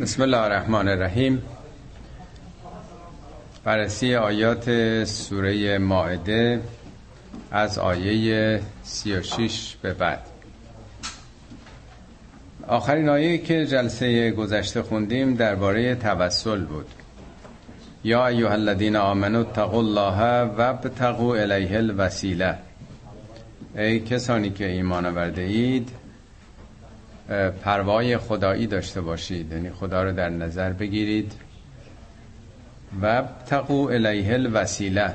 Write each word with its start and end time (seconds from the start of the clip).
بسم 0.00 0.22
الله 0.22 0.36
الرحمن 0.36 0.88
الرحیم. 0.88 1.42
بررسی 3.64 4.14
آیات 4.14 5.04
سوره 5.04 5.78
ماعده 5.78 6.60
از 7.50 7.78
آیه 7.78 8.60
36 8.82 9.76
به 9.82 9.94
بعد. 9.94 10.20
آخرین 12.68 13.08
آیه 13.08 13.38
که 13.38 13.66
جلسه 13.66 14.30
گذشته 14.30 14.82
خوندیم 14.82 15.34
درباره 15.34 15.94
توسل 15.94 16.64
بود. 16.64 16.86
یا 18.04 18.26
ایها 18.26 18.50
الذین 18.50 18.96
آمنوا 18.96 19.40
اتقوا 19.40 19.78
الله 19.78 20.42
وابتغوا 20.42 21.36
الیه 21.36 21.76
الوسیله. 21.76 22.58
ای 23.76 24.00
کسانی 24.00 24.50
که 24.50 24.66
ایمان 24.66 25.06
آورده 25.06 25.42
اید 25.42 25.90
پروای 27.62 28.18
خدایی 28.18 28.66
داشته 28.66 29.00
باشید. 29.00 29.52
یعنی 29.52 29.70
خدا 29.70 30.04
رو 30.04 30.12
در 30.12 30.28
نظر 30.28 30.72
بگیرید. 30.72 31.32
و 33.02 33.22
تقو 33.46 33.88
الیه 33.88 34.32
الوسیله. 34.32 35.14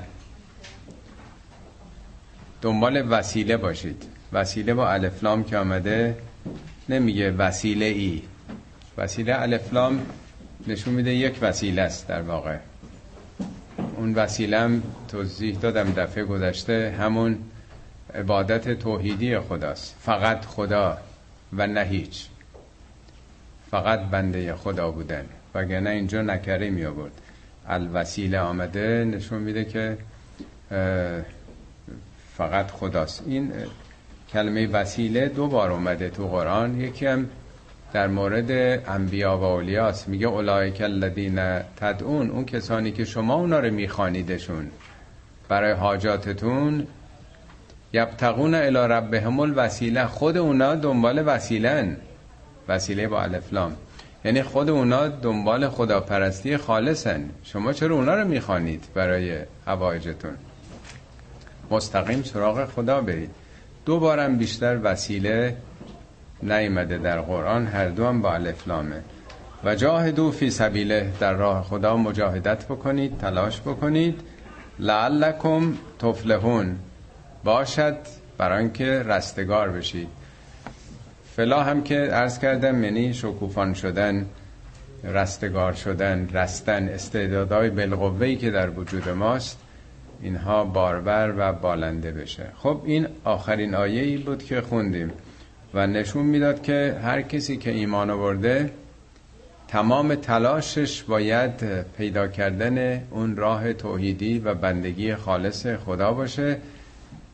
دنبال 2.62 3.08
وسیله 3.10 3.58
باشید. 3.58 4.04
وسیله 4.34 4.74
با 4.74 4.92
الفلام 4.92 5.44
که 5.44 5.58
آمده 5.58 6.18
نمیگه 6.90 7.32
وسیله 7.32 7.86
ای 7.86 8.22
وسیله 8.98 9.41
الفلام 9.41 10.02
نشون 10.68 10.94
میده 10.94 11.14
یک 11.14 11.38
وسیله 11.41 11.82
است 11.82 12.08
در 12.08 12.22
واقع. 12.22 12.58
اون 13.98 14.14
وسیله 14.14 14.60
هم 14.60 14.84
توضیح 15.08 15.58
دادم 15.58 15.91
دفعه 15.91 16.24
گذشته. 16.24 16.96
همون 17.00 17.38
عبادت 18.16 18.80
توحیدی 18.80 19.40
خداست. 19.40 19.96
فقط 20.02 20.46
خدا. 20.46 20.98
و 21.58 21.68
نه 21.68 21.82
هیچ. 21.82 22.28
فقط 23.72 24.00
بنده 24.00 24.55
خدا 24.55 24.91
بودن. 24.91 25.26
وگرنه 25.55 25.90
اینجا 25.90 26.22
نکره 26.22 26.70
می 26.70 26.86
آورد. 26.86 27.12
الوسیله 27.68 28.40
آمده 28.40 29.05
نشون 29.05 29.41
میده 29.41 29.66
که 29.66 29.98
فقط 32.38 32.72
خداست. 32.72 33.24
این 33.26 33.52
کلمه 34.34 34.68
وسیله 34.68 35.27
دو 35.27 35.48
بار 35.48 35.72
اومده 35.72 36.10
تو 36.10 36.27
قرآن. 36.27 36.82
یکی 36.82 37.05
هم 37.05 37.29
در 37.94 38.07
مورد 38.07 38.52
انبیا 38.90 39.38
و 39.38 39.44
اولیاست. 39.44 40.10
میگه 40.10 40.27
اولایک 40.27 40.82
الذین 40.82 41.60
تدعون. 41.60 42.29
اون 42.29 42.46
کسانی 42.46 42.91
که 42.91 43.05
شما 43.05 43.34
اونا 43.34 43.60
رو 43.60 43.74
میخوانیدشون. 43.74 44.72
برای 45.48 45.72
حاجاتتون 45.72 46.88
یبتقون 47.94 48.56
الی 48.56 48.78
ربهم 48.78 49.40
الوسیله. 49.40 50.06
خود 50.06 50.38
اونا 50.38 50.76
دنبال 50.76 51.24
وسیلن. 51.26 51.98
وسیله 52.68 53.08
با 53.08 53.22
الفلام 53.22 53.76
یعنی 54.26 54.44
خود 54.44 54.70
اونا 54.70 55.08
دنبال 55.08 55.70
خداپرستی 55.70 56.58
خالصن. 56.58 57.30
شما 57.44 57.74
چرا 57.74 57.96
اونا 57.96 58.16
رو 58.16 58.28
می‌خوانید 58.28 58.84
برای 58.94 59.40
حوایجتون 59.66 60.32
مستقیم 61.72 62.24
سراغ 62.24 62.66
خدا 62.66 63.02
برید. 63.02 63.30
دو 63.86 64.00
بارم 64.00 64.38
بیشتر 64.38 64.80
وسیله 64.84 65.58
نیمده 66.44 66.97
در 66.97 67.22
قرآن 67.22 67.68
هر 67.68 67.90
دو 67.90 68.08
هم 68.08 68.22
با 68.22 68.34
الفلامه 68.34 69.02
و 69.64 69.75
جاهدو 69.75 70.31
فی 70.31 70.52
سبیله. 70.52 71.12
در 71.19 71.34
راه 71.34 71.64
خدا 71.64 71.97
مجاهدت 71.97 72.66
بکنید 72.66 73.18
تلاش 73.18 73.62
بکنید. 73.62 74.19
لعلکم 74.80 75.74
تفلحون. 76.00 76.75
باشد 77.44 77.97
برای 78.38 78.59
اینکه 78.59 78.86
رستگار 78.86 79.70
بشید 79.70 80.08
فلا 81.36 81.64
هم 81.64 81.84
که 81.84 81.96
عرض 81.96 82.40
کردم 82.40 82.84
یعنی 82.84 83.14
شکوفان 83.14 83.74
شدن 83.74 84.25
رستگار 85.03 85.74
شدن 85.74 86.30
رستن 86.34 86.90
استعدادهای 86.90 87.69
بالقوهی 87.69 88.36
که 88.36 88.52
در 88.52 88.69
وجود 88.69 89.09
ماست 89.09 89.59
اینها 90.22 90.64
باربر 90.64 91.34
و 91.38 91.53
بالنده 91.53 92.12
بشه. 92.12 92.47
خب 92.57 92.81
این 92.85 93.07
آخرین 93.24 93.75
آیه 93.75 94.01
ای 94.01 94.18
بود 94.18 94.44
که 94.44 94.62
خوندیم 94.62 95.12
و 95.74 95.88
نشون 95.88 96.25
می‌داد 96.25 96.62
که 96.62 97.00
هر 97.03 97.22
کسی 97.22 97.57
که 97.57 97.72
ایمان 97.72 98.09
آورده 98.09 98.69
تمام 99.68 100.16
تلاشش 100.16 101.03
باید 101.03 101.84
پیدا 101.97 102.28
کردن 102.28 103.03
اون 103.12 103.35
راه 103.35 103.74
توحیدی 103.74 104.40
و 104.40 104.53
بندگی 104.53 105.16
خالص 105.16 105.68
خدا 105.68 106.13
باشه. 106.13 106.57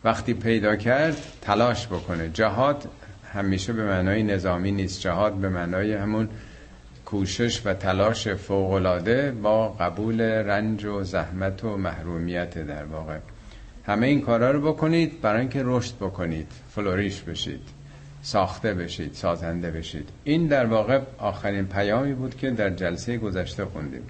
وقتی 0.08 0.34
پیدا 0.34 0.76
کرد 0.76 1.18
تلاش 1.42 1.88
بکنه. 1.88 2.30
جهاد 2.30 2.90
همیشه 3.34 3.74
به 3.74 3.84
معنای 3.84 4.24
نظامی 4.24 4.72
نیست. 4.72 5.02
جهاد 5.02 5.34
به 5.34 5.50
معنای 5.50 5.94
همون 5.94 6.30
کوشش 7.06 7.62
و 7.66 7.74
تلاش 7.74 8.28
فوقلاده 8.28 9.32
با 9.32 9.70
قبول 9.70 10.22
رنج 10.22 10.86
و 10.86 11.04
زحمت 11.04 11.64
و 11.64 11.78
محرومیت 11.78 12.58
در 12.58 12.84
واقع. 12.86 13.18
همه 13.86 14.08
این 14.08 14.22
کارا 14.22 14.52
رو 14.52 14.74
بکنید 14.74 15.22
برای 15.22 15.40
اینکه 15.40 15.62
رشد 15.66 15.96
بکنید 15.96 16.52
فلوریش 16.70 17.22
بشید 17.22 17.62
ساخته 18.22 18.74
بشید 18.74 19.14
سازنده 19.14 19.72
بشید. 19.72 20.10
این 20.24 20.48
در 20.48 20.66
واقع 20.66 21.00
آخرین 21.18 21.66
پیامی 21.66 22.14
بود 22.14 22.38
که 22.38 22.52
در 22.52 22.70
جلسه 22.70 23.18
گذشته 23.18 23.66
خوندیم. 23.66 24.04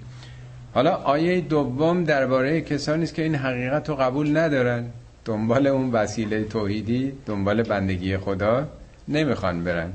حالا 0.74 0.94
آیه 0.94 1.40
دوم 1.40 2.04
درباره 2.04 2.60
کسانی 2.60 3.02
است 3.02 3.14
که 3.14 3.22
این 3.22 3.34
حقیقت 3.34 3.88
رو 3.88 3.96
قبول 3.96 4.36
ندارن. 4.36 4.90
دنبال 5.28 5.66
اون 5.66 5.90
وسیله 5.90 6.44
توحیدی 6.44 7.12
دنبال 7.26 7.62
بندگی 7.62 8.16
خدا 8.16 8.68
نمی‌خوان 9.08 9.64
برن. 9.64 9.92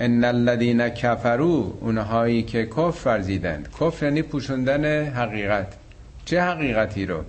ان 0.00 0.24
الذين 0.24 0.88
كفروا 0.88 1.72
اونهایی 1.80 2.42
که 2.42 2.66
کفر 2.66 3.10
ورزیدند 3.10 3.68
کفر 3.80 4.06
یعنی 4.06 4.22
پوشوندن 4.22 5.04
حقیقت. 5.04 5.66
چه 6.24 6.42
حقیقتی 6.42 7.06
رو؟ 7.06 7.20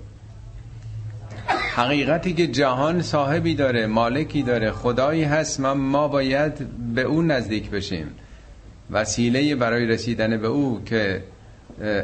حقیقتی 1.75 2.33
که 2.33 2.47
جهان 2.47 3.01
صاحبی 3.01 3.55
داره 3.55 3.87
مالکی 3.87 4.43
داره 4.43 4.71
خدایی 4.71 5.23
هست 5.23 5.59
ما, 5.59 5.73
ما 5.73 6.07
باید 6.07 6.53
به 6.95 7.01
اون 7.01 7.31
نزدیک 7.31 7.69
بشیم. 7.69 8.07
وسیله 8.91 9.55
برای 9.55 9.85
رسیدن 9.85 10.37
به 10.37 10.47
او 10.47 10.81
که 10.85 11.23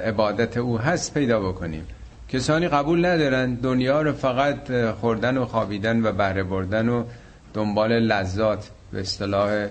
عبادت 0.05 0.57
او 0.57 0.79
هست 0.79 1.13
پیدا 1.13 1.39
بکنیم. 1.39 1.85
کسانی 2.29 2.67
قبول 2.67 3.05
ندارن 3.05 3.53
دنیا 3.53 4.01
رو 4.01 4.13
فقط 4.13 4.91
خوردن 4.91 5.37
و 5.37 5.45
خوابیدن 5.45 6.05
و 6.05 6.11
بهره 6.11 6.43
بردن 6.43 6.89
و 6.89 7.03
دنبال 7.53 7.91
لذات 7.91 8.69
به 8.91 8.99
اصطلاح 8.99 9.67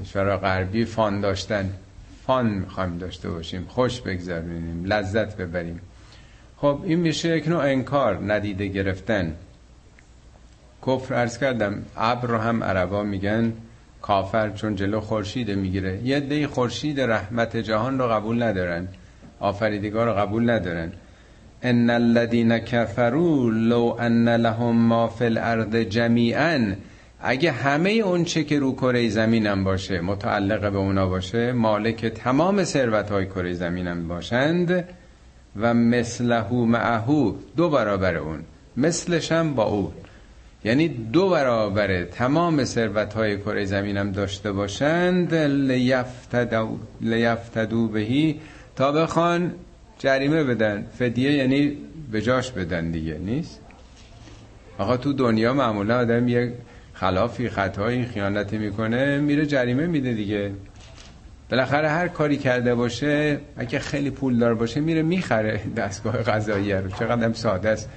کشور 0.00 0.36
غربی 0.36 0.84
فان 0.84 1.20
داشتن. 1.20 1.70
فان 2.26 2.46
می‌خوایم 2.46 2.98
داشته 2.98 3.30
باشیم. 3.30 3.66
خوش 3.68 4.00
بگذاریم 4.00 4.84
لذت 4.84 5.36
ببریم. 5.36 5.80
خب 6.56 6.80
این 6.84 6.98
میشه 6.98 7.36
یک 7.36 7.48
نوع 7.48 7.64
انکار 7.64 8.32
ندیده 8.32 8.66
گرفتن. 8.66 9.34
کفر 10.86 11.14
ارز 11.14 11.38
کردم 11.38 11.82
ابر 11.96 12.28
رو 12.28 12.38
هم 12.38 12.64
عربا 12.64 13.02
میگن 13.02 13.52
کافر 14.02 14.50
چون 14.50 14.76
جلو 14.76 15.00
خورشید 15.00 15.50
می‌گیره. 15.50 16.00
یه 16.04 16.20
دی 16.20 16.46
خورشید 16.46 17.00
رحمت 17.00 17.56
جهان 17.56 17.98
رو 17.98 18.08
قبول 18.08 18.42
ندارن. 18.42 18.88
آفریدگار 19.40 20.06
رو 20.06 20.12
قبول 20.12 20.50
ندارن. 20.50 20.92
ان 21.64 21.90
الذين 21.90 22.58
كفروا 22.58 23.50
لو 23.50 23.92
ان 23.92 24.28
لهم 24.28 24.88
ما 24.88 25.06
في 25.08 25.26
الارض 25.26 25.76
جميعا 25.76 26.76
اگه 27.20 27.52
همه 27.52 27.90
اون 27.90 28.24
چه 28.24 28.44
که 28.44 28.58
رو 28.58 28.74
کره 28.74 29.08
زمینم 29.08 29.64
باشه 29.64 30.00
متعلق 30.00 30.72
به 30.72 30.78
اونا 30.78 31.06
باشه 31.06 31.52
مالک 31.52 32.06
تمام 32.06 32.64
ثروت 32.64 33.10
های 33.10 33.26
کره 33.26 33.52
زمینم 33.52 34.08
باشند 34.08 34.84
و 35.56 35.74
مثله 35.74 36.52
معهو 36.52 37.34
دو 37.56 37.70
برابر 37.70 38.16
اون. 38.16 38.40
مثلش 38.76 39.32
هم 39.32 39.54
با 39.54 39.64
او. 39.64 39.92
یعنی 40.64 40.88
دو 40.88 41.28
برابر 41.28 42.04
تمام 42.04 42.64
ثروت 42.64 43.14
های 43.14 43.38
کره 43.38 43.64
زمینم 43.64 44.12
داشته 44.12 44.52
باشند. 44.52 45.34
لیفتدو, 45.34 46.78
لیفتدو 47.00 47.88
بهی 47.88 48.40
تا 48.76 48.92
بخوان 48.92 49.52
جریمه 49.98 50.44
بدن. 50.44 50.86
فدیه 50.98 51.32
یعنی 51.32 51.76
به 52.12 52.22
جاش 52.22 52.50
بدن 52.50 52.90
دیگه 52.90 53.18
نیست؟ 53.18 53.60
آقا 54.78 54.96
تو 54.96 55.12
دنیا 55.12 55.54
معمولا 55.54 55.98
آدم 55.98 56.28
یه 56.28 56.52
خلافی 56.92 57.48
خطایی 57.48 58.04
خیانتی 58.04 58.58
می‌کنه 58.58 59.18
میره 59.18 59.46
جریمه 59.46 59.86
میده 59.86 60.12
دیگه. 60.12 60.50
بالاخره 61.50 61.88
هر 61.88 62.08
کاری 62.08 62.36
کرده 62.36 62.74
باشه 62.74 63.38
اگه 63.56 63.78
خیلی 63.78 64.10
پول 64.10 64.38
دار 64.38 64.54
باشه 64.54 64.80
میره 64.80 65.02
می‌خره 65.02 65.60
دستگاه 65.76 66.16
قضایی 66.16 66.72
رو. 66.72 66.90
چقدر 66.90 67.32
ساده 67.32 67.68
است 67.68 67.90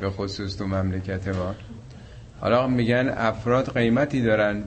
به 0.00 0.10
خصوص 0.10 0.56
تو 0.56 0.66
مملکت 0.66 1.28
ما. 1.28 1.54
حالا 2.40 2.66
میگن 2.66 3.14
افراد 3.16 3.74
قیمتی 3.74 4.22
دارن. 4.22 4.62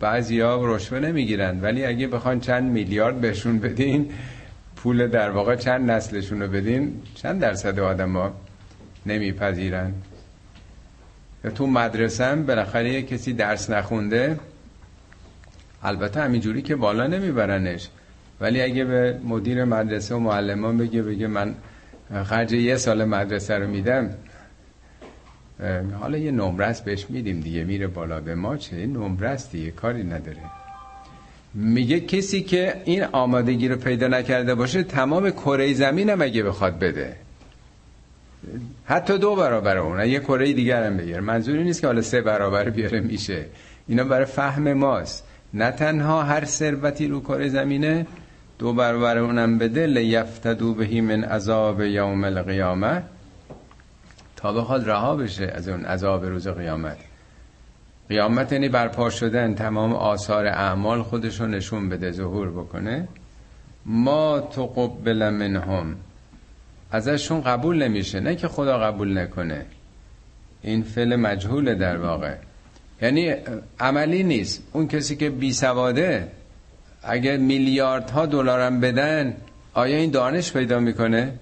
بعضی 0.00 0.40
ها 0.40 0.60
رشوه 0.62 0.98
نمی‌گیرن 0.98 1.60
ولی 1.60 1.84
اگه 1.84 2.06
بخوان 2.06 2.40
چند 2.40 2.72
میلیارد 2.72 3.20
بهشون 3.20 3.58
بدین 3.58 4.10
پول 4.82 5.06
در 5.06 5.30
واقع 5.30 5.56
چند 5.56 5.90
نسلشون 5.90 6.42
رو 6.42 6.48
بدین 6.48 7.02
چند 7.14 7.40
درصد 7.40 7.78
آدم 7.78 8.16
ها 8.16 8.34
نمیپذیرن 9.06 9.92
تو 11.54 11.66
مدرسه 11.66 12.24
هم 12.24 12.46
بالاخره 12.46 12.92
یه 12.92 13.02
کسی 13.02 13.32
درس 13.32 13.70
نخونده 13.70 14.38
البته 15.82 16.20
همینجوری 16.20 16.62
که 16.62 16.76
بالا 16.76 17.06
نمیبرنش. 17.06 17.88
ولی 18.40 18.62
اگه 18.62 18.84
به 18.84 19.18
مدیر 19.24 19.64
مدرسه 19.64 20.14
و 20.14 20.18
معلمان 20.18 20.78
بگه 20.78 21.02
بگه 21.02 21.26
من 21.26 21.54
خرج 22.24 22.52
یه 22.52 22.76
سال 22.76 23.04
مدرسه 23.04 23.58
رو 23.58 23.68
میدم 23.68 24.10
حالا 26.00 26.18
یه 26.18 26.30
نمرس 26.30 26.82
بهش 26.82 27.06
میدیم 27.10 27.40
دیگه 27.40 27.64
میره 27.64 27.86
بالا. 27.86 28.20
به 28.20 28.34
ما 28.34 28.56
چه؟ 28.56 28.86
نمرس 28.86 29.50
دیگه 29.50 29.70
کاری 29.70 30.04
نداره. 30.04 30.61
میگه 31.54 32.00
کسی 32.00 32.42
که 32.42 32.82
این 32.84 33.04
آمادگی 33.04 33.68
رو 33.68 33.76
پیدا 33.76 34.08
نکرده 34.08 34.54
باشه 34.54 34.82
تمام 34.82 35.30
کره 35.30 35.74
زمین 35.74 36.10
هم 36.10 36.22
اگه 36.22 36.42
بخواد 36.42 36.78
بده. 36.78 37.16
حتی 38.84 39.18
دو 39.18 39.36
برابر 39.36 39.78
اون. 39.78 40.06
یه 40.06 40.20
کره 40.20 40.52
دیگر 40.52 40.86
هم 40.86 40.96
بگیره. 40.96 41.20
منظوری 41.20 41.64
نیست 41.64 41.80
که 41.80 41.86
حالا 41.86 42.02
سه 42.02 42.20
برابر 42.20 42.70
بیاره 42.70 43.00
میشه. 43.00 43.46
اینا 43.88 44.04
برای 44.04 44.24
فهم 44.24 44.72
ماست. 44.72 45.24
نه 45.54 45.70
تنها 45.70 46.22
هر 46.22 46.44
ثروتی 46.44 47.08
رو 47.08 47.20
کره 47.20 47.48
زمینه 47.48 48.06
دو 48.58 48.72
برابر 48.72 49.18
اونم 49.18 49.58
بده. 49.58 49.86
لیفتدو 49.86 50.74
بهی 50.74 51.00
من 51.00 51.24
عذاب 51.24 51.80
یوم 51.80 52.24
القیامه. 52.24 53.02
تا 54.36 54.52
بخواد 54.52 54.90
رها 54.90 55.16
بشه 55.16 55.44
از 55.44 55.68
اون 55.68 55.84
عذاب 55.84 56.24
روز 56.24 56.48
قیامت. 56.48 57.11
قیامت 58.12 58.52
یعنی 58.52 58.68
برپا 58.68 59.10
شدن 59.10 59.54
تمام 59.54 59.92
آثار 59.92 60.46
اعمال 60.46 61.02
خودشو 61.02 61.46
نشون 61.46 61.88
بده 61.88 62.12
ظهور 62.12 62.50
بکنه. 62.50 63.08
ما 63.86 64.40
تقبل 64.40 65.30
منهم. 65.30 65.96
ازشون 66.90 67.40
قبول 67.40 67.82
نمیشه. 67.82 68.20
نه 68.20 68.36
که 68.36 68.48
خدا 68.48 68.78
قبول 68.78 69.18
نکنه. 69.18 69.66
این 70.62 70.82
فعل 70.82 71.16
مجهول 71.16 71.74
در 71.74 71.96
واقع. 71.96 72.34
یعنی 73.02 73.34
عملی 73.80 74.22
نیست. 74.22 74.62
اون 74.72 74.88
کسی 74.88 75.16
که 75.16 75.30
بی 75.30 75.52
سواده 75.52 76.28
اگر 77.02 77.36
میلیاردها 77.36 78.26
دلارم 78.26 78.80
بدن 78.80 79.36
آیا 79.74 79.96
این 79.96 80.10
دانش 80.10 80.52
پیدا 80.52 80.80
می‌کنه؟ 80.80 81.32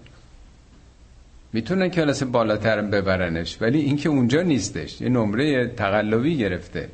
می‌تونن 1.52 1.88
کلاس 1.88 2.22
بالاتر 2.22 2.82
ببرنش 2.82 3.56
ولی 3.60 3.80
اینکه 3.80 4.08
اونجا 4.08 4.42
نیستش. 4.42 5.00
یه 5.00 5.08
نمره 5.08 5.68
تقلبی 5.68 6.38
گرفته. 6.38 6.88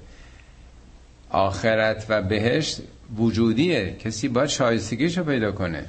آخرت 1.31 2.07
و 2.09 2.23
بهشت 2.23 2.81
وجودیه. 3.17 3.97
کسی 4.05 4.29
باید 4.29 4.49
شایستگیشو 4.49 5.25
پیدا 5.25 5.53
کنه. 5.53 5.85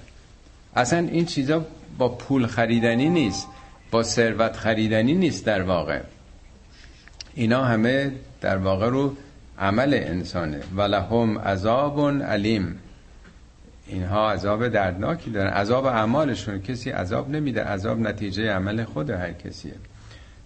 اصلا 0.76 1.00
این 1.00 1.26
چیزا 1.26 1.66
با 1.98 2.10
پول 2.10 2.48
خریدنی 2.48 3.10
نیست. 3.10 3.48
با 3.92 4.04
ثروت 4.04 4.56
خریدنی 4.56 5.14
نیست 5.14 5.46
در 5.46 5.62
واقع. 5.62 6.00
اینا 7.36 7.66
همه 7.66 8.12
در 8.42 8.58
واقع 8.58 8.90
رو 8.90 9.16
عمل 9.60 9.94
انسانه. 9.94 10.60
ولهم 10.76 11.40
عذاب 11.40 12.22
علیم. 12.22 12.80
اینها 13.88 14.32
عذاب 14.32 14.68
دردناکی 14.68 15.32
دارن. 15.32 15.50
عذاب 15.54 15.86
اعمالشون 15.86 16.62
کسی 16.62 16.90
عذاب 16.90 17.30
نمیده. 17.30 17.64
عذاب 17.64 18.00
نتیجه 18.00 18.52
عمل 18.52 18.84
خود 18.84 19.10
هر 19.10 19.32
کسیه. 19.32 19.74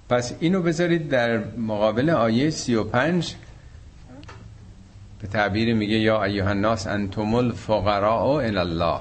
پس 0.09 0.33
اینو 0.39 0.61
بذارید 0.61 1.09
در 1.09 1.38
مقابل 1.57 2.09
آیه 2.09 2.49
35 2.49 3.35
به 5.21 5.27
تعبیر 5.27 5.73
میگه 5.73 5.95
یا 5.95 6.23
ایها 6.23 6.49
الناس 6.49 6.88
انتم 6.88 7.33
الفقراء 7.33 8.38
الی 8.38 8.57
الله 8.57 8.99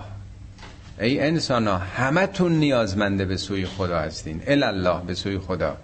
ای 1.01 1.21
انسان 1.21 1.69
ها 1.69 1.79
همه 1.79 2.27
تون 2.27 2.53
نیازمنده 2.53 3.25
به 3.25 3.37
سوی 3.37 3.67
خدا 3.67 3.99
هستین. 3.99 4.43
الله 4.47 5.01
به 5.07 5.15
سوی 5.15 5.39
خدا. 5.39 5.77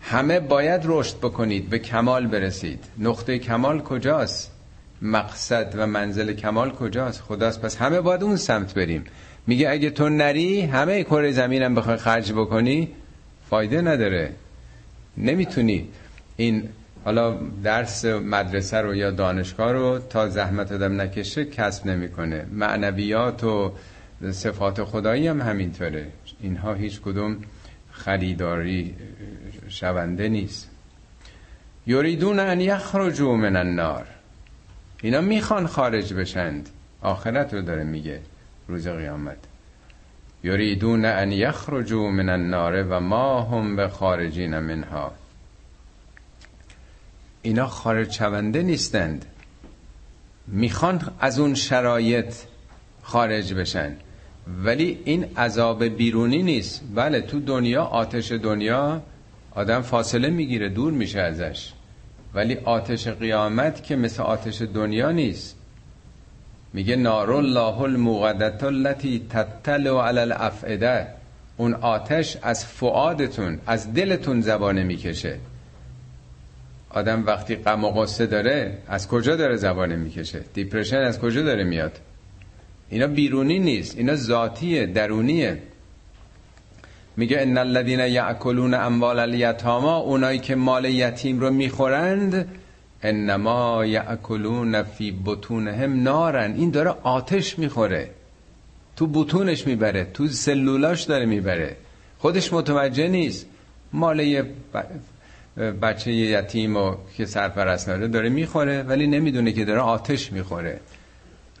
همه 0.00 0.40
باید 0.40 0.80
رشد 0.84 1.16
بکنید 1.16 1.70
به 1.70 1.78
کمال 1.78 2.26
برسید. 2.26 2.84
نقطه 2.98 3.38
کمال 3.38 3.82
کجاست؟ 3.82 4.53
مقصد 5.04 5.74
و 5.76 5.86
منزل 5.86 6.32
کمال 6.32 6.70
کجاست؟ 6.70 7.20
خداست 7.20 7.60
پس 7.60 7.76
همه 7.76 8.00
باید 8.00 8.22
اون 8.22 8.36
سمت 8.36 8.74
بریم. 8.74 9.04
میگه 9.46 9.70
اگه 9.70 9.90
تو 9.90 10.08
نری 10.08 10.60
همه 10.60 11.04
کره 11.04 11.32
زمینم 11.32 11.74
بخوای 11.74 11.96
خرج 11.96 12.32
بکنی 12.32 12.88
فایده 13.50 13.80
نداره. 13.80 14.32
نمی‌تونی. 15.16 15.88
این 16.36 16.68
حالا 17.04 17.38
درس 17.64 18.04
مدرسه 18.04 18.76
رو 18.76 18.94
یا 18.94 19.10
دانشگاه 19.10 19.72
رو 19.72 19.98
تا 19.98 20.28
زحمت 20.28 20.72
آدم 20.72 21.00
نکشه 21.00 21.44
کسب 21.44 21.86
نمی‌کنه. 21.86 22.46
معنویات 22.52 23.44
و 23.44 23.72
صفات 24.30 24.84
خدایی 24.84 25.28
هم 25.28 25.40
همینطوره. 25.40 26.06
اینها 26.40 26.74
هیچ 26.74 27.00
کدوم 27.00 27.36
خریداری 27.90 28.94
شونده 29.68 30.28
نیست. 30.28 30.70
یریدون 31.86 32.40
ان 32.40 32.60
یخرجوا 32.60 33.36
من 33.36 33.56
النار. 33.56 34.06
اینا 35.04 35.20
می‌خوان 35.20 35.66
خارج 35.66 36.14
بشند. 36.14 36.68
آخرت 37.02 37.54
رو 37.54 37.62
داره 37.62 37.84
میگه 37.84 38.20
روز 38.68 38.88
قیامت. 38.88 39.36
یریدون 40.44 41.04
ان 41.04 41.32
یخرجوا 41.32 42.10
من 42.10 42.28
النار 42.28 42.82
و 42.82 43.00
ما 43.00 43.42
هم 43.42 43.76
به 43.76 43.88
خارجین 43.88 44.58
منها. 44.58 45.12
اینا 47.42 47.66
خارج 47.66 48.10
شونده 48.10 48.62
نیستند. 48.62 49.24
می‌خوان 50.46 51.00
از 51.20 51.38
اون 51.38 51.54
شرایط 51.54 52.34
خارج 53.02 53.54
بشن. 53.54 53.96
ولی 54.64 55.00
این 55.04 55.36
عذاب 55.36 55.84
بیرونی 55.84 56.42
نیست. 56.42 56.82
بله 56.94 57.20
تو 57.20 57.40
دنیا 57.40 57.84
آتش 57.84 58.32
دنیا 58.32 59.02
آدم 59.50 59.82
فاصله 59.82 60.30
می‌گیره 60.30 60.68
دور 60.68 60.92
میشه 60.92 61.20
ازش. 61.20 61.72
ولی 62.34 62.56
آتش 62.64 63.08
قیامت 63.08 63.82
که 63.82 63.96
مثل 63.96 64.22
آتش 64.22 64.62
دنیا 64.62 65.10
نیست. 65.10 65.56
میگه 66.72 66.96
نار 66.96 67.32
الله 67.32 67.80
الموقدت 67.80 68.64
التي 68.64 69.26
تطلع 69.30 70.06
علی 70.06 70.18
الافئده 70.18 71.06
اون 71.56 71.74
آتش 71.74 72.36
از 72.42 72.66
فعادتون 72.66 73.58
از 73.66 73.94
دلتون 73.94 74.40
زبانه 74.40 74.82
می‌کشه. 74.82 75.38
آدم 76.90 77.26
وقتی 77.26 77.56
غم 77.56 77.84
و 77.84 77.90
غصه 77.90 78.26
داره 78.26 78.78
از 78.88 79.08
کجا 79.08 79.36
داره 79.36 79.56
زبانه 79.56 79.96
می‌کشه؟ 79.96 80.40
دیپرشن 80.54 80.96
از 80.96 81.20
کجا 81.20 81.42
داره 81.42 81.64
میاد؟ 81.64 81.98
اینا 82.90 83.06
بیرونی 83.06 83.58
نیست 83.58 83.98
اینا 83.98 84.14
ذاتیه 84.14 84.86
درونیه. 84.86 85.58
میگه 87.16 87.40
ان 87.40 87.58
الذين 87.58 88.00
یاکلون 88.00 88.74
اموال 88.74 89.18
الیتاما 89.18 89.96
اونایی 89.96 90.38
که 90.38 90.54
مال 90.54 90.84
یتیم 90.84 91.40
رو 91.40 91.50
می‌خورند 91.50 92.48
انما 93.02 93.84
یاکلون 93.84 94.82
فی 94.82 95.18
بطونهم 95.26 96.02
نارن. 96.02 96.54
این 96.56 96.70
داره 96.70 96.90
آتش 97.02 97.58
می‌خوره 97.58 98.10
تو 98.96 99.06
بطونش 99.06 99.66
می‌بره 99.66 100.04
تو 100.14 100.28
سلولاش 100.28 101.02
داره 101.02 101.26
می‌بره. 101.26 101.76
خودش 102.18 102.52
متوجه 102.52 103.08
نیست 103.08 103.46
مال 103.92 104.20
یه 104.20 104.44
بچه 105.82 106.12
یتیم 106.12 106.76
و 106.76 106.94
که 107.16 107.26
سرپرست 107.26 107.88
داره 107.88 108.28
می‌خوره 108.28 108.82
ولی 108.82 109.06
نمی‌دونه 109.06 109.52
که 109.52 109.64
داره 109.64 109.80
آتش 109.80 110.32
می‌خوره. 110.32 110.80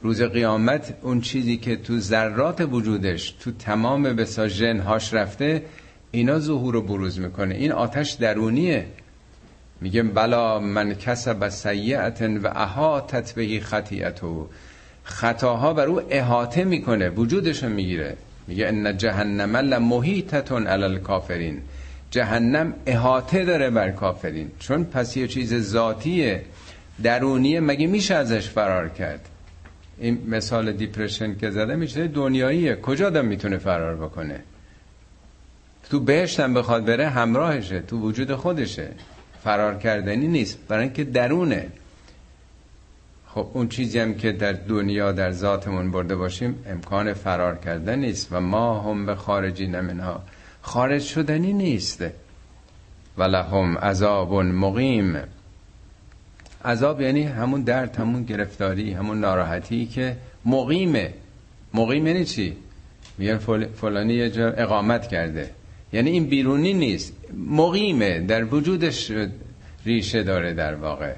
روز 0.04 0.22
قیامت 0.22 0.94
اون 1.02 1.20
چیزی 1.20 1.56
که 1.56 1.76
تو 1.76 1.98
ذرات 1.98 2.60
وجودش 2.60 3.30
تو 3.30 3.52
تمام 3.52 4.02
بسا 4.02 4.48
جنهاش 4.48 5.14
رفته 5.14 5.62
اینا 6.10 6.38
ظهور 6.38 6.74
رو 6.74 6.82
بروز 6.82 7.20
می‌کنه. 7.20 7.54
این 7.54 7.72
آتش 7.72 8.12
درونیه. 8.12 8.86
میگه 9.80 10.02
بلا 10.02 10.60
من 10.60 10.94
کسب 10.94 11.48
سیعت 11.48 12.22
و 12.22 12.46
احاطت 12.46 13.32
بهی 13.32 13.60
خطیعتو 13.60 14.48
خطاها 15.04 15.72
بر 15.72 15.86
او 15.86 16.00
احاطه 16.10 16.64
می‌کنه 16.64 17.08
وجودش 17.08 17.62
رو 17.62 17.68
می‌گیره. 17.68 18.16
میگه 18.46 18.68
ان 18.68 18.96
جهنم 18.96 19.56
لمحیطتون 19.56 20.66
علی 20.66 20.84
الکافرین. 20.84 21.62
جهنم 22.10 22.74
احاطه 22.86 23.44
داره 23.44 23.70
بر 23.70 23.90
کافرین. 23.90 24.50
چون 24.58 24.84
پس 24.84 25.16
یه 25.16 25.28
چیز 25.28 25.54
ذاتیه. 25.54 26.42
درونیه 27.02 27.60
مگه 27.60 27.86
میشه 27.86 28.14
ازش 28.14 28.48
فرار 28.48 28.88
کرد؟ 28.88 29.28
این 29.98 30.22
مثال 30.28 30.72
دیپرشن 30.72 31.34
که 31.34 31.50
زده 31.50 31.76
میشه 31.76 32.08
دنیاییه. 32.08 32.76
کجا 32.76 33.06
آدم 33.06 33.24
می‌تونه 33.24 33.58
فرار 33.58 33.96
بکنه؟ 33.96 34.40
تو 35.90 36.00
بهشتم 36.00 36.54
بخواد 36.54 36.84
بره 36.84 37.08
همراهشه 37.08 37.80
تو 37.80 38.00
وجود 38.00 38.34
خودشه. 38.34 38.88
فرار 39.44 39.78
کردنی 39.78 40.26
نیست 40.26 40.58
برای 40.68 40.84
اینکه 40.84 41.04
درونه. 41.04 41.68
خب 43.26 43.46
اون 43.52 43.68
چیزی 43.68 43.98
هم 43.98 44.14
که 44.14 44.32
در 44.32 44.52
دنیا 44.52 45.12
در 45.12 45.30
ذاتمون 45.30 45.90
برده 45.90 46.16
باشیم 46.16 46.64
امکان 46.66 47.12
فرار 47.12 47.56
کردن 47.56 47.98
نیست. 47.98 48.28
و 48.30 48.40
ما 48.40 48.80
هم 48.80 49.06
به 49.06 49.14
خارجی 49.14 49.66
نمینها 49.66 50.22
خارج 50.62 51.02
شدنی 51.02 51.52
نیست. 51.52 52.04
ولهم 53.18 53.78
عذاب 53.78 54.34
مقیم. 54.34 55.16
عذاب 56.64 57.00
یعنی 57.00 57.22
همون 57.22 57.62
درد 57.62 57.96
همون 57.96 58.24
گرفتاری 58.24 58.92
همون 58.92 59.20
ناراحتی 59.20 59.86
که 59.86 60.16
مقیمه. 60.44 61.14
مقیم 61.74 62.06
یعنی 62.06 62.24
چی؟ 62.24 62.56
میگن 63.18 63.38
فلانی 63.74 64.14
یه 64.14 64.30
جا 64.30 64.48
اقامت 64.48 65.08
کرده. 65.08 65.50
یعنی 65.92 66.10
این 66.10 66.26
بیرونی 66.26 66.72
نیست. 66.72 67.12
مقیمه. 67.50 68.20
در 68.20 68.44
وجودش 68.44 69.12
ریشه 69.86 70.22
داره 70.22 70.54
در 70.54 70.74
واقع. 70.74 71.14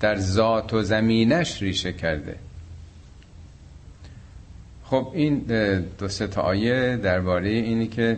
در 0.00 0.16
ذات 0.16 0.74
و 0.74 0.82
زمینش 0.82 1.62
ریشه 1.62 1.92
کرده. 1.92 2.36
خب 4.84 5.12
این 5.14 5.38
دو 5.98 6.08
سه 6.08 6.26
تا 6.26 6.42
آیه 6.42 6.96
درباره 6.96 7.48
اینی 7.48 7.86
که 7.86 8.16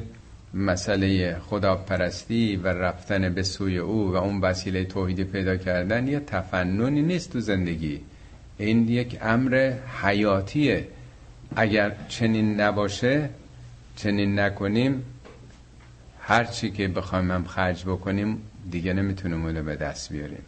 مسئله 0.54 1.38
خداپرستی 1.38 2.56
و 2.56 2.68
رفتن 2.68 3.34
به 3.34 3.42
سوی 3.42 3.78
او 3.78 4.12
و 4.12 4.16
اون 4.16 4.40
وسیله 4.40 4.84
توحیدی 4.84 5.24
پیدا 5.24 5.56
کردن 5.56 6.08
یه 6.08 6.20
تفننی 6.20 7.02
نیست 7.02 7.32
تو 7.32 7.40
زندگی. 7.40 8.00
این 8.58 8.88
یک 8.88 9.18
امر 9.22 9.72
حیاتیه. 10.02 10.88
اگر 11.56 11.92
چنین 12.08 12.60
نباشه 12.60 13.28
چنین 13.96 14.38
نکنیم 14.38 15.02
هر 16.20 16.44
چی 16.44 16.70
که 16.70 16.88
بخوایم 16.88 17.30
هم 17.30 17.44
خرج 17.44 17.84
بکنیم 17.84 18.42
دیگه 18.70 18.92
نمی‌تونیم 18.92 19.44
اونو 19.44 19.62
به 19.62 19.76
دست 19.76 20.12
بیاریم. 20.12 20.42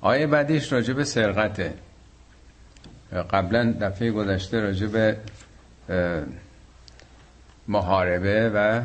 آیه 0.00 0.26
بعدیش 0.26 0.72
راجع 0.72 0.94
به 0.94 1.04
سرقته. 1.04 1.74
قبلا 3.30 3.74
دفعه 3.80 4.10
گذشته 4.10 4.60
راجع 4.60 4.86
به 4.86 5.16
محاربه 7.68 8.50
و 8.54 8.82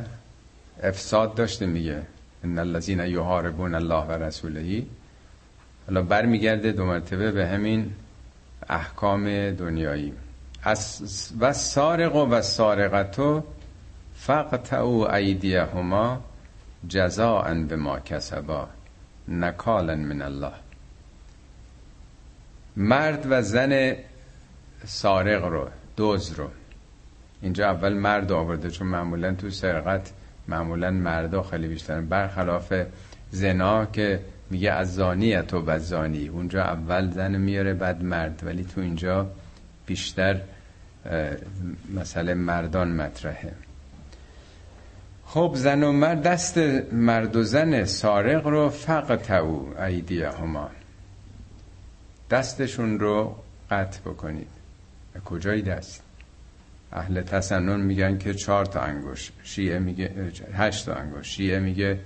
افساد 0.84 1.36
داشته 1.36 1.66
میگه 1.66 2.02
ان 2.44 2.60
الذين 2.60 3.00
یحاربون 3.00 3.76
الله 3.76 4.06
و 4.06 4.12
رسوله. 4.12 4.86
حالا 5.88 6.02
برمیگرده 6.02 6.72
دو 6.72 6.86
مرتبه 6.86 7.32
به 7.32 7.48
همین 7.48 7.94
احکام 8.70 9.52
دنیایی. 9.52 10.14
از 10.64 11.02
و 11.40 11.54
سارق 11.54 12.16
و 12.16 12.42
سارقتو 12.42 13.44
فقطعوا 14.16 15.16
ایدیهما 15.16 16.22
جزاء 16.88 17.54
به 17.54 17.76
ما 17.76 18.00
کسبا 18.00 18.68
نکالا 19.28 19.96
من 19.96 20.22
الله. 20.22 20.54
مرد 22.78 23.28
و 23.30 23.42
زن 23.42 23.96
سارق 24.86 25.46
رو 25.46 25.68
دوز 25.96 26.32
رو. 26.32 26.50
اینجا 27.42 27.70
اول 27.70 27.94
مرد 27.94 28.32
آورده 28.32 28.72
چون 28.72 28.88
معمولا 28.88 29.34
تو 29.34 29.50
سرقت 29.50 30.12
معمولا 30.48 30.92
مردا 30.92 31.44
خیلی 31.44 31.68
بیشترن. 31.68 32.06
برخلاف 32.06 32.74
زنا 33.32 33.86
که 33.86 34.20
میگه 34.50 34.72
از 34.72 34.96
زانی 34.96 35.42
تو 35.42 35.64
و 35.66 35.80
زانی. 35.80 36.28
اونجا 36.28 36.64
اول 36.64 37.12
زن 37.12 37.38
میاره 37.38 37.74
بعد 37.74 38.04
مرد. 38.04 38.42
ولی 38.44 38.64
تو 38.64 38.82
اینجا 38.82 39.30
بیشتر 39.86 40.42
مسئله 41.96 42.34
مردان 42.34 42.92
مطرحه. 42.92 43.54
خب 45.26 45.52
زن 45.56 45.84
و 45.84 45.92
مرد 45.92 46.22
دست 46.22 46.58
مرد 46.92 47.36
و 47.36 47.44
زن 47.44 47.84
سارق 47.84 48.48
رو 48.48 48.70
فقط 48.70 49.32
او 49.32 49.74
ایدیه 49.80 50.30
هما 50.30 50.70
دستشون 52.30 53.00
رو 53.00 53.36
قطع 53.72 54.00
بکنید. 54.00 54.48
کجای 55.26 55.62
دست؟ 55.62 56.07
اهل 56.92 57.22
تسنن 57.22 57.80
میگن 57.80 58.18
که 58.18 58.34
چهار 58.34 58.66
تا 58.66 58.82
انگوش 58.82 59.32
شیعه 59.44 59.80
میگه 59.80 60.32
هشت 60.54 60.86
تا 60.86 60.94
انگوش 60.94 61.28
شیعه 61.28 61.60
میگه 61.60 62.00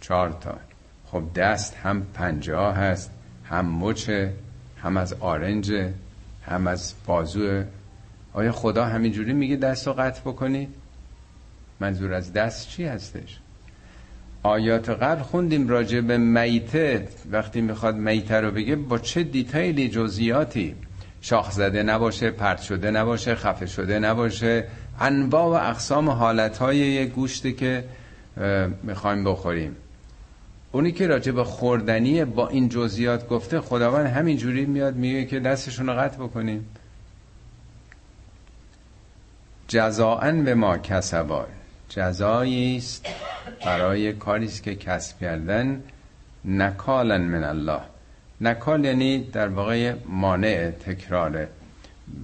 چهار 0.00 0.38
تا 0.40 0.58
خب 1.06 1.22
دست 1.34 1.76
هم 1.76 2.06
پنجاه 2.14 2.76
هست 2.76 3.10
هم 3.44 3.78
مچه 3.78 4.32
هم 4.82 4.96
از 4.96 5.12
آرنج 5.12 5.72
هم 6.46 6.66
از 6.66 6.94
بازو 7.06 7.62
آیا 8.32 8.52
خدا 8.52 8.84
همینجوری 8.84 9.32
میگه 9.32 9.56
دست 9.56 9.86
رو 9.86 9.92
قطع 9.92 10.20
بکنی؟ 10.20 10.68
منظور 11.80 12.14
از 12.14 12.32
دست 12.32 12.68
چی 12.68 12.84
هستش؟ 12.84 13.38
آیات 14.42 14.90
قبل 14.90 15.22
خوندیم 15.22 15.68
راجع 15.68 16.00
به 16.00 16.18
میته 16.18 17.08
وقتی 17.30 17.60
می‌خواد 17.60 17.96
میته 17.96 18.40
رو 18.40 18.50
بگه 18.50 18.76
با 18.76 18.98
چه 18.98 19.22
دیتیلی 19.22 19.88
جزئیاتی 19.88 20.74
شاخ 21.20 21.50
زده 21.50 21.82
نباشه 21.82 22.30
پرت 22.30 22.62
شده 22.62 22.90
نباشه 22.90 23.34
خفه 23.34 23.66
شده 23.66 23.98
نباشه. 23.98 24.64
انواع 25.00 25.44
و 25.44 25.68
اقسام 25.70 26.10
حالتهای 26.10 26.76
یه 26.76 27.06
گوشتی 27.06 27.52
که 27.52 27.84
می‌خوایم 28.82 29.24
بخوریم. 29.24 29.76
اونی 30.72 30.92
که 30.92 31.06
راجع 31.06 31.32
به 31.32 31.44
خوردنی 31.44 32.24
با 32.24 32.48
این 32.48 32.68
جزئیات 32.68 33.28
گفته 33.28 33.60
خداوند 33.60 34.06
همینجوری 34.06 34.66
میاد 34.66 34.96
میگه 34.96 35.24
که 35.24 35.40
دستشون 35.40 35.86
رو 35.86 35.92
قطع 35.92 36.16
بکنیم. 36.16 36.66
جزاءن 39.68 40.44
به 40.44 40.54
ما 40.54 40.78
کسبا. 40.78 41.46
جزایی 41.88 42.76
است 42.76 43.06
برای 43.64 44.12
کاری 44.12 44.48
که 44.48 44.74
کسب 44.74 45.20
کردن 45.20 45.82
نکالا 46.44 47.18
من 47.18 47.44
الله. 47.44 47.80
نکال 48.40 48.84
یعنی 48.84 49.18
در 49.32 49.48
واقع 49.48 49.94
مانع 50.08 50.70
تکراره 50.70 51.48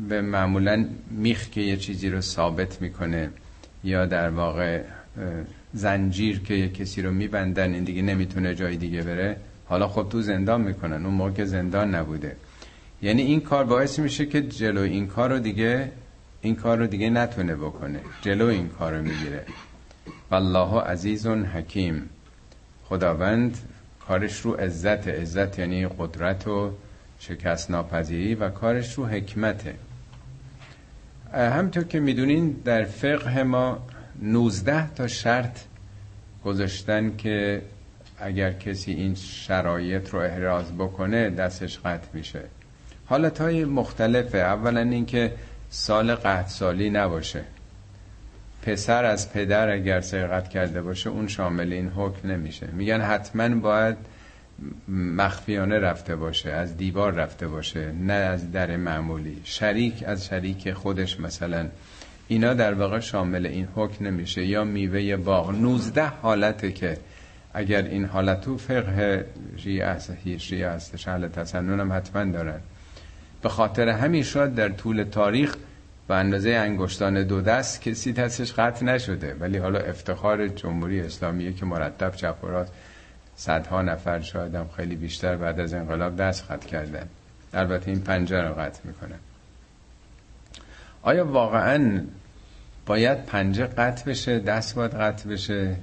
به 0.08 0.20
معمولا 0.20 0.86
میخ 1.10 1.50
که 1.50 1.60
یه 1.60 1.76
چیزی 1.76 2.10
رو 2.10 2.20
ثابت 2.20 2.82
می‌کنه 2.82 3.30
یا 3.84 4.06
در 4.06 4.30
واقع 4.30 4.82
زنجیر 5.74 6.40
که 6.40 6.54
یه 6.54 6.68
کسی 6.68 7.02
رو 7.02 7.10
میبندن 7.10 7.74
این 7.74 7.84
دیگه 7.84 8.02
نمی‌تونه 8.02 8.54
جای 8.54 8.76
دیگه 8.76 9.02
بره. 9.02 9.36
حالا 9.66 9.88
خب 9.88 10.06
تو 10.10 10.22
زندان 10.22 10.60
می‌کنن 10.60 11.06
اون 11.06 11.14
موقع 11.14 11.30
که 11.30 11.44
زندان 11.44 11.94
نبوده. 11.94 12.36
یعنی 13.02 13.22
این 13.22 13.40
کار 13.40 13.64
باعث 13.64 13.98
میشه 13.98 14.26
که 14.26 14.42
جلو 14.42 14.80
این 14.80 15.06
کار 15.06 15.30
رو 15.32 15.38
دیگه 15.38 15.90
این 16.40 16.54
کار 16.54 16.78
رو 16.78 16.86
دیگه 16.86 17.10
نتونه 17.10 17.56
بکنه. 17.56 18.00
جلو 18.22 18.46
این 18.46 18.68
کار 18.68 18.92
رو 18.96 19.02
می‌گیره. 19.02 19.42
والله 20.30 20.80
عزیز 20.80 21.26
حکیم. 21.26 22.08
خداوند 22.84 23.58
کارش 24.08 24.40
رو 24.40 24.52
عزت 24.52 25.08
عزت 25.08 25.58
یعنی 25.58 25.88
قدرت 25.98 26.48
و 26.48 26.72
شکست 27.18 27.70
ناپذیری 27.70 28.34
و 28.34 28.48
کارش 28.48 28.94
رو 28.94 29.06
حکمته. 29.06 29.74
همطور 31.32 31.84
که 31.84 32.00
می‌دونین 32.00 32.50
در 32.64 32.84
فقه 32.84 33.42
ما 33.42 33.78
19 34.22 34.94
تا 34.94 35.06
شرط 35.06 35.58
گذاشتن 36.44 37.16
که 37.16 37.62
اگر 38.18 38.52
کسی 38.52 38.92
این 38.92 39.14
شرایط 39.14 40.10
رو 40.10 40.18
احراز 40.18 40.72
بکنه 40.72 41.30
دستش 41.30 41.78
قطع 41.78 42.08
میشه. 42.12 42.40
حالت 43.06 43.40
های 43.40 43.64
مختلفه. 43.64 44.38
اولا 44.38 44.80
اینکه 44.80 45.32
سال 45.70 46.14
قطع 46.14 46.48
سالی 46.48 46.90
نباشه. 46.90 47.44
پسر 48.64 49.04
از 49.04 49.32
پدر 49.32 49.68
اگر 49.68 50.00
سرقت 50.00 50.48
کرده 50.48 50.82
باشه 50.82 51.10
اون 51.10 51.28
شامل 51.28 51.72
این 51.72 51.88
حکم 51.88 52.28
نمیشه. 52.28 52.66
میگن 52.72 53.00
حتما 53.00 53.48
باید 53.48 53.96
مخفیانه 54.88 55.78
رفته 55.78 56.16
باشه 56.16 56.50
از 56.50 56.76
دیوار 56.76 57.12
رفته 57.12 57.48
باشه 57.48 57.92
نه 57.92 58.12
از 58.12 58.52
در 58.52 58.76
معمولی. 58.76 59.40
شریک 59.44 60.04
از 60.06 60.26
شریک 60.26 60.72
خودش 60.72 61.20
مثلا. 61.20 61.68
اینا 62.28 62.54
در 62.54 62.74
واقع 62.74 63.00
شامل 63.00 63.46
این 63.46 63.68
حکم 63.74 64.06
نمیشه. 64.06 64.44
یا 64.44 64.64
میوه 64.64 65.16
باغ. 65.16 65.50
19 65.50 66.06
حالته 66.06 66.72
که 66.72 66.98
اگر 67.54 67.82
این 67.82 68.04
حالت 68.04 68.40
تو 68.40 68.56
فقه 68.56 69.26
شیعه 69.56 69.86
است 69.86 70.12
شیعه 70.38 70.66
است 70.66 71.08
اهل 71.08 71.28
تسنن 71.28 71.80
هم 71.80 71.92
حتما 71.92 72.24
دارن. 72.32 72.60
به 73.42 73.48
خاطر 73.48 73.88
همین 73.88 74.22
شاید 74.22 74.54
در 74.54 74.68
طول 74.68 75.02
تاریخ 75.02 75.56
به 76.08 76.14
اندازه 76.14 76.50
انگشتان 76.50 77.22
دو 77.22 77.40
دست 77.40 77.80
کسی 77.80 78.12
دستش 78.12 78.52
قطع 78.52 78.84
نشده. 78.84 79.36
ولی 79.40 79.58
حالا 79.58 79.78
افتخار 79.78 80.48
جمهوری 80.48 81.00
اسلامیه 81.00 81.52
که 81.52 81.66
مرتب 81.66 82.14
چپ 82.14 82.44
و 82.44 82.64
صدها 83.36 83.82
نفر 83.82 84.20
شاید 84.20 84.54
هم 84.54 84.68
خیلی 84.76 84.96
بیشتر 84.96 85.36
بعد 85.36 85.60
از 85.60 85.74
انقلاب 85.74 86.16
دست 86.16 86.50
قطع 86.50 86.68
کردن. 86.68 87.08
البته 87.54 87.90
این 87.90 88.00
پنجه 88.00 88.40
رو 88.40 88.54
قطع 88.54 88.80
می‌کنه. 88.84 89.14
آیا 91.02 91.26
واقعا 91.26 92.04
باید 92.86 93.26
پنجه 93.26 93.66
قطع 93.66 94.04
بشه 94.04 94.38
دست 94.38 94.74
باید 94.74 94.94
قطع 94.94 95.28
بشه؟ 95.28 95.76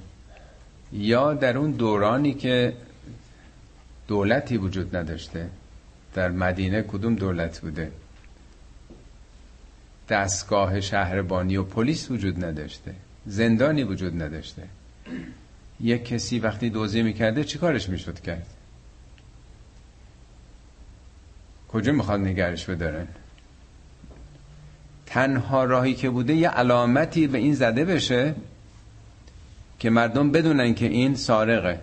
یا 0.92 1.34
در 1.34 1.58
اون 1.58 1.70
دورانی 1.70 2.34
که 2.34 2.72
دولتی 4.08 4.56
وجود 4.56 4.96
نداشته 4.96 5.48
در 6.14 6.30
مدینه 6.30 6.82
کدوم 6.82 7.14
دولت 7.14 7.60
بوده؟ 7.60 7.90
دستگاه 10.08 10.80
شهربانی 10.80 11.56
و 11.56 11.62
پلیس 11.62 12.10
وجود 12.10 12.44
نداشته. 12.44 12.94
زندانی 13.26 13.82
وجود 13.82 14.22
نداشته. 14.22 14.62
یک 15.80 16.04
کسی 16.04 16.38
وقتی 16.38 16.70
دوزی 16.70 17.02
می‌کرده 17.02 17.44
چی 17.44 17.58
کارش 17.58 17.88
می‌شد 17.88 18.20
کرد؟ 18.20 18.46
کجا 21.68 21.92
می‌خواد 21.92 22.20
نگرش 22.20 22.64
بدارن؟ 22.64 23.08
تنها 25.06 25.64
راهی 25.64 25.94
که 25.94 26.10
بوده 26.10 26.34
یه 26.34 26.48
علامتی 26.48 27.26
به 27.26 27.38
این 27.38 27.54
زده 27.54 27.84
بشه 27.84 28.34
که 29.78 29.90
مردم 29.90 30.30
بدونن 30.30 30.74
که 30.74 30.86
این 30.86 31.14
سارقه. 31.14 31.80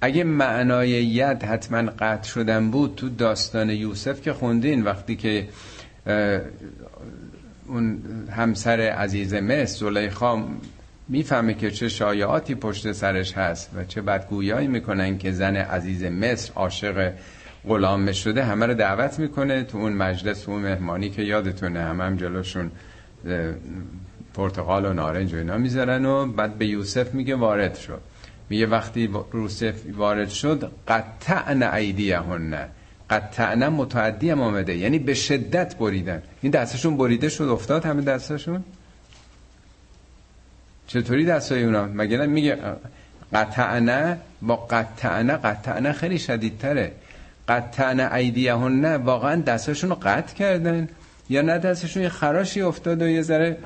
اگه 0.00 0.24
معنای 0.24 0.88
ید 0.90 1.42
حتما 1.42 1.92
قطع 1.98 2.28
شدن 2.28 2.70
بود 2.70 2.94
تو 2.96 3.08
داستان 3.08 3.70
یوسف 3.70 4.20
که 4.20 4.32
خوندین 4.32 4.82
وقتی 4.82 5.16
که 5.16 5.48
اون 7.66 7.98
همسر 8.30 8.80
عزیز 8.80 9.34
مصر 9.34 9.90
زلیخا 9.90 10.44
می‌فهمه 11.08 11.54
که 11.54 11.70
چه 11.70 11.88
شایعاتی 11.88 12.54
پشت 12.54 12.92
سرش 12.92 13.32
هست 13.32 13.70
و 13.76 13.84
چه 13.84 14.02
بدگویایی 14.02 14.68
می‌کنن 14.68 15.18
که 15.18 15.32
زن 15.32 15.56
عزیز 15.56 16.04
مصر 16.04 16.52
عاشق 16.54 17.12
غلام 17.68 18.12
شده 18.12 18.44
همه 18.44 18.66
رو 18.66 18.74
دعوت 18.74 19.18
می‌کنه 19.18 19.62
تو 19.62 19.78
اون 19.78 19.92
مجلس 19.92 20.48
و 20.48 20.50
اون 20.50 20.62
مهمانی 20.62 21.10
که 21.10 21.22
یادتونه 21.22 21.80
همه 21.80 22.04
هم 22.04 22.16
جلوشون 22.16 22.70
پرتقال 24.34 24.84
و 24.84 24.92
نارنج 24.92 25.34
و 25.34 25.36
اینا 25.36 25.58
می‌ذارن 25.58 26.06
و 26.06 26.26
بعد 26.26 26.58
به 26.58 26.66
یوسف 26.66 27.14
میگه 27.14 27.36
وارد 27.36 27.74
شد 27.74 28.00
میگه 28.50 28.66
وقتی 28.66 29.10
یوسف 29.34 29.74
وارد 29.96 30.28
شد 30.28 30.72
قطعن 30.88 31.62
ایدیهن. 31.62 32.68
قطعن 33.10 33.68
متعدی 33.68 34.30
هم 34.30 34.40
آمده. 34.40 34.76
یعنی 34.76 34.98
به 34.98 35.14
شدت 35.14 35.76
بریدن. 35.76 36.22
این 36.42 36.52
دستشون 36.52 36.96
بریده 36.96 37.28
شد 37.28 37.44
افتاد 37.44 37.84
همه 37.84 38.02
دستشون. 38.02 38.64
چطوری 40.86 41.24
دستای 41.24 41.64
اونا؟ 41.64 41.86
مگه 41.86 42.26
میگه 42.26 42.58
قطعنه 43.32 44.18
با 44.42 44.56
قطعنه 44.56 45.36
قطعنه 45.36 45.92
خیلی 45.92 46.18
شدیدتره. 46.18 46.92
قطعنه 47.48 48.14
ایدیهن 48.14 48.94
واقعا 48.96 49.40
دستشون 49.40 49.90
رو 49.90 49.96
قطع 50.02 50.34
کردن. 50.34 50.88
یا 51.30 51.42
نه 51.42 51.58
دستشون 51.58 52.02
یه 52.02 52.08
خراشی 52.08 52.60
افتاد 52.60 53.02
و 53.02 53.08
یه 53.08 53.22
ذره 53.22 53.56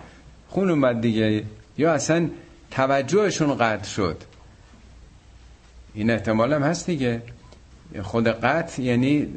خون 0.48 0.70
اومد 0.70 1.00
دیگه. 1.00 1.44
یا 1.78 1.92
اصلا 1.92 2.28
توجهشون 2.70 3.54
قطع 3.54 3.88
شد. 3.88 4.31
این 5.94 6.10
احتمال 6.10 6.52
هم 6.52 6.62
هست 6.62 6.86
دیگه. 6.86 7.22
خود 8.02 8.28
قطع 8.28 8.82
یعنی 8.82 9.28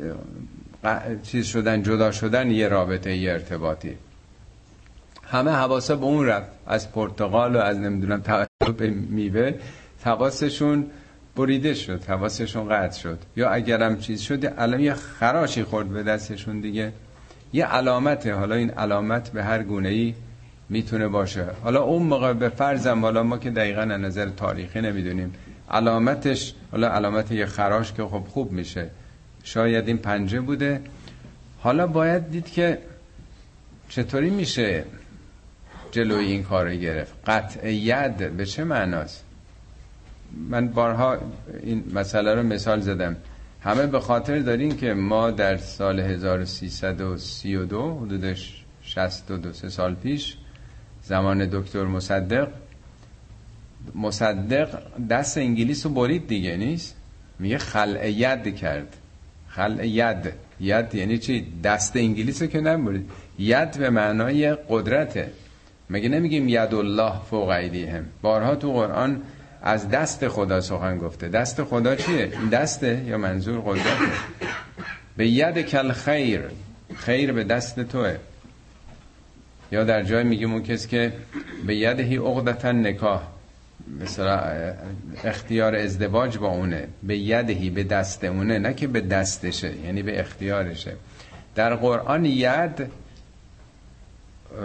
چیز 1.23 1.45
شدن 1.45 1.83
جدا 1.83 2.11
شدن 2.11 2.51
یه 2.51 2.67
رابطه 2.67 3.15
یه 3.15 3.31
ارتباطی. 3.31 3.97
همه 5.23 5.51
حواسا 5.51 5.95
به 5.95 6.05
اون 6.05 6.25
رفت. 6.25 6.49
از 6.67 6.91
پرتغال 6.91 7.55
و 7.55 7.59
از 7.59 7.77
نمی‌دونم 7.77 8.21
توجه 8.21 8.73
به 8.77 8.89
میوه 8.89 9.53
حواسشون 10.03 10.85
بریده 11.35 11.73
شد 11.73 12.03
حواسشون 12.03 12.69
قطع 12.69 12.99
شد. 12.99 13.19
یا 13.35 13.49
اگرم 13.49 13.99
چیز 13.99 14.21
شده 14.21 14.53
الان 14.57 14.79
یه 14.79 14.93
خراشی 14.93 15.63
خورد 15.63 15.87
به 15.87 16.03
دستشون 16.03 16.59
دیگه. 16.59 16.91
یه 17.53 17.65
علامته. 17.65 18.33
حالا 18.33 18.55
این 18.55 18.69
علامت 18.69 19.29
به 19.29 19.43
هر 19.43 19.63
گونه 19.63 19.89
ای 19.89 20.13
می‌تونه 20.69 21.07
باشه. 21.07 21.45
حالا 21.63 21.83
اون 21.83 22.03
موقع 22.03 22.33
به 22.33 22.49
فرضم 22.49 23.01
حالا 23.01 23.23
ما 23.23 23.37
که 23.37 23.49
دقیقا 23.49 23.85
نظر 23.85 24.29
تاریخی 24.29 24.81
نمی‌دونیم. 24.81 25.33
علامتش 25.71 26.53
حالا 26.71 26.89
علامت 26.89 27.31
یه 27.31 27.45
خراش 27.45 27.93
که 27.93 28.03
خب 28.03 28.23
خوب 28.29 28.51
میشه. 28.51 28.89
شاید 29.43 29.87
این 29.87 29.97
پنجه 29.97 30.41
بوده. 30.41 30.81
حالا 31.59 31.87
باید 31.87 32.31
دید 32.31 32.51
که 32.51 32.77
چطوری 33.89 34.29
میشه 34.29 34.83
جلوی 35.91 36.25
این 36.25 36.43
کار 36.43 36.75
گرفت. 36.75 37.13
قطع 37.27 37.73
ید 37.73 38.37
به 38.37 38.45
چه 38.45 38.63
معناست؟ 38.63 39.23
من 40.49 40.67
بارها 40.67 41.17
این 41.63 41.83
مسئله 41.93 42.35
رو 42.35 42.43
مثال 42.43 42.79
زدم. 42.79 43.15
همه 43.61 43.87
به 43.87 43.99
خاطر 43.99 44.39
دارین 44.39 44.77
که 44.77 44.93
ما 44.93 45.31
در 45.31 45.57
سال 45.57 45.99
1332 45.99 47.99
حدود 48.01 48.37
62 48.81 49.53
سال 49.53 49.95
پیش 49.95 50.37
زمان 51.03 51.49
دکتر 51.51 51.83
مصدق 51.83 52.47
مصدق 53.95 54.79
دست 55.09 55.37
انگلیس 55.37 55.85
رو 55.85 55.91
برید 55.91 56.27
دیگه 56.27 56.57
نیست؟ 56.57 56.95
میگه 57.39 57.57
خلع 57.57 58.09
ید 58.11 58.55
کرد. 58.55 58.97
خلع 59.47 59.87
ید. 59.87 60.33
ید 60.59 60.95
یعنی 60.95 61.17
چی؟ 61.17 61.47
دست 61.63 61.95
انگلیس 61.95 62.41
رو 62.41 62.47
که 62.47 62.59
نبرید. 62.61 63.09
ید 63.39 63.77
به 63.77 63.89
معنای 63.89 64.55
قدرته. 64.69 65.31
مگه 65.89 66.09
نمیگیم 66.09 66.49
ید 66.49 66.73
الله 66.73 67.13
فوق 67.29 67.49
ایدیهم؟ 67.49 68.05
بارها 68.21 68.55
تو 68.55 68.73
قرآن 68.73 69.21
از 69.61 69.89
دست 69.89 70.27
خدا 70.27 70.61
سخن 70.61 70.97
گفته. 70.97 71.27
دست 71.27 71.63
خدا 71.63 71.95
چیه؟ 71.95 72.31
این 72.39 72.49
دسته 72.49 73.03
یا 73.07 73.17
منظور 73.17 73.59
قدرته 73.59 74.11
به 75.17 75.27
ید 75.27 75.61
کل 75.61 75.91
خیر. 75.91 76.41
خیر 76.95 77.31
به 77.31 77.43
دست 77.43 77.79
توه. 77.79 78.17
یا 79.71 79.83
در 79.83 80.03
جای 80.03 80.23
میگیم 80.23 80.53
اون 80.53 80.63
کسی 80.63 80.87
که 80.87 81.13
به 81.67 81.75
یدهی 81.75 82.17
عقدتن 82.17 82.87
نکاح. 82.87 83.21
مثلا 84.01 84.41
اختیار 85.23 85.75
ازدواج 85.75 86.37
با 86.37 86.47
اونه 86.47 86.87
به 87.03 87.17
یدهی 87.17 87.69
به 87.69 87.83
دست 87.83 88.23
اونه 88.23 88.59
نه 88.59 88.73
که 88.73 88.87
به 88.87 89.01
دستشه 89.01 89.77
یعنی 89.85 90.03
به 90.03 90.19
اختیارشه. 90.19 90.93
در 91.55 91.75
قرآن 91.75 92.25
ید 92.25 92.91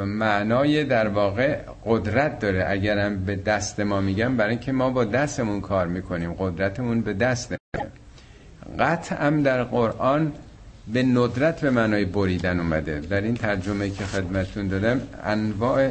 معنای 0.05 0.85
در 0.85 1.09
واقع 1.09 1.59
قدرت 1.87 2.39
داره. 2.39 2.65
اگرم 2.69 3.25
به 3.25 3.37
دست 3.37 3.81
ما 3.81 4.01
میگم 4.01 4.37
برای 4.37 4.51
اینکه 4.51 4.73
ما 4.73 4.91
با 4.91 5.05
دستمون 5.05 5.61
کار 5.61 5.87
می‌کنیم 5.87 6.33
قدرتمون 6.33 7.01
به 7.01 7.15
دست 7.15 7.55
قطع 8.79 9.27
هم 9.27 9.43
در 9.43 9.65
قرآن 9.65 10.33
به 10.93 11.03
ندرت 11.03 11.61
به 11.61 11.71
معنای 11.71 12.05
بریدن 12.05 12.61
اومده. 12.61 13.01
در 13.01 13.21
این 13.21 13.35
ترجمه 13.35 13.91
که 13.91 14.05
خدمتون 14.05 14.69
دادم 14.69 15.01
انواع 15.25 15.91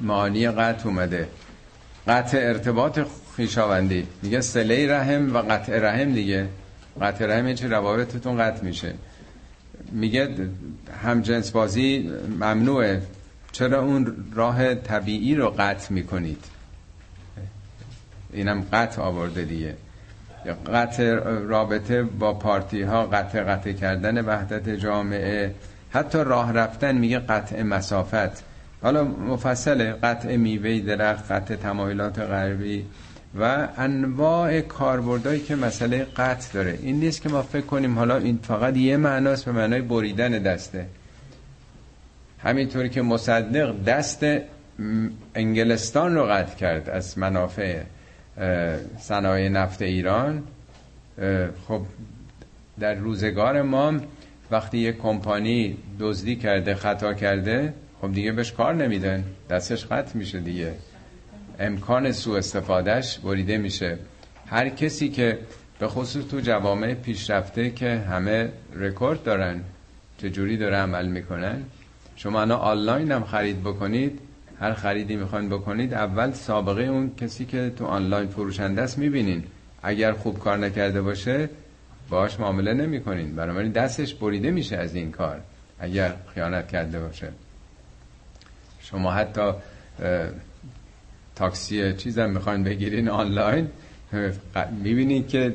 معانی 0.00 0.48
قطع 0.48 0.86
اومده. 0.86 1.28
قطع 2.08 2.38
ارتباط 2.38 3.00
خیشاوندی 3.36 4.06
میگه 4.22 4.40
سله 4.40 4.98
رحم 4.98 5.36
و 5.36 5.38
قطع 5.38 5.78
رحم 5.78 6.12
دیگه. 6.12 6.48
قطع 7.02 7.26
رحم 7.26 7.54
چه 7.54 7.68
روابطتون 7.68 8.38
قطع 8.38 8.64
میشه. 8.64 8.94
میگه 9.92 10.48
هم 11.04 11.20
جنس 11.20 11.50
بازی 11.50 12.10
ممنوعه. 12.40 13.02
چرا 13.52 13.82
اون 13.82 14.16
راه 14.34 14.74
طبیعی 14.74 15.34
رو 15.34 15.50
قطع 15.58 15.92
می‌کنید؟ 15.92 16.44
اینم 18.32 18.64
قطع 18.72 19.02
آورده 19.02 19.44
دیگه. 19.44 19.74
قطع 20.74 21.14
رابطه 21.24 22.02
با 22.02 22.34
پارتی 22.34 22.82
ها 22.82 23.06
قطع 23.06 23.42
قطع 23.42 23.72
کردن 23.72 24.24
وحدت 24.24 24.68
جامعه. 24.68 25.54
حتی 25.90 26.18
راه 26.18 26.52
رفتن 26.52 26.98
میگه 26.98 27.18
قطع 27.18 27.62
مسافت. 27.62 28.44
حالا 28.86 29.04
مفصل 29.04 29.92
قطع 29.92 30.36
میوه 30.36 30.80
درخت 30.80 31.32
قطع 31.32 31.56
تمایلات 31.56 32.18
غربی 32.18 32.84
و 33.40 33.68
انواع 33.76 34.60
کاربردهایی 34.60 35.40
که 35.40 35.56
مسئله 35.56 36.04
قطع 36.04 36.52
داره. 36.52 36.78
این 36.82 37.00
نیست 37.00 37.22
که 37.22 37.28
ما 37.28 37.42
فکر 37.42 37.66
کنیم 37.66 37.98
حالا 37.98 38.16
این 38.16 38.38
فقط 38.42 38.76
یه 38.76 38.96
معناست 38.96 39.44
به 39.44 39.52
معنای 39.52 39.80
بریدن 39.80 40.30
دسته. 40.30 40.86
همینطوری 42.42 42.88
که 42.88 43.02
مصدق 43.02 43.84
دست 43.84 44.26
انگلستان 45.34 46.14
رو 46.14 46.24
قطع 46.24 46.56
کرد 46.56 46.90
از 46.90 47.18
منافع 47.18 47.80
صنایع 48.98 49.48
نفت 49.48 49.82
ایران. 49.82 50.42
خب 51.68 51.82
در 52.80 52.94
روزگار 52.94 53.62
ما 53.62 53.92
وقتی 54.50 54.78
یک 54.78 54.98
کمپانی 54.98 55.76
دزدی 56.00 56.36
کرده 56.36 56.74
خطا 56.74 57.14
کرده 57.14 57.74
خب 58.00 58.12
دیگه 58.12 58.32
بهش 58.32 58.52
کار 58.52 58.74
نمیدن. 58.74 59.24
دستش 59.50 59.86
قطع 59.86 60.18
میشه 60.18 60.40
دیگه. 60.40 60.72
امکان 61.58 62.12
سوء 62.12 62.38
استفادهش 62.38 63.18
بریده 63.18 63.58
میشه. 63.58 63.98
هر 64.46 64.68
کسی 64.68 65.08
که 65.08 65.38
به 65.78 65.88
خصوص 65.88 66.24
تو 66.26 66.40
جوامع 66.40 66.94
پیشرفته 66.94 67.70
که 67.70 67.98
همه 67.98 68.48
رکورد 68.74 69.22
دارن 69.22 69.60
چجوری 70.18 70.56
داره 70.56 70.76
عمل 70.76 71.06
می‌کنن. 71.06 71.62
شما 72.16 72.42
انا 72.42 72.56
آنلاین 72.56 73.12
هم 73.12 73.24
خرید 73.24 73.60
بکنید. 73.60 74.20
هر 74.60 74.72
خریدی 74.72 75.16
می‌خواین 75.16 75.48
بکنید 75.48 75.94
اول 75.94 76.32
سابقه 76.32 76.82
اون 76.82 77.10
کسی 77.16 77.44
که 77.44 77.72
تو 77.78 77.84
آنلاین 77.84 78.28
فروشنده 78.28 78.82
است 78.82 78.98
می‌بینین. 78.98 79.44
اگر 79.82 80.12
خوب 80.12 80.38
کار 80.38 80.58
نکرده 80.58 81.02
باشه 81.02 81.48
باش 82.10 82.40
معامله 82.40 82.74
نمی‌کنین. 82.74 83.34
برای 83.34 83.68
دستش 83.68 84.14
بریده 84.14 84.50
میشه 84.50 84.76
از 84.76 84.94
این 84.94 85.10
کار 85.10 85.40
اگر 85.78 86.12
خیانت 86.34 86.68
کرده 86.68 87.00
باشه. 87.00 87.28
شما 88.90 89.12
حتی 89.12 89.52
تاکسی 91.36 91.92
چیزم 91.92 92.30
می‌خواین 92.30 92.64
بگیرین 92.64 93.08
آنلاین 93.08 93.68
می‌بینید 94.82 95.28
که 95.28 95.54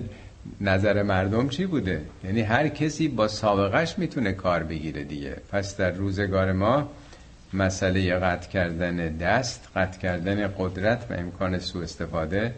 نظر 0.61 1.03
مردم 1.03 1.49
چی 1.49 1.65
بوده؟ 1.65 2.01
یعنی 2.23 2.41
هر 2.41 2.67
کسی 2.67 3.07
با 3.07 3.27
سابقش 3.27 3.99
می‌تونه 3.99 4.31
کار 4.31 4.63
بگیره 4.63 5.03
دیگه. 5.03 5.37
پس 5.51 5.77
در 5.77 5.91
روزگار 5.91 6.51
ما 6.51 6.89
مسئله 7.53 8.15
قطع 8.15 8.49
کردن 8.49 8.95
دست 9.17 9.67
قطع 9.75 9.99
کردن 9.99 10.47
قدرت 10.57 11.05
و 11.09 11.13
امکان 11.13 11.59
سوء 11.59 11.83
استفاده 11.83 12.53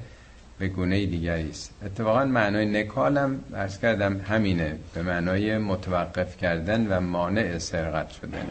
به 0.60 0.68
گونه 0.68 1.06
دیگری 1.06 1.50
است. 1.50 1.74
اتفاقا 1.86 2.26
معنای 2.26 2.66
نکال 2.66 3.18
هم 3.18 3.40
ارز 3.54 3.80
کردم 3.80 4.20
همینه 4.20 4.76
به 4.94 5.02
معنای 5.02 5.58
متوقف 5.58 6.38
کردن 6.38 6.88
و 6.88 7.00
مانع 7.00 7.58
سرقت 7.58 8.10
شدن. 8.10 8.46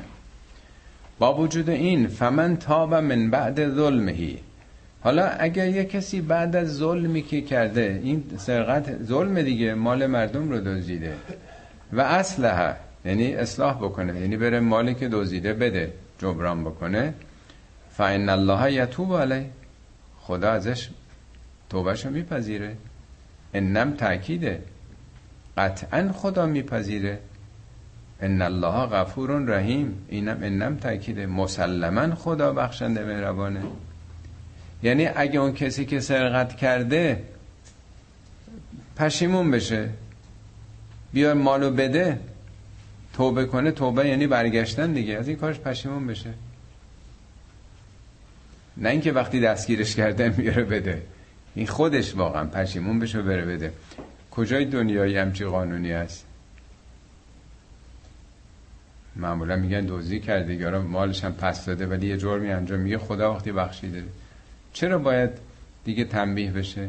با 1.19 1.35
وجود 1.35 1.71
این 1.71 2.07
فمن 2.07 2.57
تاب 2.57 2.95
من 2.95 3.31
بعد 3.31 3.75
ظلمهی 3.75 4.39
حالا 5.05 5.27
اگر 5.27 5.69
یه 5.69 5.85
کسی 5.85 6.21
بعد 6.21 6.57
از 6.57 6.77
ظلمی 6.77 7.23
که 7.23 7.41
کرده 7.41 8.01
این 8.03 8.25
سرقت 8.37 9.03
ظلم 9.03 9.43
دیگه 9.43 9.75
مال 9.75 10.07
مردم 10.07 10.51
رو 10.51 10.61
دزدیده. 10.61 11.15
و 11.93 12.01
اصلها 12.01 12.75
یعنی 13.05 13.35
اصلاح 13.35 13.77
بکنه 13.77 14.21
یعنی 14.21 14.37
بره 14.37 14.61
مالی 14.61 14.95
که 14.95 15.09
دزدیده 15.09 15.53
بده 15.53 15.93
جبران 16.19 16.65
بکنه. 16.65 17.15
فان 17.91 18.29
الله 18.29 18.73
یتوب 18.73 19.17
علیه. 19.17 19.47
خدا 20.21 20.51
ازش 20.51 20.89
توبهشو 21.71 22.11
میپذیره. 22.11 22.77
انم 23.55 23.91
تاکیده 23.93 24.63
قطعا 25.57 26.13
خدا 26.13 26.47
میپذیره. 26.47 27.19
ان 28.23 28.43
الله 28.43 28.87
غفور 28.87 29.31
رحیم 29.31 30.07
اینم 30.09 30.39
انم 30.43 30.77
تاکیده 30.77 31.27
مسلما 31.27 32.15
خدا 32.15 32.53
بخشنده 32.53 33.05
مهربانه 33.05 33.63
یعنی 34.83 35.07
اگه 35.07 35.41
اون 35.41 35.53
کسی 35.53 35.85
که 35.85 36.01
سرقت 36.01 36.57
کرده 36.57 37.23
پشیمون 38.97 39.51
بشه 39.51 39.89
بیا 41.13 41.35
مالو 41.35 41.71
بده 41.71 42.21
توبه 43.13 43.45
کنه 43.45 43.71
توبه 43.71 44.09
یعنی 44.09 44.27
برگشتن 44.27 44.93
دیگه 44.93 45.15
از 45.15 45.29
این 45.29 45.37
کارش 45.37 45.59
پشیمون 45.59 46.07
بشه 46.07 46.35
نه 48.77 48.89
اینکه 48.89 49.13
وقتی 49.13 49.41
دستگیرش 49.41 49.97
کردن 49.97 50.29
بیاره 50.29 50.65
بده 50.65 51.03
این 51.55 51.67
خودش 51.67 52.15
واقعا 52.15 52.45
پشیمون 52.45 52.99
بشه 52.99 53.23
بره 53.23 53.45
بده 53.45 53.73
کجای 54.31 54.65
دنیایی 54.65 55.17
همچی 55.17 55.45
قانونی 55.45 55.93
است 55.93 56.27
معمولا 59.17 59.57
میگن 59.57 59.81
دوزی 59.81 60.21
کرده 60.21 60.55
یارو 60.55 60.83
مالش 60.83 61.25
هم 61.25 61.33
پس 61.33 61.67
داده 61.67 61.87
ولی 61.87 62.07
یه 62.07 62.17
جرمی 62.17 62.53
انجام 62.53 62.81
میگه 62.81 62.99
خدا 62.99 63.35
وقتی 63.35 63.53
بخشیده. 63.53 64.05
چرا 64.73 64.99
باید 64.99 65.31
دیگه 65.85 66.05
تنبیه 66.05 66.51
بشه؟ 66.51 66.89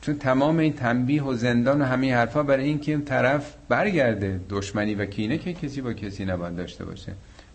چون 0.00 0.18
تمام 0.18 0.58
این 0.58 0.72
تنبیه 0.72 1.22
و 1.22 1.34
زندان 1.34 1.82
و 1.82 1.84
همین 1.84 2.14
حرفا 2.14 2.42
برای 2.42 2.64
این 2.64 3.04
طرف 3.04 3.54
برگرده. 3.68 4.40
دشمنی 4.50 4.94
و 4.94 5.06
کینه 5.06 5.38
که 5.38 5.52
کسی 5.52 5.80
با 5.80 5.92
کسی 5.92 6.24
نباید 6.24 6.56
داشته 6.56 6.84
باشه. 6.84 7.12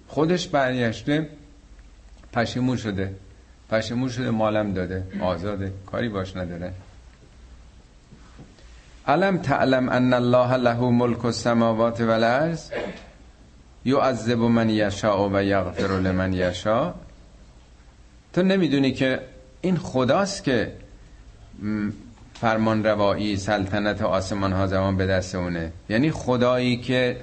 خودش 0.07 0.47
برگشته 0.47 1.29
پشیمون 2.33 2.77
شده. 2.77 3.13
پشیمون 3.69 4.09
شده 4.09 4.29
مالم 4.29 4.73
داده 4.73 5.03
آزاده. 5.21 5.71
کاری 5.85 6.09
باش 6.09 6.37
نداره. 6.37 6.73
علم 9.07 9.37
تعلم 9.37 9.89
ان 9.89 10.13
الله 10.13 10.57
له 10.57 10.79
ملک 10.79 11.25
السماوات 11.25 12.01
والارض؟ 12.01 12.71
یعذب 13.85 14.37
من 14.37 14.69
یشاء 14.69 15.29
و 15.33 15.43
یغفر 15.43 15.87
لمن 15.87 16.33
یشاء. 16.33 16.93
تو 18.33 18.43
نمی‌دونی 18.43 18.91
که 18.91 19.19
این 19.61 19.77
خداست 19.77 20.43
که 20.43 20.71
فرمان 22.33 22.83
روایی 22.83 23.37
سلطنت 23.37 24.01
آسمان 24.01 24.53
ها 24.53 24.67
زمان 24.67 24.97
به 24.97 25.05
دست 25.05 25.35
اونه. 25.35 25.71
یعنی 25.89 26.11
خدایی 26.11 26.77
که 26.77 27.17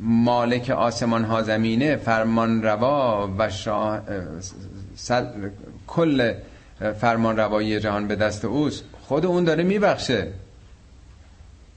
مالک 0.00 0.70
آسمان 0.70 1.24
ها 1.24 1.42
زمینه 1.42 1.96
فرمان 1.96 2.62
روا 2.62 3.30
و 3.38 3.50
شاه 3.50 4.02
سل... 4.96 5.26
کل 5.86 6.34
فرمان 7.00 7.36
روایی 7.36 7.80
جهان 7.80 8.08
به 8.08 8.16
دست 8.16 8.44
اوست. 8.44 8.84
خود 9.02 9.26
اون 9.26 9.44
داره 9.44 9.64
میبخشه. 9.64 10.28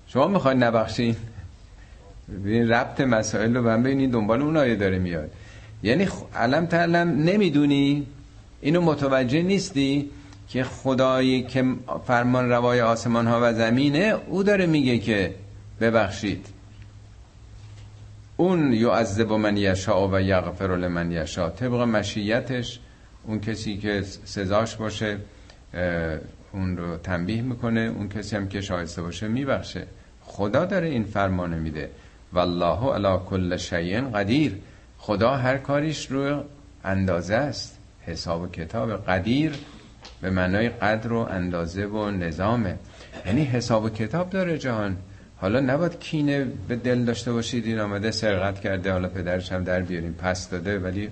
شما 0.08 0.28
می‌خواید 0.28 0.64
نبخشین؟ 0.64 1.16
ببین 2.34 2.70
ربط 2.70 3.02
مسائل 3.02 3.56
رو 3.56 3.62
من 3.64 3.84
ببینید 3.84 4.12
دنبال 4.12 4.42
اون 4.42 4.58
آیه 4.58 4.76
داره 4.76 5.00
میاد. 5.00 5.32
یعنی 5.84 6.08
علم 6.36 6.66
تعلم 6.66 7.24
نمی‌دونی. 7.24 8.08
اینو 8.62 8.82
متوجه 8.82 9.42
نیستی 9.42 10.10
که 10.50 10.64
خدایی 10.64 11.44
که 11.44 11.66
فرمان 12.08 12.50
روای 12.50 12.82
آسمان 12.82 13.28
ها 13.28 13.40
و 13.44 13.54
زمینه 13.54 14.16
او 14.28 14.44
داره 14.44 14.66
میگه 14.66 15.00
که 15.00 15.36
ببخشید. 15.82 16.46
اون 18.38 18.74
یعذب 18.74 19.32
من 19.32 19.58
یشا 19.58 20.08
و 20.08 20.22
یغفر 20.22 20.76
لمن 20.76 21.12
یشا 21.12 21.50
طبق 21.50 21.74
مشیتش 21.74 22.80
اون 23.24 23.40
کسی 23.40 23.78
که 23.78 24.02
سزاش 24.26 24.76
باشه 24.76 25.18
اون 26.54 26.78
رو 26.78 26.98
تنبیه 26.98 27.42
می‌کنه. 27.42 27.80
اون 27.80 28.10
کسی 28.10 28.36
هم 28.36 28.48
که 28.48 28.62
شایسته 28.62 29.02
باشه 29.02 29.28
میبخشه. 29.28 29.88
خدا 30.22 30.66
داره 30.66 30.88
این 30.88 31.04
فرمانه 31.04 31.60
میده. 31.60 31.90
والله 32.34 32.94
علی 32.94 33.18
کل 33.30 33.58
شیء 33.58 34.02
قدیر. 34.02 34.58
خدا 34.98 35.36
هر 35.36 35.58
کاریش 35.58 36.12
رو 36.12 36.44
اندازه 36.84 37.36
است. 37.36 37.78
حساب 38.02 38.42
و 38.42 38.48
کتاب 38.48 39.06
قدیر 39.06 39.52
به 40.22 40.30
معنای 40.30 40.70
قدر 40.70 41.14
و 41.14 41.18
اندازه 41.18 41.86
و 41.86 42.12
نظامه. 42.12 42.76
یعنی 43.26 43.44
حساب 43.44 43.84
و 43.84 43.90
کتاب 43.90 44.30
داره 44.30 44.58
جهان. 44.58 44.98
حالا 45.38 45.60
نباید 45.60 46.00
کینه 46.00 46.48
به 46.68 46.76
دل 46.76 47.06
داشته 47.06 47.32
باشید 47.34 47.66
این 47.66 47.80
آمده 47.80 48.12
سرقت 48.12 48.60
کرده 48.62 48.92
حالا 48.92 49.08
پدرش 49.08 49.52
هم 49.52 49.64
در 49.64 49.82
بیاریم 49.82 50.14
پس 50.14 50.50
داده 50.50 50.80
ولی 50.80 51.10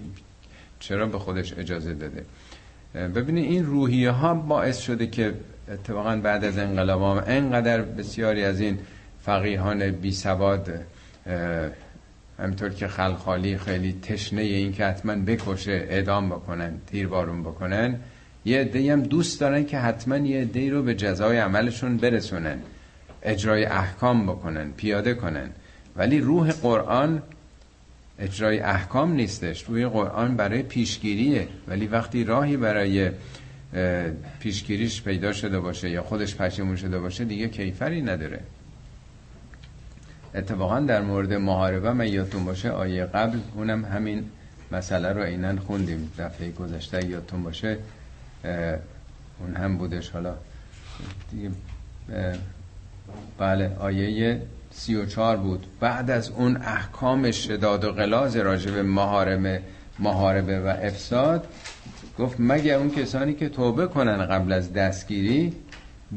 چرا 0.80 1.06
به 1.06 1.20
خودش 1.20 1.54
اجازه 1.58 1.94
داده؟ 1.94 2.26
ببینید 2.94 3.52
این 3.52 3.66
روحیه 3.66 4.12
ها 4.12 4.34
باعث 4.34 4.80
شده 4.80 5.08
که 5.08 5.34
اتفاقا 5.72 6.16
بعد 6.16 6.46
از 6.46 6.58
انقلاب 6.58 7.02
هم 7.02 7.24
انقدر 7.28 7.82
بسیاری 7.82 8.44
از 8.44 8.60
این 8.60 8.80
فقیهان 9.22 9.92
بی 9.92 10.12
سواد 10.12 10.70
همینطور 12.40 12.70
که 12.70 12.88
خلخالی 12.88 13.58
خیلی 13.58 14.00
تشنه 14.02 14.42
این 14.42 14.74
که 14.74 14.86
حتما 14.86 15.16
بکشه 15.16 15.88
اعدام 15.90 16.30
بکنن 16.30 16.74
تیربارون 16.92 17.44
بکنن 17.44 18.00
یه 18.46 18.60
عده 18.60 18.94
هم 18.94 19.04
دوست 19.04 19.40
دارن 19.40 19.66
که 19.66 19.78
حتما 19.78 20.18
یه 20.18 20.42
عده 20.42 20.70
رو 20.70 20.84
به 20.84 20.96
جزای 20.96 21.38
عملشون 21.38 21.98
برسونن 21.98 22.58
اجرای 23.24 23.66
احکام 23.66 24.26
بکنن 24.26 24.72
پیاده 24.72 25.14
کنن. 25.14 25.50
ولی 25.96 26.20
روح 26.20 26.52
قرآن 26.52 27.22
اجرای 28.20 28.60
احکام 28.60 29.14
نیستش. 29.14 29.64
روی 29.64 29.86
قرآن 29.86 30.36
برای 30.36 30.64
پیشگیریه. 30.64 31.48
ولی 31.68 31.88
وقتی 31.88 32.24
راهی 32.24 32.58
برای 32.58 33.12
پیشگیریش 34.40 35.02
پیدا 35.04 35.34
شده 35.34 35.60
باشه 35.60 35.90
یا 35.90 36.04
خودش 36.04 36.36
پشیمون 36.36 36.76
شده 36.76 37.00
باشه 37.00 37.26
دیگه 37.26 37.48
کیفری 37.48 38.02
نداره. 38.02 38.40
اتفاقا 40.36 40.80
در 40.80 41.02
مورد 41.02 41.34
محاربه 41.34 41.94
من 41.94 42.08
یادتون 42.08 42.46
باشه 42.46 42.70
آیه 42.70 43.06
قبل 43.06 43.40
اونم 43.56 43.86
همین 43.86 44.26
مسئله 44.72 45.14
رو 45.14 45.22
اینن 45.22 45.58
خوندیم. 45.58 46.12
دفعه 46.18 46.52
گذشته 46.52 47.06
یادتون 47.06 47.44
باشه 47.44 47.78
اون 49.40 49.56
هم 49.56 49.78
بودش. 49.78 50.10
حالا 50.10 50.34
دیگه 51.32 51.52
بله 53.38 53.76
آیه 53.80 54.42
سی 54.72 54.96
و 54.96 55.06
چار 55.06 55.38
بود. 55.38 55.66
بعد 55.80 56.12
از 56.12 56.30
اون 56.30 56.58
احکام 56.58 57.32
شداد 57.32 57.84
و 57.84 57.92
غلاز 57.92 58.36
راجب 58.36 58.78
محارم 58.78 59.60
محاربه 60.00 60.60
و 60.60 60.68
افساد 60.82 61.48
گفت 62.20 62.36
مگه 62.40 62.74
اون 62.74 62.90
کسانی 62.90 63.34
که 63.34 63.50
توبه 63.50 63.88
کنن 63.88 64.26
قبل 64.26 64.52
از 64.52 64.74
دستگیری 64.74 65.54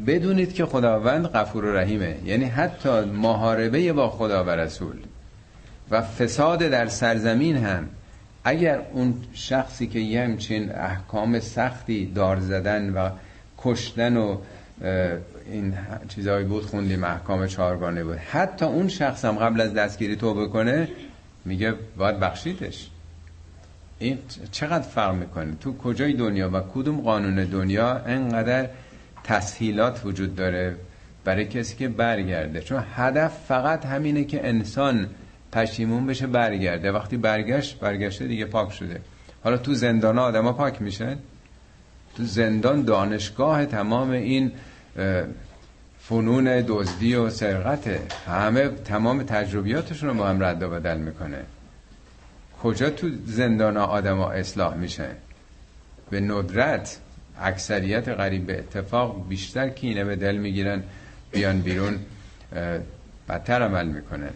بدونید 0.07 0.55
که 0.55 0.67
خداوند 0.67 1.27
غفور 1.27 1.65
و 1.65 1.77
رحیمه. 1.77 2.17
یعنی 2.25 2.45
حتی 2.45 3.01
محاربه 3.01 3.93
با 3.93 4.11
خدا 4.11 4.45
و 4.45 4.51
رسول. 4.51 4.97
و 5.91 6.03
فساد 6.03 6.59
در 6.59 6.87
سرزمین 6.87 7.57
هم. 7.57 7.89
اگر 8.45 8.81
اون 8.93 9.15
شخصی 9.35 9.87
که 9.87 9.99
یه 9.99 10.23
همچین 10.23 10.73
احکام 10.73 11.41
سختی 11.41 12.07
دار 12.07 12.41
زدن 12.41 12.91
و 12.91 13.11
کشتن 13.59 14.17
و 14.17 14.39
این 15.53 15.75
چیزهایی 16.09 16.45
بود 16.45 16.67
خوندیم 16.67 17.05
احکام 17.05 17.47
چهارگانه 17.47 18.05
بود. 18.05 18.17
حتی 18.17 18.65
اون 18.65 18.89
شخص 18.89 19.25
هم 19.25 19.37
قبل 19.37 19.61
از 19.61 19.75
دستگیری 19.75 20.17
توبه 20.17 20.49
کنه 20.49 20.89
میگه 21.45 21.75
باید 21.97 22.21
بخشیدش. 22.21 22.91
این 23.99 24.19
چقدر 24.53 24.89
فرق 24.89 25.15
می‌کنه؟ 25.15 25.53
تو 25.61 25.79
کجای 25.79 26.13
دنیا 26.13 26.51
و 26.53 26.61
کدوم 26.75 27.01
قانون 27.01 27.45
دنیا 27.45 27.97
انقدر 28.07 28.69
تسهیلات 29.25 30.01
وجود 30.05 30.35
داره 30.35 30.77
برای 31.25 31.47
کسی 31.47 31.77
که 31.77 31.89
برگرده. 31.89 32.61
چون 32.61 32.85
هدف 32.95 33.33
فقط 33.49 33.87
همینه 33.87 34.25
که 34.25 34.49
انسان 34.49 35.07
پشیمون 35.53 36.07
بشه 36.07 36.27
برگرده. 36.27 36.93
وقتی 36.93 37.17
برگشت 37.17 37.79
برگشته 37.79 38.27
دیگه 38.27 38.45
پاک 38.45 38.73
شده. 38.73 39.01
حالا 39.45 39.57
تو 39.57 39.75
زندان 39.75 40.19
ها 40.19 40.53
پاک 40.53 40.83
میشن؟ 40.83 41.17
تو 42.17 42.25
زندان 42.25 42.83
دانشگاه 42.83 43.67
تمام 43.67 44.11
این 44.11 44.53
فنون 46.01 46.65
دزدی 46.69 47.15
و 47.15 47.31
سرقته. 47.31 48.03
همه 48.27 48.69
تمام 48.69 49.23
تجربیاتشون 49.23 50.09
رو 50.09 50.15
با 50.15 50.29
هم 50.29 50.45
رد 50.45 50.63
و 50.63 50.71
بدل 50.71 50.99
می‌کنه. 50.99 51.39
کجا 52.63 52.91
تو 52.91 53.09
زندان 53.27 53.77
ها 53.77 54.31
اصلاح 54.31 54.75
میشه 54.75 55.09
به 56.11 56.21
ندرت. 56.21 57.01
اکثریت 57.39 58.09
قریب 58.09 58.47
به 58.47 58.59
اتفاق 58.59 59.29
بیشتر 59.29 59.69
کینه 59.69 60.05
به 60.05 60.17
دل 60.17 60.37
می‌گیرن 60.37 60.83
بیان 61.31 61.61
بیرون 61.61 61.99
بدتر 63.29 63.63
عمل 63.63 63.87
می‌کنن. 63.87 64.31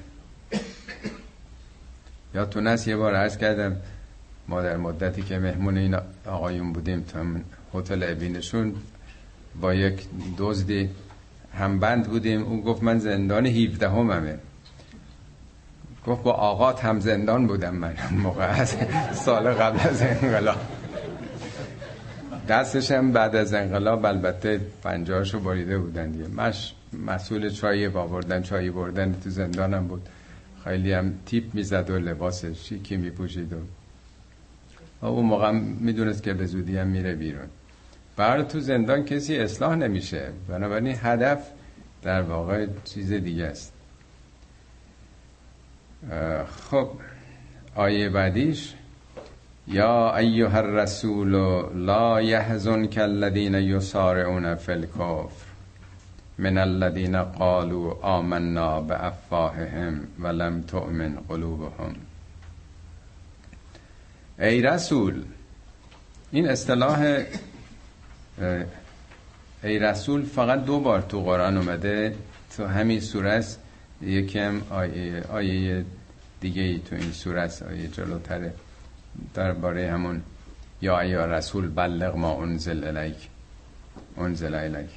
یا 2.35 2.45
تونست 2.45 2.89
یه 2.89 2.97
بار 2.97 3.15
عرض 3.15 3.37
کردم 3.37 3.77
ما 4.49 4.63
در 4.63 4.77
مدتی 4.77 5.23
که 5.23 5.39
مهمون 5.39 5.79
این 5.79 5.97
آقایون 6.27 6.73
بودیم 6.73 7.01
تا 7.03 7.25
هتل 7.75 8.03
ابینشون 8.03 8.75
با 9.61 9.75
یک 9.75 10.07
دزدی 10.39 10.91
همبند 11.59 12.09
بودیم. 12.09 12.43
اون 12.43 12.61
گفت 12.61 12.83
من 12.83 12.99
زندان 12.99 13.47
17 13.47 13.89
هممه 13.89 14.39
گفت 16.07 16.23
با 16.23 16.33
آقات 16.33 16.85
هم 16.85 17.01
زندان 17.01 17.47
بودم 17.47 17.75
من. 17.75 17.95
موقع 18.11 18.45
از 18.45 18.77
سال 19.13 19.53
قبل 19.53 19.89
از 19.89 20.03
انقلاب. 20.03 20.61
دستش 22.49 22.91
هم 22.91 23.13
بعد 23.13 23.37
از 23.37 23.55
انقلاب 23.55 24.05
البته 24.05 24.61
پنجهاشو 24.83 25.41
بریده 25.41 25.79
بودن 25.79 26.11
دیگه. 26.11 26.29
مش 26.29 26.75
مسئول 27.07 27.51
چای 27.51 27.89
باوردن 27.89 28.43
چای 28.43 28.71
بردن 28.71 29.15
تو 29.25 29.31
زندانم 29.31 29.87
بود. 29.87 30.09
خیلی 30.65 30.93
هم 30.93 31.15
تیپ 31.27 31.55
می‌زد 31.55 31.91
و 31.91 31.99
لباس 31.99 32.45
شیکی 32.45 32.97
میپوشید 32.97 33.53
و 33.53 35.07
اون 35.07 35.27
موقع 35.27 35.51
می‌دونست 35.81 36.23
که 36.23 36.35
به 36.35 36.47
زودی 36.47 36.77
هم 36.77 36.87
میره 36.87 37.15
بیرون. 37.15 37.47
بر 38.17 38.43
تو 38.43 38.61
زندان 38.61 39.05
کسی 39.05 39.37
اصلاح 39.37 39.75
نمیشه. 39.75 40.29
بنابراین 40.49 40.97
هدف 41.01 41.51
در 42.03 42.23
واقع 42.23 42.67
چیز 42.85 43.13
دیگه 43.13 43.45
است. 43.45 43.73
خب 46.71 46.91
آیه 47.75 48.09
بعدیش 48.09 48.75
یا 49.69 50.17
ایها 50.17 50.59
الرسول 50.59 51.33
لا 51.87 52.19
يحزنك 52.21 52.99
الذين 52.99 53.55
يسارعون 53.55 54.55
في 54.55 54.73
الكفر 54.73 55.45
من 56.39 56.59
الذين 56.59 57.17
قالوا 57.17 57.95
آمنا 58.19 58.81
بافواههم 58.81 60.01
ولم 60.21 60.63
تؤمن 60.63 61.17
قلوبهم. 61.29 61.95
ای 64.39 64.63
رسول 64.63 65.23
این 66.33 66.49
اصطلاح 66.49 67.25
ای 69.65 69.79
رسول 69.79 70.23
فقط 70.25 70.65
دو 70.65 70.81
بار 70.81 71.01
تو 71.01 71.21
قرآن 71.21 71.57
اومده 71.57 72.15
تو 72.57 72.67
همین 72.67 73.01
سوره 73.01 73.31
است 73.31 73.61
یکم 74.03 74.63
آیه, 74.71 75.23
آیه 75.33 75.85
دیگه 76.41 76.63
ای 76.63 76.79
تو 76.79 76.97
این 76.97 77.13
سوره 77.13 77.41
است 77.41 77.63
آیه 77.63 77.89
جلوتره. 77.89 78.53
درباره 79.35 79.93
همون 79.93 80.23
یا 80.83 81.01
ایا 81.01 81.27
رسول 81.27 81.69
بلغ 81.69 82.17
ما 82.17 82.43
انزل 82.43 82.85
الیک 82.85 83.29
انزل 84.19 84.55
الیک. 84.55 84.91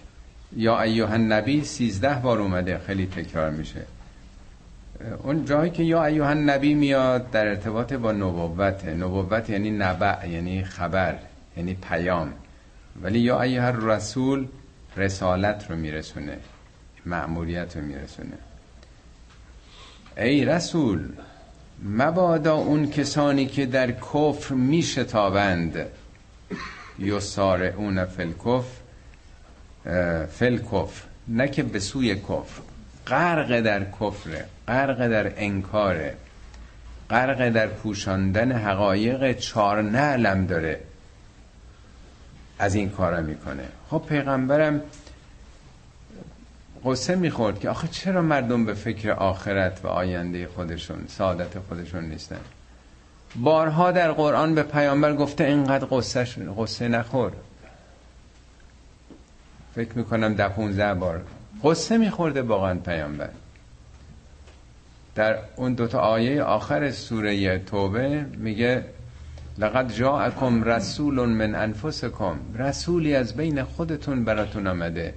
یا 0.56 0.82
ایها 0.82 1.14
النبی 1.14 1.64
سیزده 1.64 2.16
بار 2.16 2.40
اومده 2.40 2.78
خیلی 2.78 3.06
تکرار 3.06 3.50
میشه. 3.50 3.82
اون 5.24 5.46
جایی 5.46 5.72
که 5.72 5.84
یا 5.84 6.06
ایها 6.06 6.30
النبی 6.30 6.74
میاد 6.74 7.32
در 7.32 7.48
ارتباط 7.48 7.94
با 7.94 8.12
نبوت. 8.12 8.86
نبوت 8.86 9.50
یعنی 9.50 9.72
نبع 9.72 10.30
یعنی 10.30 10.64
خبر 10.64 11.16
یعنی 11.58 11.74
پیام. 11.74 12.34
ولی 13.02 13.20
یا 13.20 13.42
ایها 13.42 13.70
رسول 13.70 14.48
رسالت 14.98 15.66
رو 15.70 15.76
میرسونه 15.76 16.38
مأموریت 17.06 17.78
رو 17.78 17.84
میرسونه. 17.84 18.38
ای 20.18 20.46
رسول 20.46 21.10
مبادا 21.84 22.56
اون 22.56 22.90
کسانی 22.90 23.46
که 23.46 23.66
در 23.66 23.92
کفر 23.92 24.54
میشتابند. 24.54 25.86
یسار 27.00 27.64
اون 27.64 28.06
فل 28.06 28.32
کفر 28.46 28.78
فل 30.26 30.58
کفر 30.58 31.04
نه 31.28 31.48
که 31.48 31.64
به 31.64 31.80
سوی 31.80 32.16
کفر. 32.16 32.62
غرق 33.08 33.60
در 33.60 33.84
کفر 33.84 34.46
غرق 34.68 35.08
در 35.08 35.34
انکاره 35.38 36.16
غرق 37.10 37.50
در 37.50 37.68
پوشاندن 37.68 38.52
حقایق 38.52 39.38
چار 39.38 39.82
نعلم 39.82 40.46
داره. 40.46 40.80
از 42.60 42.76
این 42.76 42.90
کارا 42.90 43.22
می‌کنه. 43.22 43.64
خب 43.90 44.04
پیغمبرم 44.10 44.82
قصه 46.88 47.16
می‌خورد 47.16 47.60
که 47.60 47.70
آخه 47.70 47.88
چرا 47.88 48.22
مردم 48.22 48.66
به 48.66 48.74
فکر 48.74 49.12
آخرت 49.12 49.80
و 49.84 49.88
آینده 49.88 50.48
خودشون 50.48 50.98
سعادت 51.08 51.60
خودشون 51.60 52.06
نیستن؟ 52.06 52.40
بارها 53.36 53.92
در 53.92 54.12
قرآن 54.12 54.56
به 54.56 54.64
پیامبر 54.64 55.14
گفته 55.16 55.44
اینقدر 55.44 55.88
قصه, 55.92 56.28
قصه 56.58 56.88
نخور. 56.88 57.32
فکر 59.76 59.98
می‌کنم 59.98 60.34
ده 60.34 60.50
پونزه 60.50 60.94
بار 60.94 61.22
قصه 61.64 61.98
میخورده 61.98 62.42
واقعا 62.42 62.76
پیامبر. 62.76 63.30
در 65.16 65.38
اون 65.56 65.74
دوتا 65.74 66.00
آیه 66.00 66.44
آخر 66.44 66.92
سوره 66.92 67.60
توبه 67.60 68.26
میگه 68.38 68.86
لقد 69.58 69.94
جاءکم 69.94 70.64
رسول 70.64 71.30
من 71.30 71.56
انفسکم. 71.56 72.40
رسولی 72.56 73.16
از 73.16 73.36
بین 73.38 73.64
خودتون 73.64 74.26
براتون 74.26 74.68
آمده. 74.68 75.14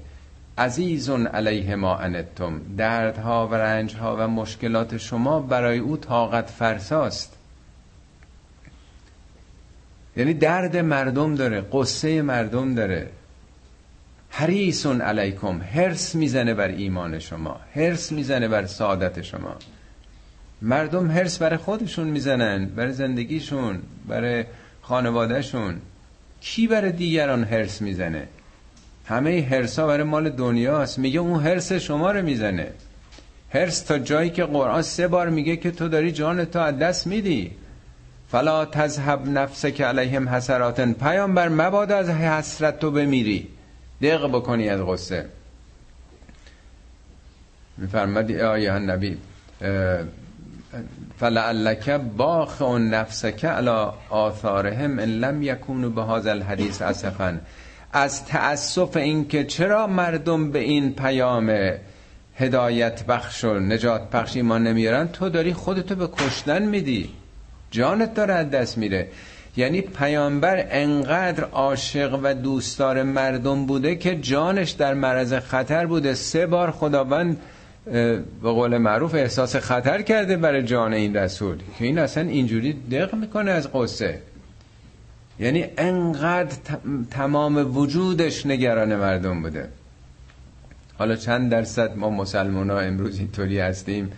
عزیز 0.61 1.11
علیه 1.11 1.77
ما 1.77 1.97
انتم. 1.97 2.61
دردها 2.77 3.49
و 3.49 3.55
رنجها 3.55 4.17
و 4.17 4.29
مشکلات 4.29 4.97
شما 4.97 5.41
برای 5.41 5.79
او 5.79 5.97
طاقت 5.97 6.51
فرساست. 6.51 7.37
یعنی 10.17 10.35
درد 10.35 10.77
مردم 10.77 11.35
داره 11.35 11.61
قصه 11.73 12.23
مردم 12.23 12.75
داره. 12.75 13.11
حریسون 14.31 15.01
علیکم 15.01 15.61
هرس 15.61 16.15
می‌زنه 16.15 16.55
بر 16.55 16.69
ایمان 16.69 17.19
شما 17.19 17.61
هرس 17.75 18.13
می‌زنه 18.13 18.49
بر 18.49 18.67
سعادت 18.67 19.23
شما. 19.23 19.57
مردم 20.63 21.11
هرس 21.11 21.39
برای 21.39 21.57
خودشون 21.57 22.09
می‌زنن 22.09 22.65
برای 22.67 22.93
زندگیشون 22.93 23.79
برای 24.09 24.45
خانوادهشون. 24.83 25.81
کی 26.41 26.67
برای 26.67 26.93
دیگران 26.93 27.45
هرس 27.45 27.83
می‌زنه؟ 27.83 28.29
همه 29.11 29.47
هرسا 29.51 29.87
برای 29.87 30.03
مال 30.03 30.31
دنیاست 30.31 30.99
میگه 30.99 31.21
اون 31.21 31.43
هرس 31.43 31.73
شما 31.73 32.13
رو 32.13 32.23
می‌زنه. 32.23 32.67
هرس 33.55 33.81
تا 33.81 33.99
جایی 33.99 34.31
که 34.31 34.45
قرآن 34.45 34.83
سه 34.83 35.09
بار 35.09 35.29
میگه 35.29 35.57
که 35.57 35.71
تو 35.71 35.89
داری 35.89 36.13
جان 36.13 36.45
تو 36.45 36.59
از 36.59 36.79
دست 36.79 37.07
میدی. 37.07 37.51
فلا 38.31 38.65
تذهب 38.65 39.29
نفس 39.29 39.67
که 39.67 39.85
علیهم 39.85 40.29
حسراتن. 40.29 40.93
پیامبر 40.93 41.49
مبادا 41.49 41.97
از 41.97 42.11
حسرت 42.11 42.79
تو 42.79 42.91
بمیری. 42.91 43.49
دق 44.03 44.29
بکنی 44.29 44.69
از 44.69 44.81
غصه. 44.81 45.27
میفرماد 47.79 48.33
آیه 48.33 48.73
نبی 48.73 49.19
فلعلک 51.19 51.91
باخ 51.91 52.63
نفسک 52.63 53.45
علی 53.45 53.87
آثارهم 54.11 54.99
ان 54.99 55.09
لم 55.09 55.43
یکونوا 55.43 55.89
به 55.89 56.13
هذا 56.13 56.31
الحدیث 56.31 56.83
اسفا 56.83 57.41
از 57.93 58.25
تأسف 58.27 58.97
اینکه 58.97 59.45
چرا 59.45 59.87
مردم 59.87 60.51
به 60.51 60.59
این 60.59 60.95
پیام 60.95 61.71
هدایت 62.37 63.05
بخش 63.05 63.45
و 63.45 63.59
نجات 63.59 64.11
بخش 64.11 64.37
ایمان 64.37 64.67
نمیارن؟ 64.67 65.09
تو 65.09 65.29
داری 65.29 65.53
خودتو 65.53 65.95
به 65.95 66.07
کشتن 66.07 66.63
میدی. 66.63 67.09
جانت 67.71 68.15
داره 68.15 68.35
از 68.35 68.51
دست 68.51 68.79
میره. 68.79 69.09
یعنی 69.57 69.81
پیامبر 69.81 70.67
انقدر 70.71 71.45
عاشق 71.45 72.21
و 72.23 72.35
دوستدار 72.35 73.03
مردم 73.03 73.67
بوده 73.67 73.97
که 73.97 74.17
جانش 74.17 74.71
در 74.71 74.95
معرض 74.95 75.35
خطر 75.35 75.87
بوده. 75.87 76.15
سه 76.15 76.47
بار 76.47 76.71
خداوند 76.71 77.37
به 77.85 78.23
قول 78.43 78.79
معروف 78.79 79.15
احساس 79.15 79.57
خطر 79.57 80.03
کرده 80.03 80.37
برای 80.37 80.63
جان 80.63 80.93
این 80.93 81.17
رسول 81.17 81.57
که 81.79 81.85
این 81.85 81.99
اصلا 81.99 82.29
اینجوری 82.29 82.73
دق 82.73 83.15
می‌کنه 83.15 83.51
از 83.51 83.73
قصه. 83.73 84.19
یعنی 85.41 85.67
انقدر 85.79 86.57
تمام 87.11 87.77
وجودش 87.77 88.47
نگران 88.47 88.97
مردم 88.97 89.43
بوده. 89.43 89.69
حالا 90.99 91.17
چند 91.17 91.51
درصد 91.51 91.97
ما 91.97 92.11
مسلمان 92.11 92.71
ها 92.71 92.81
امروز 92.81 93.19
اینطوری 93.19 93.59
هستیم؟ 93.59 94.13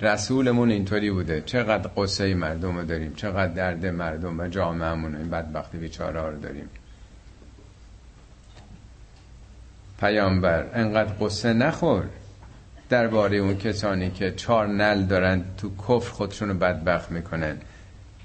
رسولمون 0.00 0.70
اینطوری 0.70 1.10
بوده. 1.10 1.40
چقدر 1.40 1.90
قصه 1.96 2.34
مردم 2.34 2.76
رو 2.76 2.84
داریم 2.84 3.14
چقدر 3.14 3.52
درد 3.52 3.86
مردم 3.86 4.40
و 4.40 4.48
جامعهمون 4.48 5.16
این 5.16 5.30
بدبختی 5.30 5.78
بیچاره 5.78 6.20
رو 6.20 6.40
داریم. 6.40 6.68
پیامبر 10.00 10.66
انقدر 10.74 11.12
قصه 11.20 11.52
نخور. 11.52 12.04
درباره 12.88 13.36
اون 13.36 13.56
کسانی 13.56 14.10
که 14.10 14.30
چهار 14.30 14.66
نل 14.66 15.02
دارن 15.02 15.44
تو 15.58 15.70
کفر 15.76 16.12
خودشونو 16.12 16.52
رو 16.52 16.58
بدبخت 16.58 17.10
می‌کنن. 17.10 17.56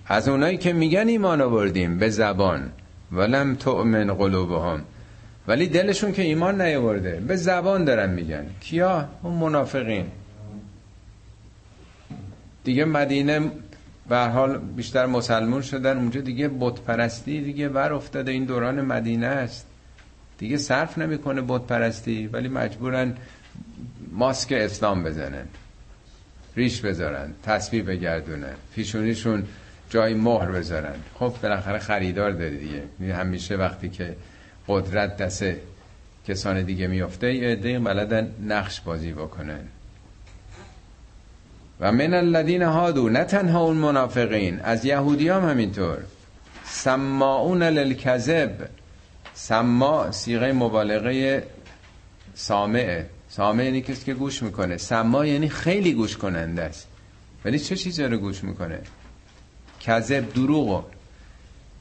از 0.08 0.28
اونایی 0.28 0.58
که 0.58 0.74
میگن 0.74 1.08
ایمان 1.08 1.42
آوردیم 1.42 1.98
به 1.98 2.10
زبان 2.10 2.72
ولم 3.12 3.56
تؤمن 3.56 4.14
قلوبهم. 4.14 4.82
ولی 5.48 5.68
دلشون 5.68 6.12
که 6.12 6.22
ایمان 6.22 6.62
نیاورده 6.62 7.20
به 7.28 7.36
زبان 7.36 7.86
دارن 7.86 8.10
میگن. 8.10 8.46
کیا؟ 8.62 9.10
اون 9.24 9.34
منافقین. 9.34 10.06
دیگه 12.64 12.86
مدینه 12.86 13.52
به 14.10 14.18
حال 14.18 14.58
بیشتر 14.58 15.06
مسلمون 15.06 15.62
شدن 15.62 15.98
اونجا 15.98 16.22
دیگه 16.22 16.48
بت 16.60 16.80
پرستی 16.80 17.42
دیگه 17.42 17.70
ور 17.70 17.94
افتاده 17.94 18.32
این 18.32 18.46
دوران 18.46 18.82
مدینه 18.82 19.28
است. 19.28 19.66
دیگه 20.38 20.58
صرف 20.58 20.98
نمی‌کنه 20.98 21.42
بت 21.48 21.62
پرستی 21.62 22.28
ولی 22.28 22.48
مجبورن 22.48 23.16
ماسک 24.12 24.52
اسلام 24.52 25.04
بزنن 25.04 25.46
ریش 26.56 26.82
بذارن 26.82 27.34
تسبیح 27.44 27.84
بگردونن. 27.84 28.54
پیشونیشون 28.76 29.44
جای 29.90 30.14
مهر 30.14 30.52
بذارن. 30.52 30.96
خب 31.20 31.34
بالاخره 31.44 31.80
خریدار 31.80 32.32
داره 32.32 32.50
دیگه. 32.58 32.84
یعنی 33.00 33.12
همیشه 33.12 33.56
وقتی 33.56 33.90
که 33.90 34.16
قدرت 34.68 35.18
دست 35.18 35.44
کسان 36.28 36.64
دیگه 36.64 36.88
میفته 36.88 37.34
یه 37.34 37.48
عده 37.48 37.80
بلدن 37.80 38.32
نقش 38.48 38.82
بازی 38.82 39.14
بکنن. 39.14 39.60
و 41.80 41.92
من 41.92 42.14
الذین 42.14 42.62
هادو 42.62 43.10
نه 43.10 43.24
تنها 43.24 43.62
اون 43.62 43.78
منافقین 43.78 44.60
از 44.60 44.86
یهودی 44.86 45.30
هم 45.30 45.50
همینطور. 45.50 45.98
سماعون 46.66 47.64
للکذب 47.64 48.70
سما 49.34 50.12
سیغه 50.12 50.52
مبالغه 50.52 51.44
سامعه 52.36 53.06
سامع 53.30 53.64
یعنی 53.64 53.82
کسی 53.82 54.06
که 54.06 54.14
گوش 54.14 54.44
می‌کنه. 54.44 54.78
سما 54.78 55.26
یعنی 55.26 55.50
خیلی 55.50 55.94
گوش 55.94 56.18
کننده 56.18 56.62
است. 56.62 56.88
ولی 57.46 57.60
چه 57.60 57.76
چیزی 57.76 58.04
رو 58.04 58.18
گوش 58.18 58.44
می‌کنه؟ 58.44 58.80
کذب 59.86 60.34
دروغو 60.34 60.82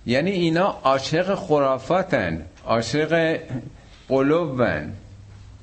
یعنی 0.06 0.30
اینا 0.30 0.66
عاشق 0.84 1.34
خرافاتن 1.34 2.42
عاشق 2.66 3.40
قلوبن. 4.08 4.92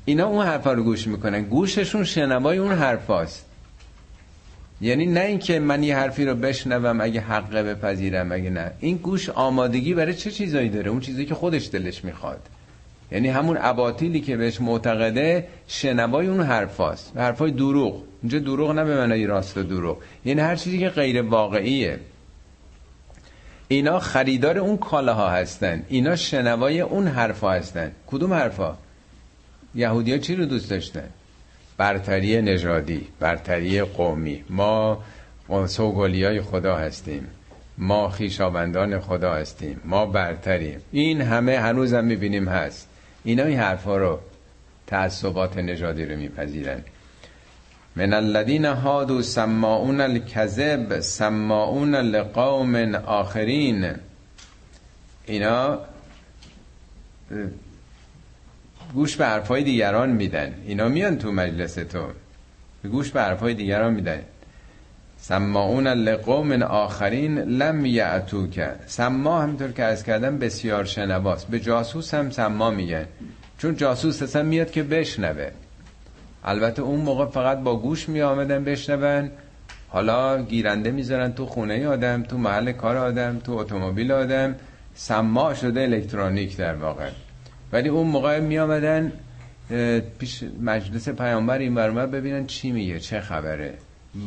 اینا 0.06 0.27
اون 0.27 0.45
حرفا 0.45 0.73
رو 0.73 0.84
گوش 0.84 1.08
می‌کنن. 1.08 1.41
گوششون 1.41 2.04
شنوای 2.04 2.58
اون 2.58 2.71
حرفاست. 2.71 3.45
یعنی 4.82 5.06
نه 5.06 5.19
اینکه 5.19 5.60
من 5.60 5.84
یه 5.84 5.97
حرفی 5.97 6.25
رو 6.25 6.36
بشنوم 6.36 7.01
اگه 7.01 7.21
حقه 7.21 7.63
بپذیرم 7.63 8.32
اگه 8.32 8.49
نه. 8.49 8.71
این 8.80 8.97
گوش 8.97 9.30
آمادگی 9.30 9.93
برای 9.93 10.13
چه 10.13 10.32
چیزایی 10.32 10.69
داره؟ 10.69 10.91
اون 10.91 10.99
چیزی 10.99 11.25
که 11.25 11.36
خودش 11.36 11.69
دلش 11.69 12.04
می‌خواد. 12.04 12.39
یعنی 13.12 13.27
همون 13.27 13.58
اباطیلی 13.62 14.21
که 14.21 14.38
بهش 14.38 14.62
معتقده 14.62 15.47
شنوای 15.67 16.27
اون 16.27 16.41
حرفاست. 16.41 17.17
حرفای 17.17 17.51
دروغ. 17.51 18.04
اینجا 18.21 18.39
دروغ 18.39 18.71
نه 18.71 18.84
به 18.84 18.97
معنای 18.97 19.25
راست 19.25 19.58
و 19.58 19.63
دروغ. 19.63 19.97
یعنی 20.25 20.41
هر 20.41 20.56
چیزی 20.56 20.80
که 20.80 20.89
غیر 20.89 21.21
واقعیه. 21.21 21.99
اینا 23.71 23.99
خریدار 23.99 24.57
اون 24.57 24.77
کالاها 24.77 25.29
هستن. 25.29 25.84
اینا 25.89 26.15
شنوای 26.15 26.81
اون 26.81 27.07
حرفا 27.07 27.51
هستن. 27.51 27.91
کدوم 28.07 28.34
حرفا؟ 28.34 28.77
یهودی 29.75 30.19
چی 30.19 30.36
رو 30.36 30.45
دوست 30.45 30.69
داشتن؟ 30.69 31.10
برتری 31.77 32.41
نژادی 32.41 33.07
برتری 33.19 33.81
قومی. 33.81 34.43
ما 34.49 35.03
سوگلی 35.67 36.23
های 36.23 36.41
خدا 36.41 36.75
هستیم. 36.75 37.27
ما 37.77 38.10
خیشابندان 38.10 38.99
خدا 38.99 39.34
هستیم. 39.34 39.81
ما 39.86 40.05
برتریم. 40.05 40.79
این 40.91 41.21
همه 41.21 41.60
هنوز 41.60 41.93
هم 41.93 42.05
می‌بینیم 42.05 42.49
هست. 42.49 42.88
اینا 43.23 43.43
این 43.43 43.60
حرفا 43.60 43.97
رو 43.97 44.19
تعصبات 44.88 45.57
نژادی 45.57 46.05
رو 46.05 46.17
میپذیرن. 46.17 46.84
من 47.95 48.13
الذین 48.13 48.65
هادو 48.65 49.21
سماعون 49.21 50.01
الكذب 50.01 50.99
سماعون 50.99 51.95
لقوم 51.95 52.95
آخرین. 52.95 53.95
اینا 55.25 55.80
گوش 58.93 59.15
به 59.15 59.25
حرفای 59.25 59.63
دیگران 59.63 60.10
میدن. 60.10 60.54
اینا 60.67 60.88
میان 60.88 61.17
تو 61.17 61.32
مجلس 61.32 61.73
تو. 61.73 62.06
گوش 62.91 63.12
به 63.12 63.21
حرفای 63.21 63.54
دیگران 63.54 63.93
میدن. 63.93 64.21
سماعون 65.17 65.88
لقوم 65.88 66.62
آخرین 66.62 67.39
لم 67.39 67.86
یعتوک 67.86 68.69
سما 68.88 69.41
همطور 69.41 69.71
که 69.71 69.84
از 69.84 70.04
کردم 70.04 70.38
بسیار 70.38 70.86
شنواست. 70.86 71.47
به 71.47 71.60
جاسوس 71.60 72.13
هم 72.13 72.30
سما 72.30 72.71
میگن. 72.71 73.06
چون 73.58 73.75
جاسوس 73.75 74.21
اصلا 74.21 74.43
میاد 74.43 74.71
که 74.71 74.84
بشنوه. 74.84 75.49
البته 76.43 76.82
اون 76.82 76.99
موقع 76.99 77.25
فقط 77.25 77.60
با 77.60 77.75
گوش 77.75 78.10
می 78.10 78.21
آمدن 78.21 78.63
بشنون. 78.63 79.30
حالا 79.89 80.43
گیرنده 80.43 80.91
می‌ذارن 80.91 81.34
تو 81.34 81.45
خونه 81.45 81.88
آدم 81.88 82.23
تو 82.23 82.38
محل 82.38 82.71
کار 82.71 82.97
آدم 82.97 83.39
تو 83.39 83.51
اتومبیل 83.51 84.12
آدم. 84.12 84.56
سما 84.95 85.54
شده 85.54 85.82
الکترونیک 85.82 86.58
در 86.58 86.75
واقع. 86.75 87.10
ولی 87.73 87.89
اون 87.89 88.08
موقع 88.08 88.39
می 88.39 88.60
آمدن 88.60 89.12
پیش 90.19 90.43
مجلس 90.62 91.10
پیامبر 91.10 91.58
این 91.58 91.75
برمه 91.75 92.06
ببینن 92.06 92.45
چی 92.45 92.71
میگه 92.71 92.99
چه 92.99 93.21
خبره. 93.21 93.73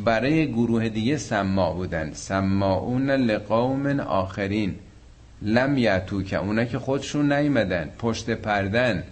برای 0.05 0.47
گروه 0.51 0.89
دیگه 0.89 1.17
سما 1.17 1.73
بودن. 1.73 2.13
سماعون 2.13 3.11
لقوم 3.11 3.99
آخرین. 3.99 4.75
لم 5.41 5.77
یتو 5.77 6.23
که 6.23 6.37
اونا 6.37 6.65
که 6.65 6.79
خودشون 6.79 7.33
نیمدن 7.33 7.89
پشت 7.99 8.29
پردن. 8.29 9.03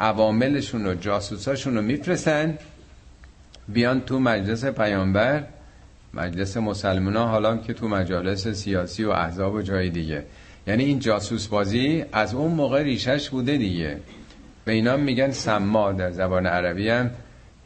عواملشون 0.00 0.86
و 0.86 0.94
جاسوساشون 0.94 1.76
رو 1.76 1.82
میفرستن. 1.82 2.58
بیان 3.68 4.00
تو 4.00 4.18
مجلس 4.18 4.64
پیامبر 4.64 5.44
مجلس 6.14 6.56
مسلمان 6.56 7.16
ها 7.16 7.26
حالا 7.26 7.56
که 7.56 7.72
تو 7.72 7.88
مجالس 7.88 8.48
سیاسی 8.48 9.04
و 9.04 9.10
احزاب 9.10 9.54
و 9.54 9.62
جای 9.62 9.90
دیگه. 9.90 10.24
یعنی 10.66 10.84
این 10.84 10.98
جاسوس 10.98 11.46
بازی 11.46 12.04
از 12.12 12.34
اون 12.34 12.52
موقع 12.52 12.82
ریشش 12.82 13.30
بوده 13.30 13.56
دیگه. 13.56 14.00
به 14.64 14.72
اینا 14.72 14.96
میگن 14.96 15.30
سما 15.30 15.92
در 15.92 16.10
زبان 16.10 16.46
عربی 16.46 16.88
هم 16.88 17.10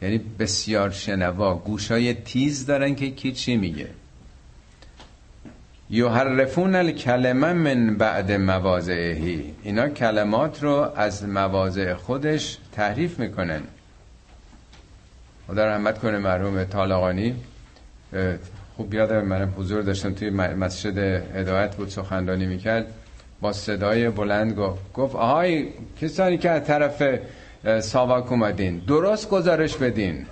یعنی 0.02 0.20
بسیار 0.38 0.90
شنوا 0.90 1.54
گوشای 1.54 2.14
تیز 2.14 2.66
دارن 2.66 2.94
که 2.94 3.10
کی 3.10 3.32
چی 3.32 3.56
میگه. 3.56 3.88
یحرفون 5.94 6.74
الکلمه 6.74 7.52
من 7.52 7.96
بعد 7.96 8.32
مواضعهی. 8.32 9.54
اینا 9.62 9.88
کلمات 9.88 10.62
رو 10.62 10.92
از 10.96 11.24
مواضع 11.24 11.94
خودش 11.94 12.58
تحریف 12.72 13.18
می‌کنن. 13.18 13.60
خدا 15.46 15.66
رحمت 15.66 15.98
کنه 15.98 16.18
مرحوم 16.18 16.64
طالقانی. 16.64 17.34
خوب 18.76 18.94
یادم 18.94 19.24
منم 19.24 19.54
حضور 19.56 19.82
داشتم 19.82 20.12
توی 20.12 20.30
مسجد 20.30 20.98
هدایت 21.36 21.76
بود 21.76 21.88
سخنرانی 21.88 22.46
می‌کرد. 22.46 22.86
با 23.40 23.52
صدای 23.52 24.10
بلند 24.10 24.52
گفت 24.52 24.92
گفت 24.92 25.14
آهای 25.16 25.68
کسانی 26.00 26.38
که 26.38 26.50
از 26.50 26.64
طرف 26.64 27.02
ساواک 27.80 28.32
اومدین 28.32 28.78
درست 28.78 29.28
گزارش 29.30 29.76
بدین. 29.76 30.26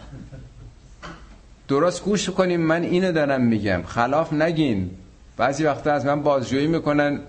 درست 1.69 2.05
گوش 2.05 2.31
کنیم 2.31 2.61
من 2.61 2.83
اینو 2.83 3.13
دارم 3.13 3.41
میگم. 3.41 3.83
خلاف 3.87 4.33
نگین. 4.33 4.91
بعضی 5.43 5.65
وقتا 5.65 5.93
از 5.93 6.07
من 6.07 6.23
بازجویی 6.23 6.67
می‌کنن. 6.67 7.21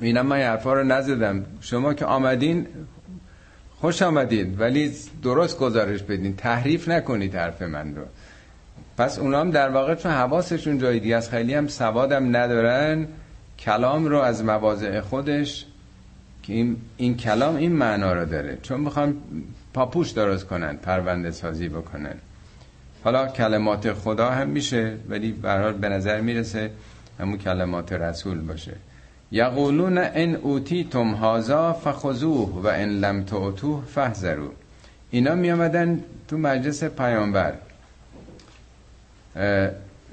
اینم 0.00 0.26
من 0.26 0.36
حرفا 0.36 0.72
رو 0.72 0.84
نزدم. 0.84 1.44
شما 1.60 1.94
که 1.94 2.04
آمدین 2.04 2.66
خوش 3.76 4.02
آمدین 4.02 4.56
ولی 4.58 4.92
درست 5.22 5.58
گزارش 5.58 6.02
بدین. 6.02 6.36
تحریف 6.36 6.88
نکنید 6.88 7.36
حرف 7.36 7.62
من 7.62 7.94
رو. 7.94 8.02
پس 8.98 9.18
اونا 9.18 9.40
هم 9.40 9.50
در 9.50 9.68
واقع 9.68 9.94
چون 9.94 10.12
حواسشون 10.12 10.78
جای 10.78 11.00
دیگه 11.00 11.16
از 11.16 11.30
خیلی 11.30 11.54
هم 11.54 11.68
سوادم 11.68 12.36
ندارن. 12.36 13.06
کلام 13.58 14.06
رو 14.06 14.18
از 14.18 14.44
مواضع 14.44 15.00
خودش 15.00 15.66
که 16.42 16.52
این, 16.52 16.76
این 16.96 17.16
کلام 17.16 17.56
این 17.56 17.72
معنا 17.72 18.12
رو 18.12 18.24
داره. 18.24 18.58
چون 18.62 18.80
می‌خوام 18.80 19.14
پاپوش 19.74 20.10
درست 20.10 20.46
کنن 20.46 20.76
پرونده 20.76 21.30
سازی 21.30 21.68
بکنن. 21.68 22.14
حالا 23.04 23.26
کلمات 23.26 23.92
خدا 23.92 24.30
هم 24.30 24.48
میشه 24.48 24.96
ولی 25.08 25.32
برحال 25.32 25.72
به 25.72 25.88
نظر 25.88 26.20
می‌رسه 26.20 26.70
همون 27.20 27.38
کلمات 27.38 27.92
رسول 27.92 28.40
باشه. 28.40 28.72
یقولون 29.32 29.98
ان 29.98 30.34
اوتیتم 30.34 31.10
هازا 31.10 31.72
فخذوه 31.72 32.62
و 32.62 32.66
ان 32.66 32.88
لم 32.88 33.22
تعتوه 33.22 33.84
فحذروا 33.94 34.52
اینا 35.10 35.34
می 35.34 35.50
آمدن 35.50 36.00
تو 36.28 36.38
مجلس 36.38 36.84
پیامبر. 36.84 37.54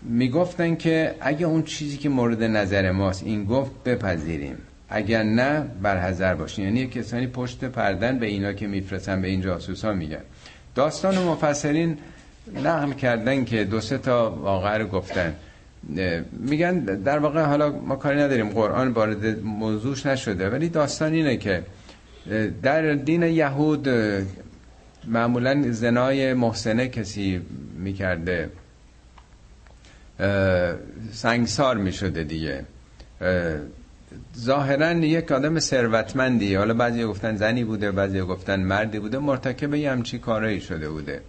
می‌گفتن 0.01 0.75
که 0.75 1.15
اگه 1.21 1.45
اون 1.45 1.63
چیزی 1.63 1.97
که 1.97 2.09
مورد 2.09 2.43
نظر 2.43 2.91
ماست 2.91 3.23
این 3.23 3.45
گفت 3.45 3.71
بپذیریم. 3.85 4.57
اگر 4.89 5.23
نه 5.23 5.65
بر 5.81 5.97
حذر 5.97 6.35
باشین. 6.35 6.65
یعنی 6.65 6.87
کسانی 6.87 7.27
پشت 7.27 7.65
پردن 7.65 8.19
به 8.19 8.25
اینا 8.25 8.53
که 8.53 8.67
میفرستن 8.67 9.21
به 9.21 9.27
این 9.27 9.41
جاسوس 9.41 9.85
ها 9.85 9.93
میگن. 9.93 10.21
داستان 10.75 11.17
و 11.17 11.31
مفسرین 11.31 11.97
نقل 12.63 12.91
کردن 12.91 13.45
که 13.45 13.63
دو 13.63 13.81
سه 13.81 13.97
تا 13.97 14.31
واقعه 14.31 14.77
رو 14.77 14.87
گفتن. 14.87 15.33
میگن 16.31 16.79
در 16.79 17.19
واقع 17.19 17.41
حالا 17.41 17.71
ما 17.71 17.95
کاری 17.95 18.19
نداریم 18.19 18.49
قرآن 18.49 18.91
وارد 18.91 19.39
موضوعش 19.39 20.05
نشده 20.05 20.49
ولی 20.49 20.69
داستان 20.69 21.13
اینه 21.13 21.37
که 21.37 21.63
در 22.63 22.93
دین 22.93 23.23
یهود 23.23 23.89
معمولا 25.07 25.71
زنای 25.71 26.33
محسنه 26.33 26.87
کسی 26.87 27.41
می‌کرده 27.77 28.49
سنگسار 31.11 31.77
می‌شده 31.77 32.23
دیگه. 32.23 32.65
ظاهرا 34.37 34.91
یک 34.91 35.31
آدم 35.31 35.59
ثروتمندی 35.59 36.55
حالا 36.55 36.73
بعضی 36.73 37.03
گفتن 37.03 37.35
زنی 37.35 37.63
بوده 37.63 37.91
بعضی 37.91 38.21
گفتن 38.21 38.59
مردی 38.59 38.99
بوده 38.99 39.19
مرتکب 39.19 39.73
یه 39.73 39.91
همچی 39.91 40.19
کارایی 40.19 40.61
شده 40.61 40.89
بوده. 40.89 41.21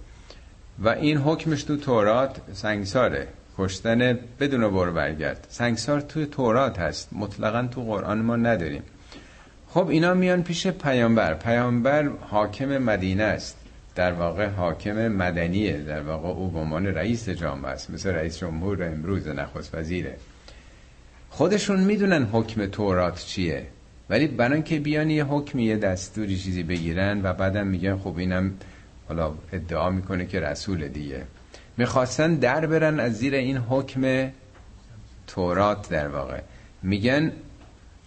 و 0.84 0.88
این 0.88 1.16
حکمش 1.16 1.62
تو 1.62 1.76
تورات 1.76 2.36
سنگساره. 2.52 3.28
کشتن 3.58 4.18
بدون 4.40 4.70
بر 4.70 4.90
برگرد. 4.90 5.46
سنگسار 5.50 6.00
توی 6.00 6.26
تورات 6.26 6.78
هست. 6.78 7.08
مطلقا 7.12 7.68
تو 7.70 7.82
قرآن 7.82 8.18
ما 8.18 8.36
نداریم. 8.36 8.82
خب 9.68 9.88
اینا 9.88 10.14
میان 10.14 10.42
پیش 10.42 10.66
پیامبر. 10.66 11.34
پیامبر 11.34 12.08
حاکم 12.20 12.78
مدینه 12.78 13.22
است. 13.22 13.56
در 13.94 14.12
واقع 14.12 14.46
حاکم 14.46 15.08
مدنیه. 15.08 15.78
در 15.78 16.00
واقع 16.00 16.28
او 16.28 16.50
به 16.50 16.58
عنوان 16.58 16.86
رئیس 16.86 17.28
جامعه 17.28 17.70
است. 17.70 17.90
مثل 17.90 18.10
رئیس 18.10 18.38
جمهور 18.38 18.84
امروز 18.84 19.28
نخست 19.28 19.74
وزیره 19.74 20.16
خودشون 21.30 21.80
می‌دونن 21.80 22.24
حکم 22.32 22.66
تورات 22.66 23.24
چیه. 23.24 23.66
ولی 24.10 24.26
برای 24.26 24.62
که 24.62 24.78
بیان 24.78 25.10
یه 25.10 25.24
حکمی 25.24 25.64
یه 25.64 25.76
دستوری 25.76 26.38
چیزی 26.38 26.62
بگیرن 26.62 27.20
و 27.22 27.32
بعدم 27.32 27.66
میگن 27.66 27.96
خب 27.96 28.18
اینم 28.18 28.52
حالا 29.08 29.34
ادعا 29.52 29.90
می‌کنه 29.90 30.26
که 30.26 30.40
رسول 30.40 30.88
دیگه. 30.88 31.22
می‌خواستن 31.78 32.34
در 32.34 32.66
برن 32.66 33.00
از 33.00 33.12
زیر 33.12 33.34
این 33.34 33.56
حکم 33.56 34.30
تورات 35.26 35.88
در 35.88 36.08
واقع. 36.08 36.40
میگن 36.82 37.32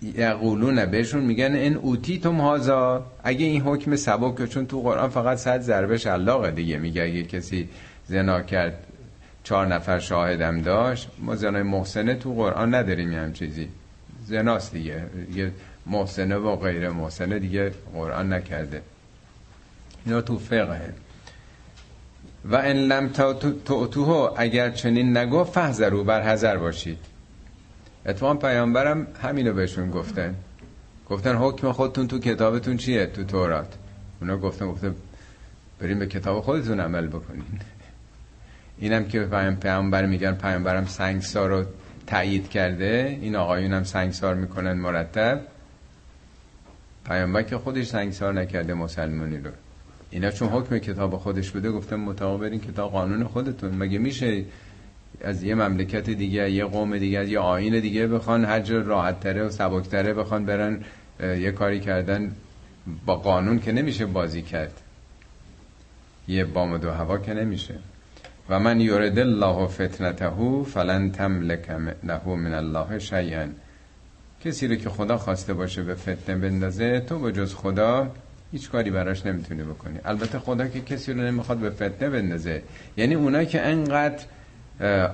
یقولون 0.01 0.85
بهشون 0.85 1.23
میگن 1.23 1.55
این 1.55 1.75
اوتی 1.75 2.19
تم 2.19 2.41
هازا 2.41 3.05
اگه 3.23 3.45
این 3.45 3.61
حکم 3.61 3.95
سبک 3.95 4.45
چون 4.45 4.65
تو 4.65 4.81
قرآن 4.81 5.09
فقط 5.09 5.37
صد 5.37 5.61
ضربه 5.61 5.97
شلاقه 5.97 6.51
دیگه. 6.51 6.77
میگه 6.77 7.03
اگه 7.03 7.23
کسی 7.23 7.69
زنا 8.07 8.41
کرد 8.41 8.83
چهار 9.43 9.67
نفر 9.67 9.99
شاهدم 9.99 10.61
داشت 10.61 11.09
ما 11.19 11.35
زنای 11.35 11.63
محسنه 11.63 12.15
تو 12.15 12.33
قرآن 12.33 12.75
نداریم 12.75 13.13
هم 13.13 13.33
چیزی. 13.33 13.69
زناست 14.25 14.73
دیگه. 14.73 15.05
دیگه 15.27 15.51
محسنه 15.85 16.35
و 16.35 16.55
غیر 16.55 16.89
محسنه 16.89 17.39
دیگه 17.39 17.71
قرآن 17.93 18.33
نکرده. 18.33 18.81
اینا 20.05 20.21
تو 20.21 20.39
فقهه 20.39 20.93
و 22.45 22.55
ان 22.55 22.75
لم 22.75 23.07
تو 23.65 24.33
اگر 24.37 24.69
چنین 24.69 25.17
نگو 25.17 25.43
فحذرو 25.43 26.03
بر 26.03 26.21
حذر 26.21 26.57
باشید. 26.57 26.97
اتفاقا 28.05 28.33
پیامبرم 28.33 29.07
همینو 29.21 29.53
بهشون 29.53 29.91
گفتن. 29.91 30.35
گفتن 31.09 31.35
حکم 31.35 31.71
خودتون 31.71 32.07
تو 32.07 32.19
کتابتون 32.19 32.77
چیه؟ 32.77 33.05
تو 33.05 33.23
تورات. 33.23 33.73
اونا 34.21 34.37
گفتن 34.37 34.67
گفته 34.67 34.91
بریم 35.79 35.99
به 35.99 36.07
کتاب 36.07 36.43
خودتون 36.43 36.79
عمل 36.79 37.07
بکنین 37.07 37.59
اینم 38.77 39.05
که 39.05 39.19
پیامبر 39.61 40.05
میگن 40.05 40.35
پیامبرم 40.35 40.85
سنگسار 40.85 41.49
رو 41.49 41.65
تایید 42.07 42.49
کرده. 42.49 43.17
این 43.21 43.35
آقایون 43.35 43.73
هم 43.73 43.83
سنگسار 43.83 44.35
می‌کنن 44.35 44.73
مرتب. 44.73 45.41
پیامبر 47.05 47.41
که 47.43 47.57
خودش 47.57 47.87
سنگسار 47.87 48.33
نکرده 48.33 48.73
مسلمانی 48.73 49.37
رو. 49.37 49.51
اینا 50.11 50.31
چون 50.31 50.49
حکم 50.49 50.77
کتاب 50.77 51.17
خودش 51.17 51.51
بوده 51.51 51.71
گفتم 51.71 51.95
مطابق 51.95 52.41
برین 52.41 52.59
کتاب 52.59 52.91
قانون 52.91 53.23
خودتون. 53.23 53.75
مگه 53.75 53.97
میشه 53.97 54.45
از 55.21 55.43
یه 55.43 55.55
مملکت 55.55 56.09
دیگه 56.09 56.51
یه 56.51 56.65
قوم 56.65 56.97
دیگه 56.97 57.19
از 57.19 57.29
یه 57.29 57.39
آین 57.39 57.79
دیگه 57.79 58.07
بخوان 58.07 58.45
حج 58.45 58.71
راحت 58.71 59.19
تره 59.19 59.43
و 59.43 59.49
سبکتره 59.49 60.13
بخوان 60.13 60.45
برن 60.45 60.83
یه 61.19 61.51
کاری 61.51 61.79
کردن؟ 61.79 62.31
با 63.05 63.15
قانون 63.15 63.59
که 63.59 63.71
نمیشه 63.71 64.05
بازی 64.05 64.41
کرد. 64.41 64.81
یه 66.27 66.45
بام 66.45 66.77
دو 66.77 66.91
هوا 66.91 67.17
که 67.17 67.33
نمیشه. 67.33 67.75
و 68.49 68.59
من 68.59 68.81
یورد 68.81 69.19
الله 69.19 69.67
فتنته 69.67 70.63
فلن 70.63 71.11
تملک 71.11 71.69
له 72.03 72.27
من 72.27 72.53
الله 72.53 72.99
شیئا. 72.99 73.47
کسی 74.45 74.67
رو 74.67 74.75
که 74.75 74.89
خدا 74.89 75.17
خواسته 75.17 75.53
باشه 75.53 75.83
به 75.83 75.95
فتنه 75.95 76.35
بندازه 76.35 76.99
تو 76.99 77.19
به 77.19 77.45
خدا 77.45 78.11
هیچ 78.51 78.69
کاری 78.69 78.91
براش 78.91 79.25
نمی‌تونی 79.25 79.63
بکنی. 79.63 79.99
البته 80.05 80.39
خدا 80.39 80.67
که 80.67 80.81
کسی 80.81 81.13
رو 81.13 81.21
نمی‌خواد 81.21 81.57
به 81.57 81.69
فتنه 81.69 82.09
بندازه. 82.09 82.61
یعنی 82.97 83.15
اونا 83.15 83.43
که 83.43 83.61
انقدر 83.61 84.23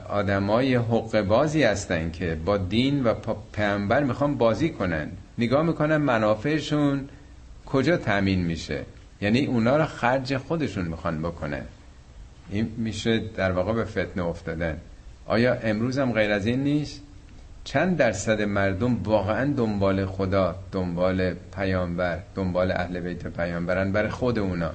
آدمای 0.09 0.75
حق 0.75 1.21
بازی 1.21 1.63
هستن 1.63 2.11
که 2.11 2.37
با 2.45 2.57
دین 2.57 3.03
و 3.03 3.13
پیامبر 3.53 4.03
می‌خوان 4.03 4.37
بازی 4.37 4.69
کنن. 4.69 5.09
نگاه 5.37 5.63
می‌کنن 5.63 5.97
منافعشون 5.97 7.09
کجا 7.65 7.97
تامین 7.97 8.45
میشه؟ 8.45 8.83
یعنی 9.21 9.45
اونا 9.45 9.77
رو 9.77 9.85
خرج 9.85 10.37
خودشون 10.37 10.85
می‌خوان 10.85 11.21
بکنن. 11.21 11.63
این 12.49 12.71
میشه 12.77 13.21
در 13.35 13.51
واقع 13.51 13.73
به 13.73 13.85
فتنه 13.85 14.25
افتادن. 14.25 14.77
آیا 15.25 15.53
امروز 15.53 15.99
هم 15.99 16.11
غیر 16.11 16.31
از 16.31 16.45
این 16.45 16.63
نیست؟ 16.63 17.01
چند 17.67 17.97
درصد 17.97 18.41
مردم 18.41 19.03
واقعا 19.03 19.53
دنبال 19.57 20.05
خدا 20.05 20.55
دنبال 20.71 21.33
پیامبر 21.55 22.19
دنبال 22.35 22.71
اهل 22.71 22.99
بیت 22.99 23.27
پیامبرن 23.27 23.91
برای 23.91 24.09
خود 24.09 24.39
اونا. 24.39 24.71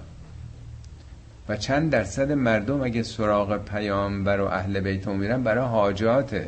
و 1.49 1.57
چند 1.57 1.91
درصد 1.91 2.33
مردم 2.33 2.83
اگه 2.83 3.03
سراغ 3.03 3.57
پیامبر 3.57 4.41
و 4.41 4.45
اهل 4.45 4.81
بیت 4.81 5.09
میرن 5.09 5.43
برای 5.43 5.65
حاجات. 5.65 6.41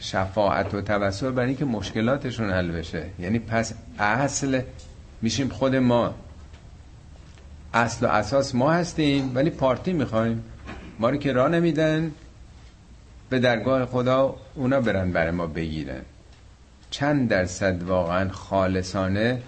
شفاعت 0.00 0.74
و 0.74 0.80
توسل 0.80 1.30
برای 1.30 1.48
اینکه 1.48 1.64
مشکلاتشون 1.64 2.50
حل 2.50 2.70
بشه. 2.70 3.04
یعنی 3.18 3.38
پس 3.38 3.74
اصل 3.98 4.60
میشیم 5.22 5.48
خود 5.48 5.76
ما. 5.76 6.14
اصل 7.74 8.06
و 8.06 8.08
اساس 8.08 8.54
ما 8.54 8.72
هستیم 8.72 9.32
ولی 9.34 9.50
پارتی 9.50 9.92
می‌خوایم. 9.92 10.44
ما 10.98 11.10
رو 11.10 11.16
که 11.16 11.32
راه 11.32 11.48
نمیدن. 11.48 12.12
به 13.30 13.38
درگاه 13.38 13.86
خدا 13.86 14.36
اونا 14.54 14.80
برن 14.80 15.12
برای 15.12 15.30
ما 15.30 15.46
بگیرن. 15.46 16.02
چند 16.90 17.28
درصد 17.28 17.82
واقعا 17.82 18.28
خالصانه 18.28 19.42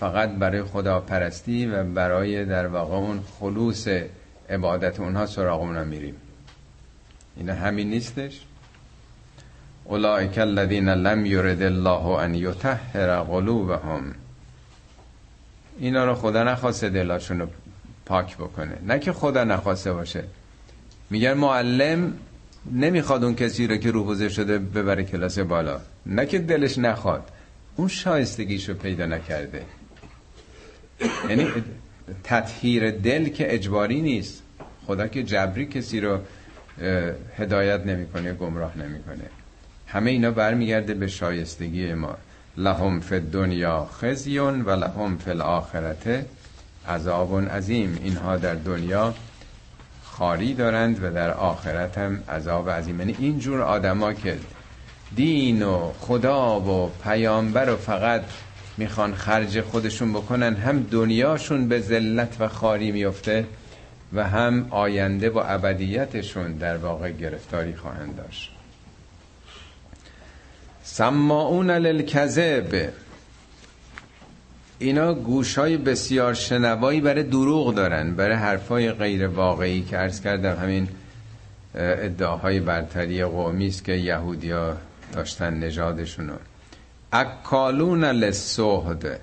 فقط 0.00 0.30
برای 0.30 0.62
خدا 0.62 1.00
پرستی 1.00 1.66
و 1.66 1.84
برای 1.84 2.44
در 2.44 2.66
واقع 2.66 2.94
اون 2.94 3.20
خلوص 3.40 3.88
عبادت 4.50 5.00
اونها 5.00 5.26
سراغ 5.26 5.60
اونا 5.60 5.84
میریم. 5.84 6.14
اینا 7.36 7.54
همین 7.54 7.90
نیستش؟ 7.90 8.40
اولئک 9.84 10.38
الذین 10.38 10.88
لم 10.88 11.26
یرد 11.26 11.62
الله 11.62 12.06
ان 12.06 12.34
یطهر 12.34 13.22
قلوبهم. 13.22 14.14
اینا 15.78 16.04
رو 16.04 16.14
خدا 16.14 16.44
نخواسته 16.44 16.88
دلاشون 16.88 17.40
رو 17.40 17.46
پاک 18.06 18.36
بکنه. 18.36 18.78
نه 18.86 18.98
که 18.98 19.12
خدا 19.12 19.44
نخواسته 19.44 19.92
باشه. 19.92 20.24
میگن 21.10 21.32
معلم 21.32 22.12
نمی‌خواد 22.72 23.24
اون 23.24 23.34
کسی 23.34 23.66
رو 23.66 23.76
که 23.76 23.90
روحوزه 23.90 24.28
شده 24.28 24.58
ببره 24.58 25.04
کلاس 25.04 25.38
بالا. 25.38 25.80
نه 26.06 26.26
که 26.26 26.38
دلش 26.38 26.78
نخواد. 26.78 27.28
اون 27.76 27.88
شایستگیشو 27.88 28.74
پیدا 28.74 29.06
نکرده. 29.06 29.62
یعنی 31.28 31.46
تطهیر 32.24 32.90
دل 32.90 33.28
که 33.28 33.54
اجباری 33.54 34.00
نیست. 34.00 34.42
خدا 34.86 35.06
که 35.06 35.22
جبری 35.22 35.66
کسی 35.66 36.00
رو 36.00 36.18
هدایت 37.36 37.86
نمی‌کنه 37.86 38.32
گمراه 38.32 38.78
نمی‌کنه. 38.78 39.24
همه 39.86 40.10
اینا 40.10 40.30
برمیگرده 40.30 40.94
به 40.94 41.06
شایستگی 41.06 41.94
ما. 41.94 42.16
لهم 42.56 43.00
فی 43.00 43.20
دنیا 43.20 43.88
خزیون 44.00 44.62
و 44.62 44.70
لهم 44.70 45.18
فی 45.18 45.30
الاخرته 45.30 46.26
عذاب 46.88 47.48
عظیم. 47.50 47.98
اینها 48.02 48.36
در 48.36 48.54
دنیا 48.54 49.14
خاری 50.18 50.54
دارند 50.54 51.04
و 51.04 51.10
در 51.10 51.30
آخرت 51.30 51.98
هم 51.98 52.22
عذاب 52.28 52.70
عظیم. 52.70 53.00
یعنی 53.00 53.16
اینجور 53.18 53.62
آدما 53.62 54.12
که 54.12 54.36
دین 55.16 55.62
و 55.62 55.92
خدا 56.00 56.60
و 56.60 56.90
پیامبر 57.04 57.70
و 57.72 57.76
فقط 57.76 58.22
می‌خوان 58.76 59.14
خرج 59.14 59.60
خودشون 59.60 60.12
بکنن 60.12 60.54
هم 60.54 60.86
دنیاشون 60.90 61.68
به 61.68 61.80
ذلت 61.80 62.36
و 62.40 62.48
خاری 62.48 62.92
میفته 62.92 63.46
و 64.12 64.24
هم 64.28 64.66
آینده 64.70 65.30
و 65.30 65.42
ابدیتشون 65.46 66.52
در 66.52 66.76
واقع 66.76 67.12
گرفتاری 67.12 67.74
خواهند 67.74 68.16
داشت. 68.16 68.52
سماعون 70.82 71.70
للکذب. 71.70 72.92
اینا 74.78 75.14
گوشای 75.14 75.76
بسیار 75.76 76.34
شنوایی 76.34 77.00
برای 77.00 77.22
دروغ 77.22 77.74
دارن 77.74 78.14
برای 78.14 78.36
حرفای 78.36 78.92
غیر 78.92 79.26
واقعی 79.26 79.82
که 79.82 79.96
عرض 79.96 80.20
کردم 80.20 80.56
همین 80.56 80.88
ادعاهای 81.74 82.60
برتری 82.60 83.24
قومی 83.24 83.66
است 83.66 83.84
که 83.84 83.92
یهودیا 83.92 84.76
داشتن 85.12 85.54
نژادشونو. 85.54 86.32
اکالون 87.12 88.04
للسهد 88.04 89.20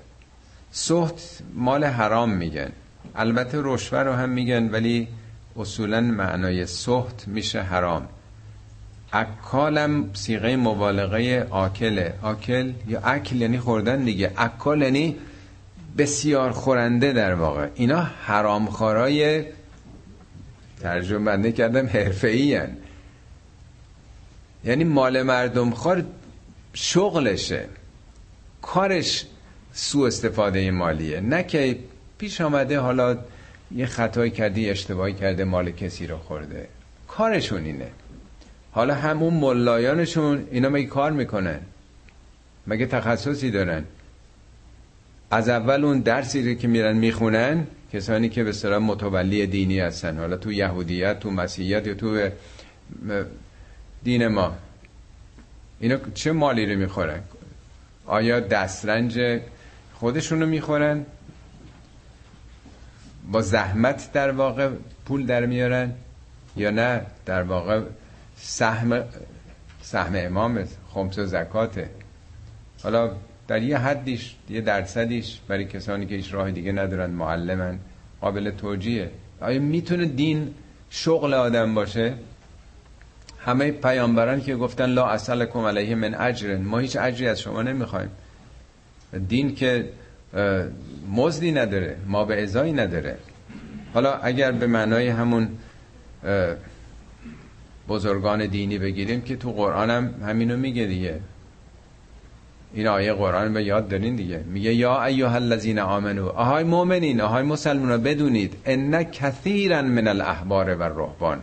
سهد 0.70 1.20
مال 1.54 1.84
حرام 1.84 2.30
میگن. 2.30 2.72
البته 3.14 3.58
رشوه 3.62 3.98
رو 3.98 4.12
هم 4.12 4.28
میگن 4.28 4.70
ولی 4.70 5.08
اصولا 5.56 6.00
معنای 6.00 6.66
سهد 6.66 7.22
میشه 7.26 7.62
حرام. 7.62 8.08
اکالم 9.12 10.10
سیغه 10.14 10.56
مبالغه 10.56 11.46
آکله. 11.50 12.14
آکل 12.22 12.72
یا 12.88 13.00
اکل 13.00 13.36
یعنی 13.36 13.58
خوردن 13.58 14.04
دیگه. 14.04 14.32
اکال 14.36 14.82
یعنی 14.82 15.16
بسیار 15.98 16.50
خورنده 16.50 17.12
در 17.12 17.34
واقع. 17.34 17.68
اینا 17.74 18.00
حرامخورای 18.00 19.44
ترجمه 20.80 21.24
بنده 21.24 21.52
کردم 21.52 21.86
حرفه‌ای 21.86 22.60
یعنی 24.64 24.84
مال 24.84 25.22
مردم 25.22 25.70
خور 25.70 26.04
شغلشه. 26.74 27.64
کارش 28.62 29.26
سو 29.72 30.00
استفاده 30.00 30.70
مالیه. 30.70 31.20
نه 31.20 31.42
که 31.42 31.78
پیش 32.18 32.40
آمده 32.40 32.78
حالا 32.78 33.18
یه 33.74 33.86
خطایی 33.86 34.30
کردی 34.30 34.70
اشتباهی 34.70 35.14
کرده 35.14 35.44
مال 35.44 35.70
کسی 35.70 36.06
رو 36.06 36.16
خورده. 36.16 36.68
کارشون 37.08 37.64
اینه. 37.64 37.88
حالا 38.70 38.94
همون 38.94 39.34
ملایانشون 39.34 40.46
اینا 40.50 40.68
مگه 40.68 40.86
کار 40.86 41.12
می‌کنن؟ 41.12 41.60
مگه 42.66 42.86
تخصصی 42.86 43.50
دارن؟ 43.50 43.84
از 45.30 45.48
اول 45.48 45.84
اون 45.84 46.00
درسی 46.00 46.56
که 46.56 46.68
میرن 46.68 46.96
می‌خونن 46.96 47.66
کسانی 47.92 48.28
که 48.28 48.44
به 48.44 48.52
صورت 48.52 48.82
متولی 48.82 49.46
دینی 49.46 49.80
هستن. 49.80 50.18
حالا 50.18 50.36
تو 50.36 50.52
یهودیت 50.52 51.20
تو 51.20 51.30
مسیحیت 51.30 51.86
یا 51.86 51.94
تو 51.94 52.28
دین 54.02 54.26
ما. 54.26 54.56
اینا 55.80 55.96
چه 56.14 56.32
مالی 56.32 56.66
رو 56.66 56.78
می‌خورن؟ 56.78 57.20
آیا 58.06 58.40
دسترنج 58.40 59.40
خودشون 59.94 60.40
رو 60.40 60.46
می‌خورن؟ 60.46 61.06
با 63.32 63.42
زحمت 63.42 64.12
در 64.12 64.30
واقع 64.30 64.70
پول 65.06 65.26
در 65.26 65.46
میارن؟ 65.46 65.92
یا 66.56 66.70
نه؟ 66.70 67.02
در 67.26 67.42
واقع 67.42 67.80
سهم 68.36 69.04
سهم 69.82 70.12
امام 70.16 70.64
خمس 70.94 71.18
و 71.18 71.26
زکاته. 71.26 71.90
حالا 72.82 73.10
در 73.48 73.62
یه 73.62 73.78
حدیش 73.78 74.34
یه 74.50 74.60
درصدیش 74.60 75.40
برای 75.48 75.64
کسانی 75.64 76.06
که 76.06 76.14
هیچ 76.14 76.34
راه 76.34 76.50
دیگه 76.50 76.72
ندارن 76.72 77.10
معلمن 77.10 77.78
قابل 78.20 78.50
توجیه. 78.50 79.10
آیا 79.40 79.60
می‌تونه 79.60 80.04
دین 80.04 80.54
شغل 80.90 81.34
آدم 81.34 81.74
باشه؟ 81.74 82.14
همه 83.38 83.70
پیامبران 83.70 84.40
که 84.40 84.56
گفتن 84.56 84.86
لا 84.86 85.06
اصلکم 85.06 85.58
علیه 85.60 85.94
من 85.94 86.14
اجر 86.14 86.56
ما 86.56 86.78
هیچ 86.78 86.96
اجری 86.96 87.28
از 87.28 87.40
شما 87.40 87.62
نمی‌خوایم. 87.62 88.10
دین 89.28 89.54
که 89.54 89.88
مزدی 91.12 91.52
نداره 91.52 91.96
ما 92.06 92.24
به 92.24 92.42
ازایی 92.42 92.72
نداره. 92.72 93.16
حالا 93.94 94.12
اگر 94.12 94.52
به 94.52 94.66
معنای 94.66 95.08
همون 95.08 95.48
بزرگان 97.88 98.46
دینی 98.46 98.78
بگیریم 98.78 99.20
که 99.20 99.36
تو 99.36 99.52
قرآن 99.52 99.90
هم 99.90 100.14
همینو 100.26 100.56
میگه 100.56 100.84
دیگه. 100.86 101.20
این 102.74 102.86
آیه 102.86 103.12
قرآن 103.12 103.52
به 103.52 103.64
یاد 103.64 103.88
دارین 103.88 104.16
دیگه. 104.16 104.40
میگه 104.46 104.74
یا 104.74 105.04
ایها 105.04 105.34
الذین 105.34 105.78
آمنو 105.78 106.28
آهای 106.28 106.64
مؤمنین 106.64 107.20
آهای 107.20 107.42
مسلمان 107.42 108.02
بدونید 108.02 108.56
ان 108.66 109.02
کثیرا 109.02 109.82
من 109.82 110.08
الاحبار 110.08 110.76
و 110.76 110.82
رهبان 110.82 111.42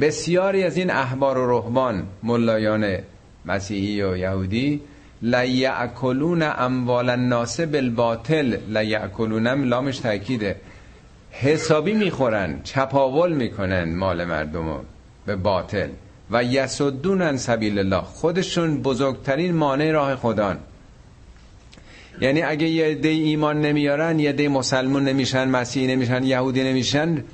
بسیاری 0.00 0.62
از 0.64 0.76
این 0.76 0.90
احبار 0.90 1.38
و 1.38 1.50
رهبان 1.50 2.02
ملایان 2.22 2.98
مسیحی 3.46 4.02
و 4.02 4.16
یهودی 4.16 4.80
لیعکلون 5.22 6.42
اموال 6.42 7.10
الناس 7.10 7.60
بالباطل. 7.60 8.56
لیعکلونم 8.68 9.64
لامش 9.64 9.98
تاکیده. 9.98 10.56
حسابی 11.30 11.92
می‌خورن 11.92 12.60
چپاول 12.64 13.32
می‌کنن 13.32 13.94
مال 13.94 14.24
مردمو 14.24 14.78
به 15.26 15.36
باطل. 15.36 15.88
و 16.30 16.44
یسدون 16.44 17.22
عن 17.22 17.36
سبیل 17.36 17.78
الله. 17.78 18.00
خودشون 18.00 18.82
بزرگترین 18.82 19.54
مانع 19.54 19.90
راه 19.90 20.16
خدان. 20.16 20.58
یعنی 22.20 22.42
اگه 22.42 22.68
یه 22.68 22.94
دی 22.94 23.08
ایمان 23.08 23.60
نمیارن 23.60 24.18
یه 24.18 24.32
دی 24.32 24.48
مسلمون 24.48 25.04
نمیشن 25.04 25.48
مسیحی 25.48 25.86
نمیشن 25.86 26.22
یهودی 26.22 26.64
نمیشن 26.64 27.24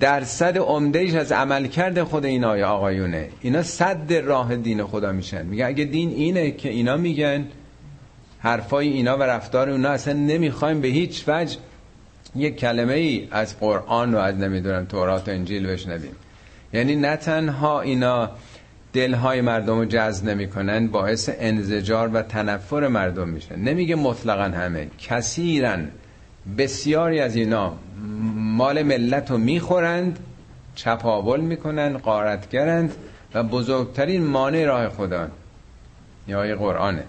درصد 0.00 0.58
عمدهش 0.58 1.14
از 1.14 1.32
عملکرد 1.32 2.02
خود 2.02 2.24
این 2.24 2.44
آیه 2.44 2.64
آقایونه. 2.64 3.28
اینا 3.40 3.62
صد 3.62 4.12
راه 4.12 4.56
دین 4.56 4.84
خدا 4.84 5.12
میشن. 5.12 5.46
میگه 5.46 5.66
اگه 5.66 5.84
دین 5.84 6.10
اینه 6.10 6.50
که 6.50 6.68
اینا 6.68 6.96
میگن 6.96 7.46
حرفای 8.38 8.88
اینا 8.88 9.16
و 9.16 9.22
رفتار 9.22 9.70
اونا 9.70 9.88
اصلا 9.88 10.14
نمی‌خوایم 10.14 10.80
به 10.80 10.88
هیچ 10.88 11.24
وجه 11.28 11.56
یک 12.36 12.56
کلمه 12.56 12.94
ای 12.94 13.28
از 13.30 13.60
قرآن 13.60 14.14
و 14.14 14.18
از 14.18 14.34
نمی‌دونم 14.34 14.84
تورات 14.84 15.28
و 15.28 15.30
انجیل 15.30 15.66
بشنویم. 15.66 16.12
یعنی 16.72 16.96
نه 16.96 17.16
تنها 17.16 17.80
اینا 17.80 18.30
دلهای 18.92 19.40
مردم 19.40 19.78
رو 19.78 19.84
جذب 19.84 20.28
نمی‌کنن 20.28 20.86
باعث 20.86 21.30
انزجار 21.38 22.08
و 22.08 22.22
تنفر 22.22 22.88
مردم 22.88 23.28
میشن. 23.28 23.56
نمیگه 23.56 23.94
مطلقا 23.94 24.42
همه. 24.42 24.88
کثیرن 24.98 25.88
بسیاری 26.58 27.20
از 27.20 27.36
اینا 27.36 27.74
مال 28.34 28.82
ملت 28.82 29.30
رو 29.30 29.38
می‌خورند 29.38 30.18
چپاول 30.74 31.40
می‌کنن 31.40 31.98
قارتگرند 31.98 32.94
و 33.34 33.42
بزرگترین 33.42 34.26
مانع 34.26 34.64
راه 34.64 34.88
خدا 34.88 35.28
یا 36.28 36.56
قرآنه. 36.56 37.04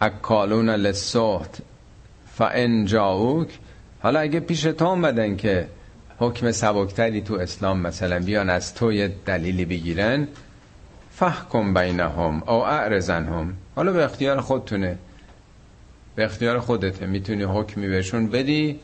اکالون 0.00 0.70
لسوت 0.70 1.58
فان 2.32 2.84
جاوک 2.84 3.58
حالا 4.02 4.20
اگه 4.20 4.40
پیش 4.40 4.62
تو 4.62 4.84
اومدن 4.84 5.36
که 5.36 5.66
حکم 6.20 6.52
سبکتری 6.52 7.20
تو 7.20 7.34
اسلام 7.34 7.80
مثلا 7.80 8.20
بیان 8.20 8.50
از 8.50 8.74
تو 8.74 8.92
یه 8.92 9.12
دلیلی 9.26 9.64
بگیرن 9.64 10.28
فحکم 11.10 11.74
بینهم 11.74 12.42
او 12.46 12.66
اعرزنهم 12.66 13.54
حالا 13.76 13.92
به 13.92 14.04
اختیار 14.04 14.40
خودتونه. 14.40 14.98
به 16.16 16.24
اختیار 16.24 16.58
خودته. 16.58 17.06
می‌تونی 17.06 17.42
حکمی 17.42 17.88
بهشون 17.88 18.26
بدی 18.26 18.80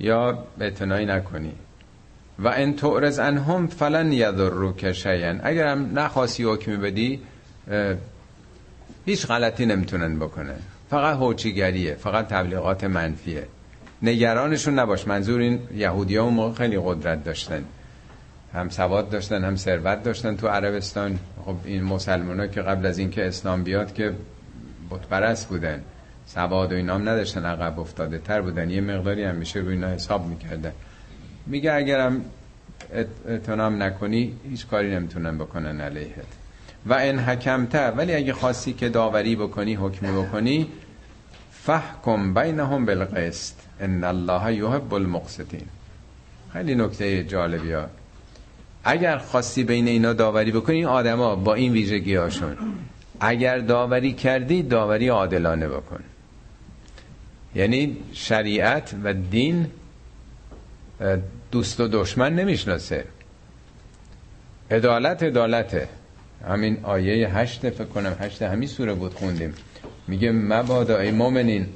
یا 0.00 0.44
اعتنایی 0.60 1.06
نکنی. 1.06 1.52
و 2.38 2.48
ان 2.48 2.76
تعرض 2.76 3.18
عنهم 3.18 3.66
فلن 3.66 4.12
یضروک 4.12 4.92
شیئا. 4.92 5.38
اگر 5.42 5.66
هم 5.66 5.98
نخواستی 5.98 6.44
حکمی 6.44 6.76
بدی 6.76 7.20
هیچ 9.06 9.26
غلطی 9.26 9.66
نمی‌تونن 9.66 10.18
بکنن. 10.18 10.60
فقط 10.90 11.16
هوچیگریه 11.16 11.94
فقط 11.94 12.28
تبلیغات 12.28 12.84
منفیه. 12.84 13.46
نگرانشون 14.02 14.78
نباش. 14.78 15.08
منظور 15.08 15.40
این 15.40 15.60
یهودی 15.74 16.16
ها 16.16 16.30
موقع 16.30 16.54
خیلی 16.54 16.80
قدرت 16.84 17.24
داشتن. 17.24 17.64
هم 18.54 18.68
سواد 18.68 19.10
داشتن 19.10 19.44
هم 19.44 19.56
ثروت 19.56 20.02
داشتن 20.02 20.36
تو 20.36 20.48
عربستان. 20.48 21.18
خب 21.44 21.56
این 21.64 21.82
مسلمان 21.82 22.40
ها 22.40 22.46
که 22.46 22.62
قبل 22.62 22.86
از 22.86 22.98
اینکه 22.98 23.26
اسلام 23.26 23.62
بیاد 23.62 23.94
که 23.94 24.12
بتپرست 24.90 25.48
بودن. 25.48 25.82
سواد 26.26 26.72
و 26.72 26.74
اینام 26.74 27.08
نداشتن 27.08 27.44
عقب 27.44 27.80
افتاده 27.80 28.18
تر 28.18 28.40
بودن. 28.40 28.70
یه 28.70 28.80
مقداری 28.80 29.24
هم 29.24 29.34
میشه 29.34 29.60
روی 29.60 29.74
اینا 29.74 29.88
حساب 29.88 30.26
می‌کردن. 30.26 30.72
میگه 31.46 31.72
اگرم 31.72 32.24
اتنام 33.28 33.82
نکنی 33.82 34.32
هیچ 34.50 34.66
کاری 34.66 34.94
نمی‌تونن 34.94 35.38
بکنن 35.38 35.80
علیهت. 35.80 36.26
و 36.86 36.94
ان 36.94 37.18
حکمته 37.18 37.86
ولی 37.86 38.14
اگه 38.14 38.32
خواستی 38.32 38.72
که 38.72 38.88
داوری 38.88 39.36
بکنی 39.36 39.74
حکمی 39.74 40.22
بکنی 40.22 40.68
فحکم 41.52 42.34
بینهم 42.34 42.86
بالقسط. 42.86 43.54
ان 43.80 44.04
الله 44.04 44.54
یحب 44.54 44.94
المقسطین. 44.94 45.66
خیلی 46.52 46.74
نکته 46.74 47.24
جالبی 47.24 47.72
ها. 47.72 47.86
اگر 48.84 49.18
خواستی 49.18 49.64
بین 49.64 49.88
اینا 49.88 50.12
داوری 50.12 50.52
بکنی 50.52 50.76
این 50.76 50.86
آدما 50.86 51.34
با 51.34 51.54
این 51.54 51.72
ویژگی 51.72 52.14
هاشون. 52.14 52.56
اگر 53.20 53.58
داوری 53.58 54.12
کردی 54.12 54.62
داوری 54.62 55.08
عادلانه 55.08 55.68
بکن. 55.68 56.00
یعنی 57.54 57.96
شریعت 58.12 58.94
و 59.04 59.14
دین 59.14 59.66
دوست 61.50 61.80
و 61.80 61.88
دشمن 61.88 62.34
نمی‌شناسه. 62.34 63.04
عدالت 64.70 65.22
عدالته. 65.22 65.88
همین 66.48 66.78
آیه 66.82 67.28
هشت 67.28 67.70
فکر 67.70 67.84
کنم 67.84 68.16
هشت 68.20 68.42
همین 68.42 68.68
سوره 68.68 68.94
بود 68.94 69.14
خوندیم. 69.14 69.54
میگه 70.08 70.32
مبادا 70.32 70.98
ای 70.98 71.10
مومنین 71.10 71.66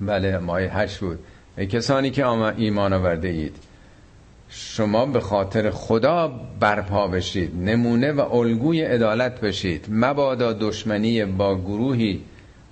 بله 0.00 0.38
مای 0.38 0.66
هشت 0.66 0.98
بود. 0.98 1.18
ای 1.58 1.66
کسانی 1.66 2.10
که 2.10 2.26
ایمان 2.26 2.92
آورده 2.92 3.28
اید 3.28 3.56
شما 4.48 5.06
به 5.06 5.20
خاطر 5.20 5.70
خدا 5.70 6.40
برپا 6.60 7.08
بشید 7.08 7.56
نمونه 7.56 8.12
و 8.12 8.34
الگوی 8.34 8.82
عدالت 8.82 9.40
بشید. 9.40 9.86
مبادا 9.90 10.52
دشمنی 10.52 11.24
با 11.24 11.58
گروهی 11.58 12.20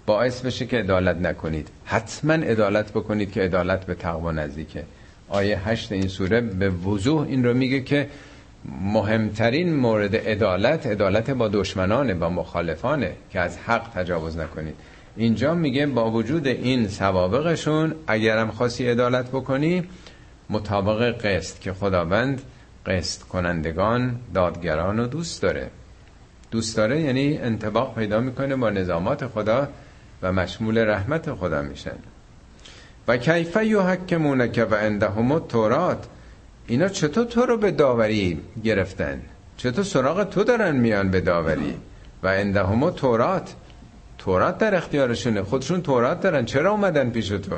باعث 0.07 0.41
بشه 0.41 0.67
که 0.67 0.79
عدالت 0.79 1.17
نکنید. 1.17 1.69
حتما 1.85 2.33
عدالت 2.33 2.91
بکنید 2.91 3.33
که 3.33 3.41
عدالت 3.43 3.87
به 3.87 3.95
تقوا 3.95 4.33
نزدیکه. 4.33 4.85
آیه 5.29 5.69
هشت 5.69 5.93
این 5.93 6.09
سوره 6.09 6.41
به 6.41 6.71
وضوح 6.71 7.27
این 7.29 7.45
رو 7.45 7.55
میگه 7.55 7.81
که 7.81 8.09
مهمترین 8.83 9.77
مورد 9.77 10.17
عدالت 10.17 10.87
عدالت 10.87 11.31
با 11.31 11.49
دشمنانه 11.49 12.15
با 12.15 12.29
مخالفانه 12.29 13.13
که 13.31 13.41
از 13.41 13.59
حق 13.59 13.89
تجاوز 13.95 14.39
نکنید. 14.39 14.75
اینجا 15.19 15.55
میگه 15.55 15.87
با 15.87 16.11
وجود 16.11 16.47
این 16.47 16.89
سوابقشون 16.89 17.95
اگرم 18.07 18.51
خاصی 18.51 18.87
عدالت 18.87 19.29
بکنی 19.29 19.85
مطابق 20.51 21.27
قسط 21.27 21.59
که 21.59 21.73
خداوند 21.73 22.43
قسط 22.87 23.23
کنندگان 23.23 24.21
دادگران 24.35 24.99
رو 24.99 25.07
دوست 25.07 25.43
داره. 25.43 25.71
دوست 26.51 26.77
داره 26.77 27.01
یعنی 27.01 27.39
انتباق 27.39 27.95
پیدا 27.95 28.21
می‌کنه 28.21 28.57
با 28.57 28.71
نظامات 28.71 29.27
خدا 29.27 29.69
و 30.23 30.33
مشمول 30.33 30.79
رحمت 30.79 31.35
خدا 31.35 31.63
میشن. 31.63 31.99
و 33.09 33.17
کیفه 33.17 33.67
یحکمونک 33.67 34.67
و 34.71 34.75
عندهم 34.75 35.39
تورات 35.39 36.07
اینا 36.67 36.89
چطور 36.89 37.25
تو 37.25 37.47
رو 37.47 37.57
به 37.57 37.71
داوری 37.71 38.41
گرفتن؟ 38.65 39.23
چطور 39.57 39.85
سراغ 39.85 40.31
تو 40.31 40.45
دارن 40.45 40.77
میان 40.77 41.11
به 41.11 41.21
داوری؟ 41.21 41.75
و 42.23 42.29
عندهم 42.29 42.91
تورات 42.91 43.55
تورات 44.19 44.59
در 44.59 44.75
اختیارشونه. 44.75 45.43
خودشون 45.43 45.83
تورات 45.83 46.21
دارن. 46.21 46.45
چرا 46.45 46.71
اومدن 46.71 47.11
پیش 47.11 47.29
تو؟ 47.29 47.57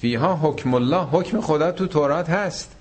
فیها 0.00 0.36
حکم 0.36 0.74
الله. 0.74 1.02
حکم 1.02 1.40
خدا 1.40 1.72
تو 1.72 1.86
تورات 1.86 2.30
هست. 2.30 2.72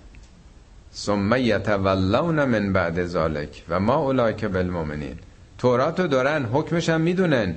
ثم 0.94 1.36
یتولون 1.36 2.46
من 2.46 2.74
بعد 2.74 3.06
ذالک 3.06 3.64
و 3.70 3.80
ما 3.80 3.96
اولئک 3.96 4.46
بالمؤمنین. 4.46 5.16
توراتو 5.58 6.08
دارن. 6.08 6.46
حکمش 6.46 6.90
هم 6.90 7.02
می‌دونن. 7.02 7.56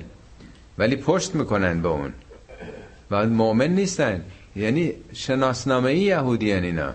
ولی 0.77 0.95
پشت 0.95 1.35
می‌کنن 1.35 1.81
به 1.81 1.87
اون. 1.89 2.13
و 3.11 3.25
مؤمن 3.25 3.67
نیستن. 3.67 4.21
یعنی 4.55 4.93
شناسنامه 5.13 5.89
ای 5.89 5.99
یهودی 5.99 6.53
اینا. 6.53 6.93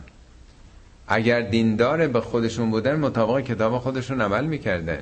اگر 1.09 1.41
دیندار 1.41 2.07
به 2.07 2.21
خودشون 2.21 2.71
بودن 2.71 2.97
مطابق 2.97 3.41
کتاب 3.41 3.79
خودشون 3.79 4.21
عمل 4.21 4.45
می‌کردن. 4.45 4.99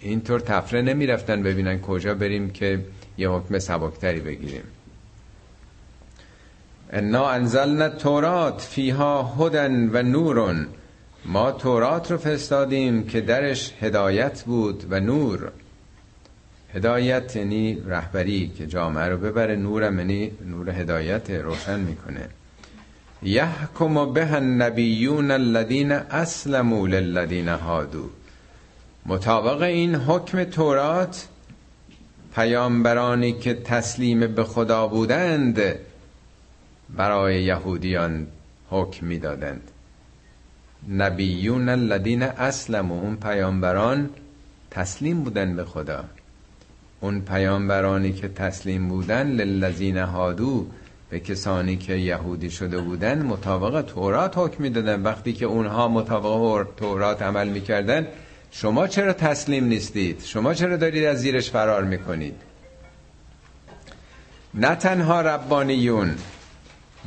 اینطور 0.00 0.40
تفره 0.40 0.82
نمی‌رفتن 0.82 1.42
ببینن 1.42 1.80
کجا 1.80 2.14
بریم 2.14 2.50
که 2.50 2.84
یه 3.18 3.28
حکم 3.28 3.58
سبکتری 3.58 4.20
بگیریم. 4.20 4.62
انا 6.92 7.28
انزلنا 7.28 7.88
تورات 7.88 8.60
فیها 8.60 9.22
هدن 9.22 9.90
و 9.92 10.02
نورون 10.02 10.66
ما 11.24 11.52
تورات 11.52 12.10
رو 12.10 12.18
فرستادیم 12.18 13.06
که 13.06 13.20
درش 13.20 13.72
هدایت 13.80 14.42
بود 14.42 14.84
و 14.90 15.00
نور. 15.00 15.52
هدایت 16.74 17.36
یعنی 17.36 17.82
رهبری 17.86 18.52
که 18.58 18.66
جامعه 18.66 19.08
رو 19.08 19.16
ببره. 19.16 19.56
نورم 19.56 19.98
یعنی 19.98 20.32
نور 20.46 20.70
هدایت 20.70 21.30
روشن 21.30 21.80
می‌کنه. 21.80 22.28
یحکم 23.22 24.12
به 24.12 24.32
النبیون 24.32 25.30
الذین 25.30 25.92
اسلموا 25.92 26.86
للذین 26.86 27.48
هادو. 27.48 28.10
مطابق 29.08 29.62
این 29.62 29.94
حکم 29.94 30.44
تورات 30.44 31.28
پیامبرانی 32.34 33.32
که 33.32 33.54
تسلیم 33.54 34.26
به 34.34 34.44
خدا 34.44 34.86
بودند 34.86 35.60
برای 36.96 37.42
یهودیان 37.42 38.26
حکم 38.70 39.06
می‌دادند. 39.06 39.70
نبیون 40.88 41.68
الذین 41.68 42.22
اسلموا 42.22 43.00
اون 43.00 43.16
پیامبران 43.16 44.10
تسلیم 44.70 45.24
بودن 45.24 45.56
به 45.56 45.64
خدا. 45.64 46.04
اون 47.00 47.20
پیامبرانی 47.20 48.12
که 48.12 48.28
تسلیم 48.28 48.88
بودن 48.88 49.26
للذین 49.26 49.96
هادو 49.96 50.66
به 51.10 51.20
کسانی 51.20 51.76
که 51.76 51.94
یهودی 51.94 52.50
شده 52.50 52.78
بودن 52.78 53.22
مطابق 53.22 53.82
تورات 53.82 54.38
حکم 54.38 54.62
می‌دادن. 54.62 55.02
وقتی 55.02 55.32
که 55.32 55.46
اونها 55.46 55.88
مطابق 55.88 56.66
تورات 56.76 57.22
عمل 57.22 57.48
می‌کردن 57.48 58.06
شما 58.58 58.86
چرا 58.86 59.12
تسلیم 59.12 59.64
نیستید؟ 59.64 60.22
شما 60.24 60.54
چرا 60.54 60.76
دارید 60.76 61.04
از 61.04 61.18
زیرش 61.18 61.50
فرار 61.50 61.84
می‌کنید؟ 61.84 62.34
نه 64.54 64.74
تنها 64.74 65.20
ربانیون 65.20 66.14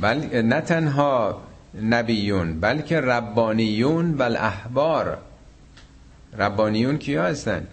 بل 0.00 0.42
نه 0.42 0.60
تنها 0.60 1.42
نبیون 1.82 2.60
بلکه 2.60 3.00
ربانیون 3.00 4.14
و 4.14 4.22
الاحبار 4.22 5.18
ربانیون 6.38 6.98
کیا 6.98 7.22
هستن؟ 7.22 7.66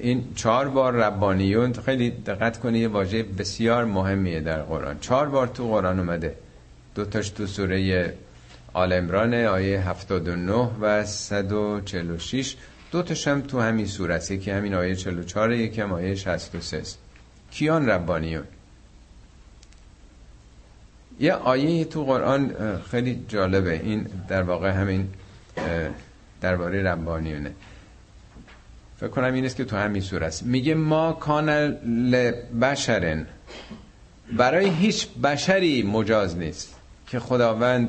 این 0.00 0.24
چهار 0.34 0.68
بار 0.68 0.92
ربانیون 0.92 1.72
خیلی 1.72 2.10
دقت 2.10 2.58
کنید 2.58 2.82
یه 2.82 2.88
واژه 2.88 3.22
بسیار 3.22 3.84
مهمیه 3.84 4.40
در 4.40 4.62
قرآن. 4.62 4.98
چهار 5.00 5.28
بار 5.28 5.46
تو 5.46 5.68
قرآن 5.68 5.98
اومده. 5.98 6.36
دو 6.94 7.04
تاش 7.04 7.28
تو 7.28 7.46
سوره 7.46 8.14
آل 8.72 8.92
امران 8.92 9.34
آیه 9.34 9.80
79 9.88 10.70
و 10.80 11.04
146 11.04 12.56
دو 12.92 13.02
تاش 13.02 13.28
هم 13.28 13.40
تو 13.40 13.60
همین 13.60 13.88
است 14.10 14.30
یکی 14.30 14.50
همین 14.50 14.74
آیه 14.74 14.94
44 14.94 15.52
یکی 15.52 15.80
هم 15.80 15.92
آیه 15.92 16.14
63 16.14 16.82
کیان 17.50 17.88
ربانیون؟ 17.88 18.44
یه 21.20 21.32
آیه 21.32 21.84
تو 21.84 22.04
قرآن 22.04 22.54
خیلی 22.90 23.24
جالبه. 23.28 23.72
این 23.72 24.06
در 24.28 24.42
واقع 24.42 24.70
همین 24.70 25.08
درباره 26.40 26.82
ربانیونه. 26.82 27.52
فکر 28.96 29.08
کنم 29.08 29.34
این 29.34 29.44
است 29.44 29.56
که 29.56 29.64
تو 29.64 29.76
همین 29.76 30.02
سوره 30.02 30.26
است 30.26 30.42
میگه 30.42 30.74
ما 30.74 31.12
کان 31.12 31.50
لبشرن. 32.10 33.26
برای 34.36 34.68
هیچ 34.68 35.08
بشری 35.08 35.82
مجاز 35.82 36.36
نیست 36.36 36.74
که 37.06 37.20
خداوند 37.20 37.88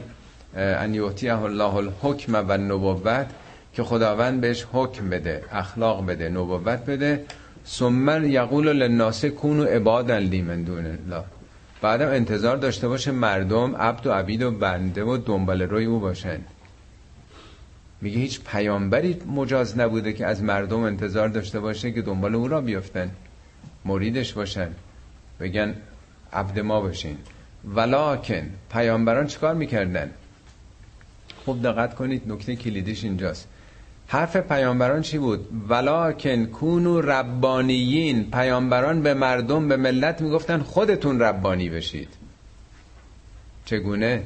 ان 0.56 0.96
یعطیه 0.96 1.42
الله 1.42 1.76
الحکم 1.76 2.46
و 2.48 2.58
نبوت 2.58 3.28
که 3.74 3.84
خداوند 3.84 4.42
بهش 4.42 4.66
حکم 4.74 5.10
بده 5.10 5.44
اخلاق 5.52 6.06
بده 6.06 6.30
نبوت 6.30 6.86
بده. 6.86 7.26
ثم 7.68 8.26
یقول 8.26 8.68
للناس 8.68 9.26
کونوا 9.26 9.66
عبادا 9.66 10.18
لی 10.18 10.42
من 10.42 10.64
دون 10.64 10.86
الله. 10.86 11.24
بعدم 11.82 12.08
انتظار 12.08 12.58
داشته 12.58 12.88
باشه 12.88 13.12
مردم 13.12 13.76
عبد 13.76 14.08
و 14.08 14.12
عبید 14.12 14.44
و 14.44 14.52
بنده 14.52 15.04
و 15.04 15.18
دنبال 15.18 15.62
روی 15.62 15.86
او 15.86 16.00
باشن. 16.00 16.40
میگه 18.02 18.20
هیچ 18.20 18.42
پیامبری 18.42 19.22
مجاز 19.36 19.80
نبوده 19.80 20.14
که 20.14 20.26
از 20.26 20.44
مردم 20.44 20.80
انتظار 20.80 21.28
داشته 21.28 21.60
باشه 21.60 21.92
که 21.92 22.02
دنبال 22.02 22.36
او 22.36 22.48
را 22.48 22.62
بیفتن. 22.62 23.12
مریدش 23.86 24.34
باشن. 24.34 24.70
بگن 25.40 25.76
عبد 26.34 26.60
ما 26.60 26.82
باشین. 26.82 27.18
ولیکن 27.76 28.50
پیامبران 28.72 29.28
چیکار 29.28 29.54
می‌کردن؟ 29.54 30.10
خوب 31.46 31.64
دقت 31.64 31.96
کنید 31.96 32.32
نکته 32.32 32.56
کلیدیش 32.56 33.04
اینجاست. 33.04 33.48
حرف 34.08 34.38
پیامبران 34.38 35.02
چی 35.02 35.18
بود؟ 35.18 35.48
ولیکن 35.70 36.46
کونو 36.46 37.02
ربانیین. 37.02 38.32
پیامبران 38.32 39.02
به 39.02 39.14
مردم 39.14 39.68
به 39.68 39.78
ملت 39.78 40.22
می‌گفتن 40.22 40.60
خودتون 40.60 41.20
ربانی 41.20 41.70
بشید. 41.70 42.10
چگونه؟ 43.66 44.24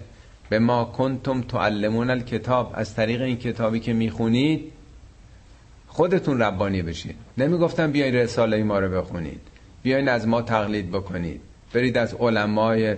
به 0.49 0.59
ما 0.59 0.86
کنتم 0.86 1.41
تعلمون 1.41 2.09
الکتاب. 2.09 2.72
از 2.76 2.95
طریق 2.95 3.22
این 3.22 3.38
کتابی 3.38 3.80
که 3.80 3.93
می‌خونید 3.93 4.72
خودتون 5.88 6.41
ربانی 6.41 6.82
بشید. 6.82 7.15
نمی‌گفتن 7.38 7.91
بیاین 7.91 8.15
رساله 8.15 8.63
ما 8.63 8.80
رو 8.80 9.01
بخونید. 9.01 9.41
بیاین 9.84 10.09
از 10.09 10.28
ما 10.28 10.41
تقلید 10.41 10.91
بکنید. 10.91 11.41
برید 11.74 11.97
از 11.97 12.13
علمای 12.13 12.95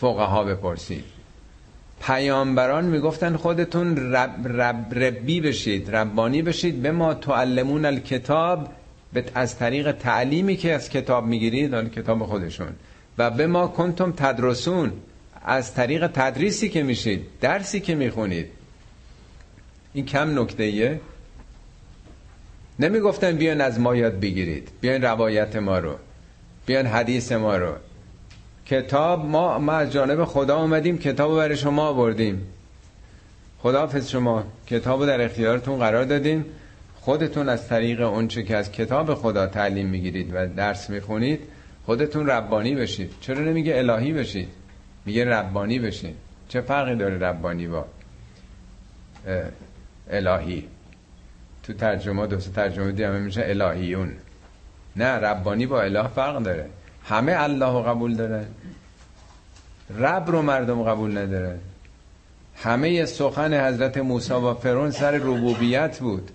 فقها 0.00 0.44
بپرسید. 0.44 1.04
پیامبران 2.06 2.84
می‌گفتن 2.84 3.36
خودتون 3.36 4.12
رب 4.12 4.60
رب 4.60 4.94
ربی 4.94 5.40
بشید 5.40 5.96
ربانی 5.96 6.42
بشید. 6.42 6.82
به 6.82 6.92
ما 6.92 7.14
تعلمون 7.14 7.84
الکتاب 7.84 8.68
از 9.34 9.58
طریق 9.58 9.92
تعلیمی 9.92 10.56
که 10.56 10.72
از 10.72 10.90
کتاب 10.90 11.26
می‌گیرید 11.26 11.74
آن 11.74 11.90
کتاب 11.90 12.26
خودشون. 12.26 12.72
و 13.18 13.30
به 13.30 13.46
ما 13.46 13.66
کنتم 13.66 14.12
تدرسون 14.12 14.92
از 15.44 15.74
طریق 15.74 16.06
تدریسی 16.06 16.68
که 16.68 16.82
میشید 16.82 17.20
درسی 17.40 17.80
که 17.80 17.94
می‌خونید. 17.94 18.46
این 19.94 20.06
کم 20.06 20.40
نکته 20.40 20.62
ایه 20.62 21.00
نمی‌گفتن 22.78 23.36
بیان 23.36 23.60
از 23.60 23.80
ما 23.80 23.96
یاد 23.96 24.20
بگیرید 24.20 24.68
بیان 24.80 25.02
روایت 25.02 25.56
ما 25.56 25.78
رو 25.78 25.94
بیان 26.66 26.86
حدیث 26.86 27.32
ما 27.32 27.56
رو. 27.56 27.72
کتاب 28.66 29.24
ما 29.24 29.58
ما 29.58 29.72
از 29.72 29.92
جانب 29.92 30.24
خدا 30.24 30.58
اومدیم 30.58 30.98
کتاب 30.98 31.36
برای 31.36 31.56
شما 31.56 31.88
آوردیم. 31.88 32.46
خداحافظ 33.58 34.08
شما 34.08 34.44
کتاب 34.66 35.06
در 35.06 35.24
اختیارتون 35.24 35.78
قرار 35.78 36.04
دادیم. 36.04 36.44
خودتون 37.00 37.48
از 37.48 37.68
طریق 37.68 38.00
اونچه 38.00 38.42
که 38.42 38.56
از 38.56 38.72
کتاب 38.72 39.14
خدا 39.14 39.46
تعلیم 39.46 39.88
می‌گیرید 39.88 40.30
و 40.34 40.46
درس 40.46 40.90
می‌خونید 40.90 41.40
خودتون 41.86 42.26
ربانی 42.26 42.74
بشید. 42.74 43.10
چرا 43.20 43.38
نمیگه 43.38 43.78
الهی 43.78 44.12
بشید؟ 44.12 44.48
میگه 45.04 45.24
ربانی 45.24 45.78
بشید. 45.78 46.16
چه 46.48 46.60
فرقی 46.60 46.96
داره 46.96 47.18
ربانی 47.18 47.66
با 47.66 47.84
الهی؟ 50.10 50.68
تو 51.62 51.72
ترجمه 51.72 52.26
دو 52.26 52.36
ترجمه 52.36 52.92
دیگه 52.92 53.10
میشه 53.10 53.42
الهیون. 53.46 54.12
نه 54.96 55.06
ربانی 55.06 55.66
با 55.66 55.82
اله 55.82 56.08
فرق 56.08 56.42
داره. 56.42 56.66
همه 57.04 57.32
الله 57.42 57.82
قبول 57.82 58.14
دارن 58.14 58.46
رب 59.98 60.30
رو 60.30 60.42
مردم 60.42 60.82
قبول 60.82 61.18
ندارن 61.18 61.58
همه 62.56 63.06
سخن 63.06 63.66
حضرت 63.68 63.98
موسی 63.98 64.32
و 64.32 64.54
فرون 64.54 64.90
سر 64.90 65.10
ربوبیت 65.10 65.98
بود. 65.98 66.30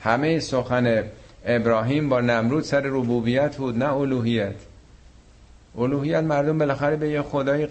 همه 0.00 0.40
سخن 0.40 1.04
ابراهیم 1.44 2.08
با 2.08 2.20
نمرود 2.20 2.64
سر 2.64 2.80
ربوبیت 2.80 3.56
بود 3.56 3.78
نه 3.78 3.92
الوهیت. 3.92 4.54
الوهیت 5.78 6.22
مردم 6.22 6.58
بالاخره 6.58 6.96
به 6.96 7.08
یه 7.08 7.22
خدای 7.22 7.68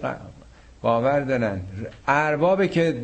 باور 0.82 1.20
دارن. 1.20 1.60
اربابه 2.08 2.68
که 2.68 3.00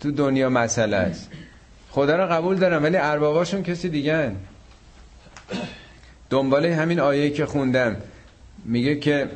تو 0.00 0.10
دنیا 0.10 0.48
مسئله 0.48 0.96
است. 0.96 1.30
خدا 1.90 2.16
رو 2.16 2.26
قبول 2.26 2.56
دارن 2.56 2.82
ولی 2.82 2.96
ارباباشون 2.96 3.62
کسی 3.62 3.88
دیگه 3.88 4.32
دنباله 6.30 6.74
همین 6.74 7.00
آیه 7.00 7.30
که 7.30 7.46
خوندم. 7.46 7.96
میگه 8.64 8.96
که 8.96 9.28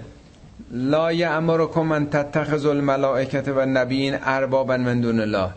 لا 0.71 1.13
یامرکم 1.13 1.83
من 1.83 2.07
تتخذ 2.07 2.67
الملائکه 2.67 3.41
و 3.41 3.67
نبیین 3.67 4.19
اربابا 4.23 4.77
من 4.77 5.01
دون 5.01 5.21
الله. 5.21 5.51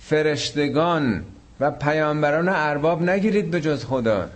فرشتگان 0.00 1.24
و 1.60 1.70
پیامبران 1.70 2.48
ارباب 2.48 3.02
نگیرید 3.02 3.50
به 3.50 3.60
جز 3.60 3.84
خدا. 3.84 4.28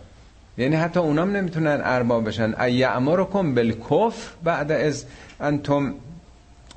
یعنی 0.59 0.77
حتی 0.77 1.01
اونام 1.01 1.37
نمی‌تونن 1.37 1.81
ارباب 1.85 2.29
بشن. 2.29 2.61
ایامرکم 2.61 3.55
بالکفر 3.55 4.33
بعد 4.45 4.73
از 4.73 5.05
انتم 5.41 5.95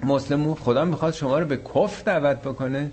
مسلمون. 0.04 0.56
خدا 0.56 0.86
می‌خواد 0.86 1.14
شما 1.14 1.40
رو 1.40 1.46
به 1.46 1.58
کفر 1.58 2.04
دعوت 2.06 2.38
بکنه. 2.38 2.92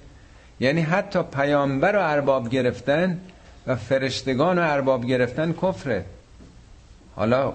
یعنی 0.61 0.81
حتی 0.81 1.23
پیامبر 1.23 1.97
و 1.97 2.01
ارباب 2.01 2.49
گرفتن 2.49 3.21
و 3.67 3.77
فرشتگان 3.77 4.59
و 4.59 4.63
ارباب 4.63 5.07
گرفتن 5.07 5.53
کفره. 5.53 6.05
حالا 7.17 7.53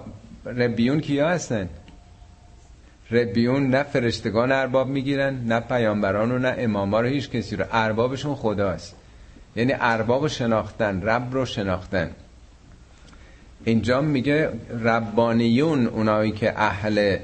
ربیون 0.56 1.00
کیا 1.00 1.28
هستن؟ 1.28 1.68
ربیون 3.10 3.66
نه 3.66 3.82
فرشتگان 3.82 4.52
ارباب 4.52 4.88
می‌گیرن 4.88 5.34
نه 5.34 5.60
پیامبران 5.60 6.32
و 6.32 6.38
نه 6.38 6.54
اماما 6.58 7.00
رو 7.00 7.08
هیچ 7.08 7.30
کسی 7.30 7.56
رو. 7.56 7.64
اربابشون 7.72 8.34
خداست. 8.34 8.96
یعنی 9.56 9.74
ارباب 9.80 10.22
رو 10.22 10.28
شناختن 10.28 11.02
رب 11.02 11.34
رو 11.34 11.44
شناختن. 11.44 12.10
اینجا 13.64 14.00
میگه 14.00 14.50
ربانیون 14.84 15.86
اونایی 15.86 16.32
که 16.32 16.60
اهل 16.60 17.16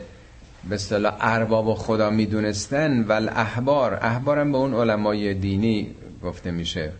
به 0.69 0.75
اصطلاح 0.75 1.17
ارباب 1.21 1.75
خدا 1.75 2.11
می‌دونستن 2.11 3.03
و 3.03 3.13
احبار. 3.13 3.95
احبارم 3.95 4.53
به 4.53 4.59
اون 4.59 4.75
علمای 4.75 5.35
دینی 5.35 5.95
گفته 6.23 6.51
میشه. 6.51 6.93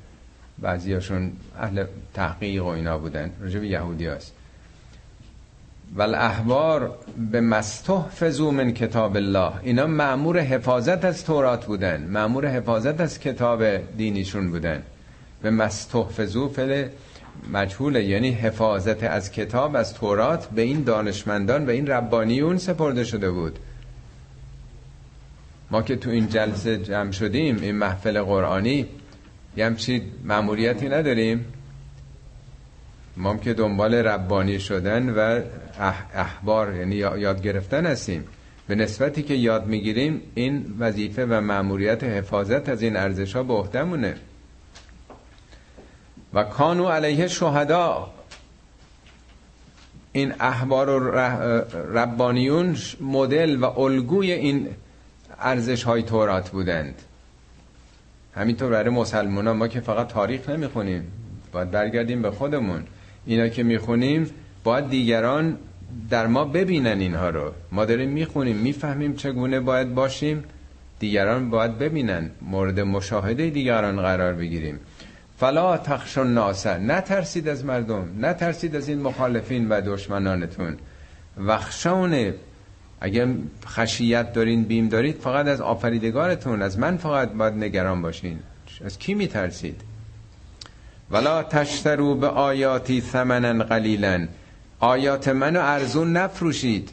بعضیاشون 0.59 1.33
اهل 1.59 1.85
تحقیق 2.15 2.65
و 2.65 2.69
اینا 2.69 2.99
بودن. 2.99 3.31
رجب 3.41 3.65
یهودی 3.65 4.07
هست 4.07 4.33
و 5.95 6.03
الاحبار 6.03 6.99
به 7.31 7.41
مستحفظو 7.41 8.51
من 8.51 8.73
کتاب 8.73 9.17
الله. 9.17 9.53
اینا 9.63 9.87
معمور 9.87 10.39
حفاظت 10.39 11.05
از 11.05 11.25
تورات 11.25 11.67
بودن 11.67 12.03
معمور 12.03 12.47
حفاظت 12.47 13.01
از 13.01 13.19
کتاب 13.19 13.65
دینیشون 13.97 14.51
بودن. 14.51 14.83
به 15.43 15.51
مستحفظو 15.51 16.49
فل 16.49 16.89
مجهوله 17.53 18.05
یعنی 18.05 18.31
حفاظت 18.31 19.03
از 19.03 19.33
کتاب 19.33 19.77
از 19.77 19.95
تورات 19.95 20.47
به 20.47 20.63
این 20.63 20.83
دانشمندان 20.83 21.67
و 21.67 21.71
این 21.71 21.87
ربانیون 21.87 22.59
سپرده 22.59 23.05
شده 23.05 23.31
بود. 23.31 23.59
ما 25.71 25.83
که 25.83 25.97
تو 25.97 26.11
این 26.11 26.29
جلسه 26.29 26.79
جمع 26.79 27.11
شدیم 27.11 27.59
این 27.63 27.75
محفل 27.75 28.23
قرآنی 28.23 28.87
یه 29.57 29.67
همچی 29.67 30.03
معمولیتی 30.25 30.89
نداریم؟ 30.89 31.45
ما 33.17 33.37
که 33.37 33.55
دنبال 33.55 33.95
ربانی 33.95 34.61
شدن 34.61 35.11
و 35.11 35.41
احبار 36.15 36.75
یعنی 36.75 36.95
یاد 36.95 37.43
گرفتن 37.43 37.87
هستیم. 37.87 38.25
به 38.67 38.75
نسبتی 38.75 39.23
که 39.23 39.35
یاد 39.35 39.67
می‌گیریم 39.67 40.21
این 40.35 40.77
وظیفه 40.79 41.27
و 41.27 41.41
معمولیت 41.41 42.05
حفاظت 42.05 42.69
از 42.69 42.83
این 42.83 42.97
ارزش 42.97 43.37
ها 43.37 43.43
به 43.43 43.55
عهدهمونه. 43.55 44.17
و 46.35 46.45
کانو 46.45 46.89
علیه 46.89 47.29
شهدا 47.29 48.11
این 50.13 50.35
احبار 50.41 50.91
و 50.91 51.19
ربانیون 51.99 52.77
مدل 53.01 53.57
و 53.57 53.65
الگوی 53.81 54.33
این 54.33 54.69
ارزش 55.39 55.83
های 55.83 56.03
تورات 56.03 56.51
بودند. 56.51 57.03
همینطور 58.35 58.71
برای 58.71 58.91
مسلمان 58.91 59.51
ما 59.51 59.69
که 59.69 59.81
فقط 59.81 60.09
تاریخ 60.09 60.49
نمی‌خونیم 60.49 61.13
باید 61.53 61.71
برگردیم 61.71 62.23
به 62.23 62.31
خودمون. 62.31 62.85
اینا 63.27 63.49
که 63.49 63.63
می‌خونیم 63.63 64.31
باید 64.65 64.89
دیگران 64.91 65.59
در 66.11 66.27
ما 66.27 66.45
ببینن 66.45 67.01
اینها 67.01 67.29
رو. 67.31 67.53
ما 67.73 67.85
داریم 67.85 68.11
می‌خونیم 68.11 68.57
می‌فهمیم 68.57 69.15
چگونه 69.15 69.61
باید 69.61 69.95
باشیم. 69.95 70.45
دیگران 70.99 71.51
باید 71.51 71.79
ببینن 71.79 72.31
مورد 72.43 72.81
مشاهده 72.81 73.51
دیگران 73.51 73.97
قرار 73.97 74.33
بگیریم. 74.35 74.81
فلا 75.39 75.77
تخش 75.79 76.19
الناس 76.19 76.67
نترسید 76.67 77.49
از 77.49 77.65
مردم 77.65 78.09
نترسید 78.21 78.77
از 78.77 78.89
این 78.89 79.01
مخالفین 79.03 79.69
و 79.69 79.81
دشمنانتون. 79.81 80.77
وخشونه 81.39 82.35
اگر 83.01 83.29
خشیت 83.67 84.33
دارین 84.33 84.65
بیم 84.65 84.89
دارید 84.89 85.17
فقط 85.17 85.47
از 85.47 85.61
آفریدگارتون 85.61 86.63
از 86.63 86.79
من 86.79 86.97
فقط 86.97 87.33
باید 87.33 87.55
نگران 87.55 88.03
باشین. 88.03 88.39
از 88.85 88.99
کی 88.99 89.15
میترسید؟ 89.15 89.81
ولا 91.11 91.43
تشترو 91.43 92.15
به 92.15 92.29
آیاتی 92.29 93.01
ثمنا 93.01 93.65
قلیلا. 93.65 94.27
آیات 94.81 95.29
منو 95.29 95.61
ارزون 95.61 96.13
نفروشید. 96.13 96.91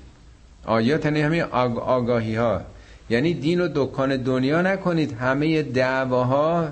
آیات 0.66 1.05
یعنی 1.05 1.22
همه 1.22 1.41
آگاهی 1.41 2.36
ها 2.36 2.62
یعنی 3.09 3.34
دین 3.34 3.62
و 3.62 3.68
دکان 3.76 4.18
دنیا 4.18 4.62
نکنید. 4.62 5.18
همه 5.20 5.64
دعواها 5.64 6.68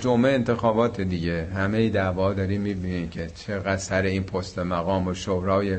جمعه 0.00 0.32
انتخابات 0.32 1.00
دیگه. 1.00 1.46
همه 1.54 1.88
دعوا 1.88 2.32
داریم 2.32 2.60
می‌بینید 2.60 3.10
که 3.10 3.30
چقدر 3.46 3.76
سر 3.76 4.02
این 4.02 4.22
پست 4.22 4.58
مقام 4.58 5.06
و 5.06 5.14
شورای 5.14 5.78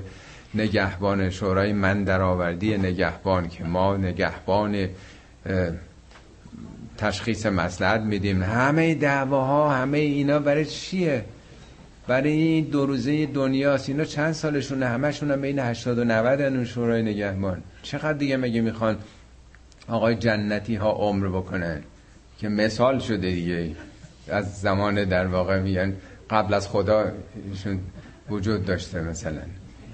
نگهبان 0.56 1.30
شورای 1.30 1.74
من 1.74 2.04
درآوردی 2.04 2.78
نگهبان 2.78 3.50
که 3.50 3.64
ما 3.64 3.98
نگهبان 3.98 4.90
تشخیص 6.98 7.46
مسلحت 7.46 8.02
میدیم. 8.02 8.44
همه 8.44 8.96
دعواها 8.96 9.70
همه 9.70 9.98
اینا 9.98 10.40
برای 10.40 10.66
چیه؟ 10.66 11.26
برای 12.08 12.32
این 12.32 12.64
دو 12.64 12.86
روزه 12.86 13.26
دنیاست. 13.26 13.90
اینا 13.90 14.04
چند 14.04 14.32
سالشونه؟ 14.32 14.86
همشون 14.86 15.32
هم 15.32 15.42
بین 15.42 15.60
80 15.60 16.00
و 16.00 16.04
90 16.04 16.42
اون 16.42 16.66
شورای 16.66 17.04
نگهبان. 17.04 17.64
چقدر 17.82 18.14
دیگه 18.14 18.38
مگه 18.38 18.62
می‌خوان 18.62 18.98
آقای 19.88 20.16
جنتی 20.16 20.76
ها 20.76 20.92
عمر 20.92 21.28
بکنن؟ 21.28 21.82
که 22.40 22.50
مثال 22.50 23.00
شده 23.00 23.32
دیگه. 23.32 23.72
از 24.30 24.62
زمان 24.62 25.04
در 25.04 25.28
واقع 25.28 25.60
میگن 25.60 25.94
قبل 26.30 26.54
از 26.54 26.68
خدا 26.68 27.12
ایشون 27.52 27.80
وجود 28.30 28.66
داشته 28.66 29.02
مثلا. 29.02 29.42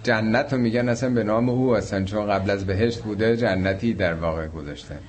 جنت 0.03 0.53
رو 0.53 0.59
میگن 0.59 0.89
اصلا 0.89 1.09
به 1.09 1.23
نام 1.23 1.49
او 1.49 1.75
هستن 1.75 2.05
چون 2.05 2.27
قبل 2.27 2.49
از 2.49 2.65
بهشت 2.65 3.01
بوده 3.01 3.37
جنتی 3.37 3.93
در 3.93 4.13
واقع 4.13 4.47
گذاشتن. 4.47 4.99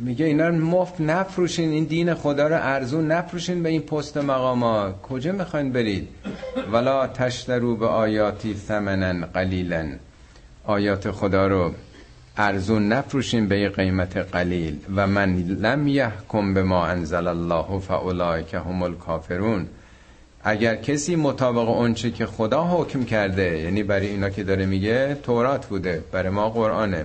میگه 0.00 0.26
اینا 0.26 0.50
مفت 0.50 1.00
نفروشین 1.00 1.70
این 1.70 1.84
دین 1.84 2.14
خدا 2.14 2.48
رو 2.48 2.54
ارزون 2.54 3.12
نفروشین 3.12 3.62
به 3.62 3.68
این 3.68 3.80
پست 3.82 4.16
مقاما 4.16 4.92
کجا 4.92 5.32
می‌خواین 5.32 5.72
برید؟ 5.72 6.08
ولا 6.72 7.06
تشترو 7.06 7.76
به 7.76 7.86
آیاتی 7.86 8.54
ثمنا 8.54 9.26
قلیلا 9.26 9.86
آیات 10.64 11.10
خدا 11.10 11.46
رو 11.46 11.72
ارزون 12.36 12.88
نفروشین 12.88 13.48
به 13.48 13.68
قیمت 13.68 14.16
قلیل. 14.16 14.76
و 14.96 15.06
من 15.06 15.36
لم 15.36 15.88
یحکم 15.88 16.54
به 16.54 16.62
ما 16.62 16.86
انزل 16.86 17.26
الله 17.26 17.78
فاولئک 17.78 18.54
هم 18.54 18.82
الکافرون. 18.82 19.66
اگر 20.44 20.76
کسی 20.76 21.16
مطابق 21.16 21.68
اونچه 21.68 22.10
که 22.10 22.26
خدا 22.26 22.64
حکم 22.64 23.04
کرده 23.04 23.58
یعنی 23.58 23.82
برای 23.82 24.06
اینا 24.06 24.30
که 24.30 24.44
داره 24.44 24.66
میگه 24.66 25.16
تورات 25.22 25.66
بوده 25.66 26.04
برای 26.12 26.30
ما 26.30 26.50
قرآنه. 26.50 27.04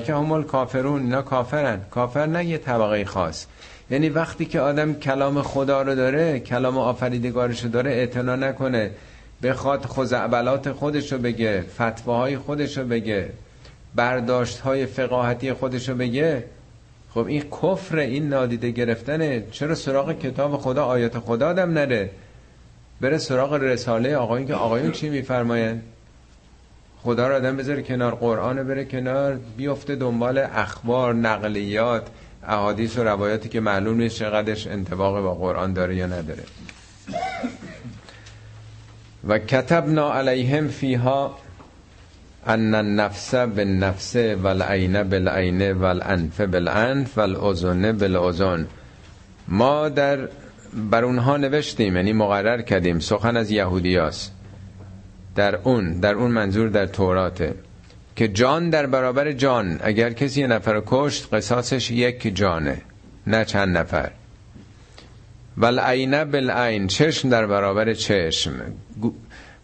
که 0.00 0.14
هم 0.14 0.42
کافرون 0.42 1.02
اینا 1.02 1.22
کافرن. 1.22 1.80
کافر 1.90 2.26
نه 2.26 2.44
یه 2.44 2.58
طبقه 2.58 3.04
خاص. 3.04 3.46
یعنی 3.90 4.08
وقتی 4.08 4.44
که 4.44 4.60
آدم 4.60 4.94
کلام 4.94 5.42
خدا 5.42 5.82
رو 5.82 5.94
داره 5.94 6.40
کلام 6.40 6.78
آفریدگارش 6.78 7.64
رو 7.64 7.70
داره 7.70 7.90
اعتنا 7.90 8.36
نکنه. 8.36 8.90
بخواد 9.42 9.86
خزعبلات 9.86 10.72
خودش 10.72 11.12
رو 11.12 11.18
بگه 11.18 11.64
فتواهای 11.74 12.38
خودش 12.38 12.78
رو 12.78 12.84
بگه 12.84 13.30
برداشت 13.94 14.60
های 14.60 14.86
فقاهتی 14.86 15.52
خودش 15.52 15.88
رو 15.88 15.94
بگه 15.94 16.44
خب 17.14 17.26
این 17.26 17.42
کفر 17.42 17.98
این 17.98 18.28
نادیده 18.28 18.70
گرفتنه. 18.70 19.44
چرا 19.50 19.74
سراغ 19.74 20.18
کتاب 20.18 20.56
خدا 20.56 20.84
آیات 20.84 21.18
خدا 21.18 21.48
آدم 21.48 21.70
نره؟ 21.70 22.10
بره 23.00 23.18
سراغ 23.18 23.52
رساله 23.52 24.16
آقایون 24.16 24.46
که 24.46 24.54
آقایون 24.54 24.92
چی 24.92 25.08
میفرمایند؟ 25.08 25.82
خدا 27.04 27.28
رو 27.28 27.34
آدم 27.34 27.56
بذاره 27.56 27.82
کنار 27.82 28.14
قرآن 28.14 28.62
بره 28.62 28.84
کنار 28.84 29.38
بیفته 29.56 29.96
دنبال 29.96 30.38
اخبار 30.38 31.14
نقلیات 31.14 32.06
احادیث 32.46 32.98
و 32.98 33.04
روایاتی 33.04 33.48
که 33.48 33.60
معلوم 33.60 33.96
نیست 33.96 34.16
چقدرش 34.16 34.66
انتباق 34.66 35.22
با 35.22 35.34
قرآن 35.34 35.72
داره 35.72 35.96
یا 35.96 36.06
نداره. 36.06 36.42
و 39.28 39.38
کتبنا 39.38 40.14
علیهم 40.14 40.68
فیها 40.68 41.38
ان 42.46 42.74
النفس 42.74 43.34
بالنفس 43.34 44.16
والعین 44.16 45.02
بالعین 45.02 45.72
والانف 45.72 46.40
بالانف 46.40 47.18
والاذن 47.18 47.92
بالاذن 47.92 48.66
ما 49.48 49.88
در 49.88 50.28
بر 50.90 51.04
اونها 51.04 51.36
نوشتیم 51.36 51.96
یعنی 51.96 52.12
مقرر 52.12 52.62
کردیم. 52.62 52.98
سخن 52.98 53.36
از 53.36 53.50
یهودیاست 53.50 54.33
در 55.34 55.56
اون 55.56 55.92
در 55.92 56.14
اون 56.14 56.30
منظور 56.30 56.68
در 56.68 56.86
توراته. 56.86 57.54
که 58.16 58.28
جان 58.28 58.70
در 58.70 58.86
برابر 58.86 59.32
جان 59.32 59.80
اگر 59.82 60.12
کسی 60.12 60.40
یه 60.40 60.46
نفر 60.46 60.82
کشت 60.86 61.34
قصاصش 61.34 61.90
یک 61.90 62.36
جانه 62.36 62.82
نه 63.26 63.44
چند 63.44 63.76
نفر. 63.76 64.10
ول 65.58 65.78
عینه 65.78 66.24
بالعین 66.24 66.86
چشم 66.86 67.28
در 67.28 67.46
برابر 67.46 67.94
چشم. 67.94 68.52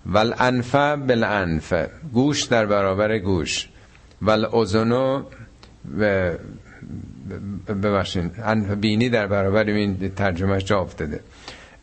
ول 0.07 0.35
انف 0.39 0.75
بالانف 0.75 1.75
گوش 2.13 2.43
در 2.43 2.67
برابر 2.67 3.19
گوش. 3.19 3.69
ول 4.23 4.47
اذنو 4.53 5.23
ببخشید 7.69 8.33
بینی 8.81 9.09
در 9.09 9.27
برابر 9.27 9.65
این 9.65 10.13
ترجمهش 10.17 10.65
جا 10.65 10.81
افتاده. 10.81 11.21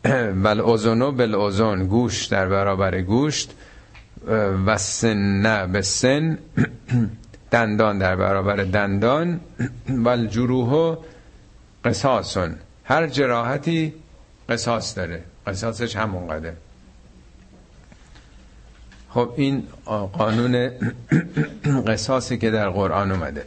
ول 0.44 0.60
اذنو 0.60 1.12
بالاذن 1.12 1.86
گوش 1.86 2.26
در 2.26 2.48
برابر 2.48 3.00
گوشت. 3.00 3.54
و 4.66 4.78
سن 4.78 5.72
به 5.72 5.82
سن 5.82 6.38
دندان 7.50 7.98
در 7.98 8.16
برابر 8.16 8.56
دندان 8.56 9.40
و 9.88 10.08
الجروح 10.08 10.98
قصاصون. 11.84 12.54
هر 12.84 13.06
جراحتی 13.06 13.94
قصاص 14.48 14.98
داره. 14.98 15.22
قصاصش 15.46 15.96
همون 15.96 16.28
قده 16.28 16.56
خب 19.10 19.32
این 19.36 19.62
قانون 20.12 20.70
قصاصی 21.86 22.38
که 22.38 22.50
در 22.50 22.68
قرآن 22.70 23.10
اومده. 23.10 23.44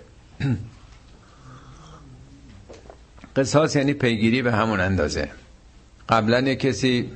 قصاص 3.36 3.76
یعنی 3.76 3.94
پیگیری 3.94 4.42
به 4.42 4.52
همون 4.52 4.80
اندازه. 4.80 5.30
قبلا 6.10 6.54
کسی 6.56 7.12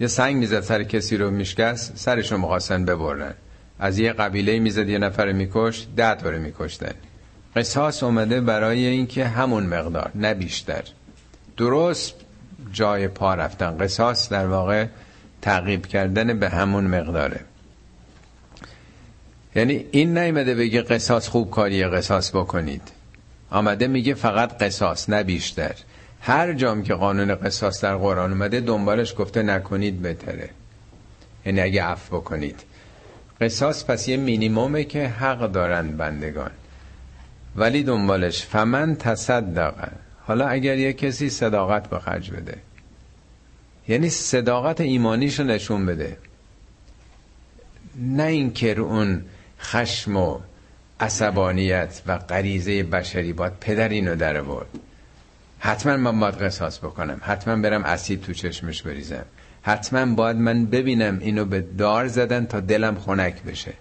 یه 0.00 0.06
سنگ 0.06 0.36
می‌زد 0.36 0.60
سر 0.60 0.82
کسی 0.82 1.16
رو 1.16 1.30
میشکست 1.30 1.92
سرش 1.96 2.32
رو 2.32 2.38
مخواستن 2.38 2.84
ببرن 2.84 3.34
از 3.78 3.98
یه 3.98 4.12
قبیله 4.12 4.58
می‌زد 4.58 4.88
یه 4.88 4.98
نفر 4.98 5.32
میکش 5.32 5.86
ده 5.96 6.14
طوره 6.14 6.38
میکشتن. 6.38 6.94
قصاص 7.56 8.02
اومده 8.02 8.40
برای 8.40 8.86
اینکه 8.86 9.24
همون 9.26 9.66
مقدار 9.66 10.10
نه 10.14 10.34
بیشتر. 10.34 10.82
درست 11.56 12.14
جای 12.72 13.08
پا 13.08 13.34
رفتن. 13.34 13.78
قصاص 13.78 14.28
در 14.28 14.46
واقع 14.46 14.86
تعقیب 15.42 15.86
کردن 15.86 16.38
به 16.38 16.48
همون 16.48 16.84
مقداره. 16.84 17.40
یعنی 19.54 19.84
این 19.90 20.18
نیمده 20.18 20.54
بگه 20.54 20.82
قصاص 20.82 21.28
خوب 21.28 21.50
کاریه 21.50 21.88
قصاص 21.88 22.30
بکنید. 22.30 22.82
آمده 23.50 23.86
میگه 23.86 24.14
فقط 24.14 24.62
قصاص 24.62 25.10
نه 25.10 25.22
بیشتر. 25.22 25.74
هر 26.26 26.52
جام 26.52 26.82
که 26.82 26.94
قانون 26.94 27.34
قصاص 27.34 27.84
در 27.84 27.96
قرآن 27.96 28.32
اومده 28.32 28.60
دنبالش 28.60 29.14
گفته 29.18 29.42
نکنید 29.42 30.02
بهتره 30.02 30.50
یعنی 31.46 31.60
اگه 31.60 31.82
عفو 31.82 32.16
بکنید. 32.16 32.60
قصاص 33.40 33.84
پس 33.84 34.08
یه 34.08 34.16
مینیمومه 34.16 34.84
که 34.84 35.08
حق 35.08 35.52
دارن 35.52 35.96
بندگان. 35.96 36.50
ولی 37.56 37.82
دنبالش 37.82 38.44
فمن 38.44 38.96
تصدق. 38.96 39.88
حالا 40.22 40.48
اگر 40.48 40.78
یه 40.78 40.92
کسی 40.92 41.30
صداقت 41.30 41.90
به 41.90 41.98
خرج 41.98 42.30
بده. 42.30 42.58
یعنی 43.88 44.10
صداقت 44.10 44.80
ایمانیشو 44.80 45.44
نشون 45.44 45.86
بده. 45.86 46.16
نه 47.96 48.22
اینکه 48.22 48.80
اون 48.80 49.24
خشم 49.60 50.16
و 50.16 50.38
عصبانیت 51.00 52.02
و 52.06 52.18
غریزه 52.18 52.82
بشری 52.82 53.32
باید 53.32 53.52
پدر 53.60 53.88
اینو 53.88 54.16
در 54.16 54.42
برد 54.42 54.85
حتما 55.58 55.96
من 55.96 56.20
باید 56.20 56.34
قصاص 56.34 56.78
بکنم. 56.78 57.20
حتما 57.22 57.56
برم 57.56 57.84
اسید 57.84 58.22
تو 58.22 58.32
چشمش 58.32 58.82
بریزم. 58.82 59.24
حتما 59.62 60.14
باید 60.14 60.36
من 60.36 60.66
ببینم 60.66 61.18
اینو 61.18 61.44
به 61.44 61.60
دار 61.60 62.08
زدن 62.08 62.46
تا 62.46 62.60
دلم 62.60 62.94
خنک 62.94 63.42
بشه. 63.42 63.72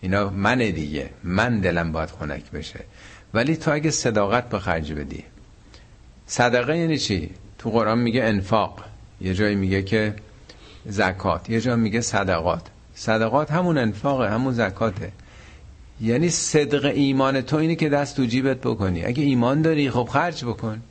اینا 0.00 0.30
من 0.30 0.58
دیگه. 0.58 1.10
من 1.24 1.60
دلم 1.60 1.92
باید 1.92 2.10
خنک 2.10 2.50
بشه. 2.50 2.80
ولی 3.34 3.56
تو 3.56 3.72
اگه 3.72 3.90
صداقت 3.90 4.48
به 4.48 4.58
خرج 4.58 4.92
بدی. 4.92 5.24
صدقه 6.26 6.78
یعنی 6.78 6.98
چی؟ 6.98 7.30
تو 7.58 7.70
قرآن 7.70 7.98
میگه 7.98 8.24
انفاق. 8.24 8.84
یه 9.20 9.34
جایی 9.34 9.54
میگه 9.54 9.82
که 9.82 10.14
زکات. 10.86 11.50
یه 11.50 11.60
جایی 11.60 11.80
میگه 11.80 12.00
صدقات. 12.00 12.62
صدقات 12.94 13.52
همون 13.52 13.78
انفاقه 13.78 14.30
همون 14.30 14.54
زکاته. 14.54 15.12
یعنی 16.00 16.28
صدق 16.28 16.84
ایمان 16.84 17.40
تو 17.40 17.56
اینه 17.56 17.74
که 17.74 17.88
دست 17.88 18.16
تو 18.16 18.24
جیبت 18.24 18.60
بکنی. 18.60 19.04
اگه 19.04 19.22
ایمان 19.22 19.62
داری 19.62 19.90
خب 19.90 20.08
خرج 20.12 20.44
بکن. 20.44 20.82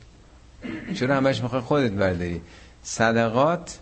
چرا 0.94 1.16
همش 1.16 1.42
می‌خوای 1.42 1.60
خودت 1.60 1.92
برداری؟ 1.92 2.40
صدقات 2.82 3.78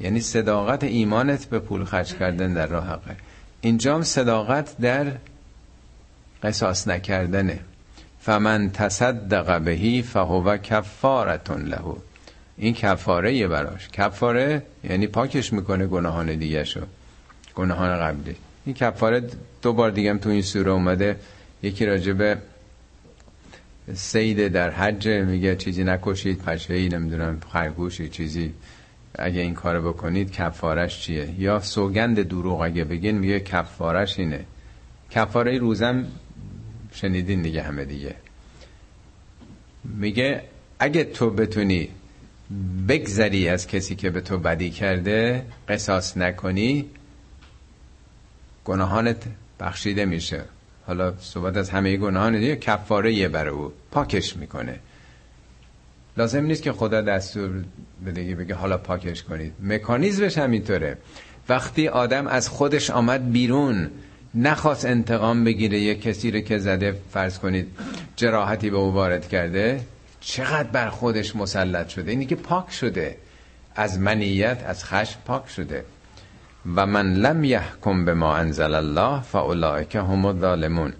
یعنی 0.00 0.20
صداقت 0.20 0.84
ایمانت 0.84 1.46
به 1.46 1.58
پول 1.58 1.84
خرج 1.84 2.14
کردن 2.14 2.54
در 2.54 2.66
راه 2.66 2.86
حقه. 2.86 3.16
اینجام 3.60 4.02
صداقت 4.02 4.76
در 4.80 5.06
قصاص 6.42 6.88
نکردنه. 6.88 7.60
فمن 8.20 8.70
تصدق 8.70 9.60
بهی 9.60 10.02
فهو 10.02 10.56
کفارتون 10.56 11.62
لهو 11.62 11.96
این 12.56 12.74
کفاره 12.74 13.34
یه 13.34 13.48
براش. 13.48 13.88
کفاره 13.88 14.62
یعنی 14.84 15.06
پاکش 15.06 15.52
می‌کنه 15.52 15.86
گناهان 15.86 16.34
دیگه 16.34 16.64
شو 16.64 16.80
گناهان 17.54 17.96
قبلی. 17.96 18.36
این 18.66 18.74
کفاره 18.74 19.22
دو 19.62 19.72
بار 19.72 19.90
دیگه 19.90 20.18
تو 20.18 20.28
این 20.28 20.42
سوره 20.42 20.70
اومده. 20.70 21.16
یکی 21.62 21.86
راجبه 21.86 22.38
سید 23.94 24.48
در 24.48 24.70
حج 24.70 25.08
میگه 25.08 25.56
چیزی 25.56 25.84
نکشید 25.84 26.38
پشه 26.38 26.74
ای 26.74 26.88
نمی‌دونم 26.88 27.40
خرگوشی 27.52 28.08
چیزی. 28.08 28.54
اگه 29.14 29.40
این 29.40 29.54
کارو 29.54 29.92
بکنید 29.92 30.32
کفارش 30.32 31.00
چیه؟ 31.00 31.34
یا 31.38 31.60
سوگند 31.60 32.22
دروغ 32.22 32.60
اگه 32.60 32.84
بگین 32.84 33.18
میگه 33.18 33.40
کفارش 33.40 34.18
اینه. 34.18 34.44
کفاره 35.10 35.58
روزم 35.58 36.06
شنیدین 36.92 37.42
دیگه 37.42 37.62
همه 37.62 37.84
دیگه. 37.84 38.14
میگه 39.84 40.42
اگه 40.78 41.04
تو 41.04 41.30
بتونی 41.30 41.88
بگذری 42.88 43.48
از 43.48 43.66
کسی 43.66 43.94
که 43.94 44.10
به 44.10 44.20
تو 44.20 44.38
بدی 44.38 44.70
کرده 44.70 45.44
قصاص 45.68 46.16
نکنی 46.16 46.90
گناهانت 48.64 49.22
بخشیده 49.60 50.04
میشه. 50.04 50.44
حالا 50.86 51.12
صحبت 51.20 51.56
از 51.56 51.70
همه 51.70 51.96
گناهان 51.96 52.38
دیگه 52.38 52.56
کفاره 52.56 53.14
یه 53.14 53.28
برای 53.28 53.50
او 53.50 53.72
پاکش 53.90 54.36
می‌کنه. 54.36 54.78
لازم 56.16 56.44
نیست 56.44 56.62
که 56.62 56.72
خدا 56.72 57.00
دستور 57.00 57.50
بده 58.06 58.34
بگه 58.34 58.54
حالا 58.54 58.78
پاکش 58.78 59.22
کنید. 59.22 59.52
مکانیزمش 59.62 60.38
همینطوره. 60.38 60.98
وقتی 61.48 61.88
آدم 61.88 62.26
از 62.26 62.48
خودش 62.48 62.90
آمد 62.90 63.32
بیرون 63.32 63.90
نخواست 64.34 64.84
انتقام 64.84 65.44
بگیره 65.44 65.78
یه 65.78 65.94
کسی 65.94 66.30
رو 66.30 66.40
که 66.40 66.58
زده 66.58 66.96
فرض 67.12 67.38
کنید 67.38 67.68
جراحتی 68.16 68.70
به 68.70 68.76
او 68.76 68.92
وارد 68.92 69.28
کرده 69.28 69.80
چقدر 70.20 70.68
بر 70.68 70.88
خودش 70.88 71.36
مسلط 71.36 71.88
شده؟ 71.88 72.10
اینی 72.10 72.26
که 72.26 72.36
پاک 72.36 72.72
شده. 72.72 73.16
از 73.74 73.98
منیت 73.98 74.64
از 74.66 74.84
خشم 74.84 75.18
پاک 75.24 75.48
شده. 75.48 75.84
و 76.76 76.86
من 76.86 77.14
لم 77.14 77.44
یحکم 77.44 78.04
به 78.04 78.14
ما 78.14 78.36
انزل 78.36 78.74
الله 78.74 79.20
فاولئک 79.20 79.96
هم 79.96 80.24
الظالمون. 80.24 80.92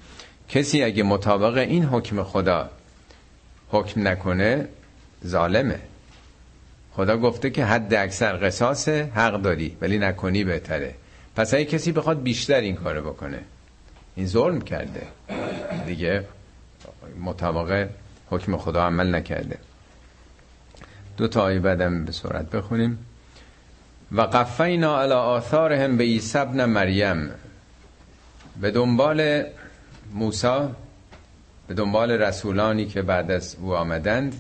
کسی 0.48 0.82
اگه 0.82 1.02
مطابق 1.02 1.56
این 1.56 1.84
حکم 1.84 2.22
خدا 2.22 2.70
حکم 3.68 4.08
نکنه 4.08 4.68
ظالمه. 5.26 5.80
خدا 6.92 7.16
گفته 7.16 7.50
که 7.50 7.64
حد 7.64 7.94
اکثر 7.94 8.46
قصاص 8.46 8.88
حق 8.88 9.42
داری 9.42 9.76
ولی 9.80 9.98
نکنی 9.98 10.44
بهتره. 10.44 10.94
پس 11.36 11.54
اگه 11.54 11.64
کسی 11.64 11.92
بخواد 11.92 12.22
بیشتر 12.22 12.60
این 12.60 12.76
کارو 12.76 13.12
بکنه 13.12 13.38
این 14.16 14.26
ظلم 14.26 14.60
کرده. 14.60 15.06
دیگه 15.86 16.24
مطابق 17.20 17.88
حکم 18.30 18.56
خدا 18.56 18.86
عمل 18.86 19.14
نکرده. 19.14 19.58
دو 21.16 21.28
تا 21.28 21.42
آیه 21.42 21.58
بعدم 21.58 22.04
به 22.04 22.12
صورت 22.12 22.50
بخونیم. 22.50 22.98
و 24.12 24.20
قفینا 24.20 25.02
علی 25.02 25.12
آثارهم 25.12 25.96
به 25.96 26.04
عیسی 26.04 26.38
ابن 26.38 26.64
مریم. 26.64 27.30
به 28.60 28.70
دنبال 28.70 29.42
موسی 30.14 30.58
به 31.68 31.74
دنبال 31.74 32.10
رسولانی 32.10 32.86
که 32.86 33.02
بعد 33.02 33.30
از 33.30 33.56
او 33.60 33.74
آمدند 33.74 34.34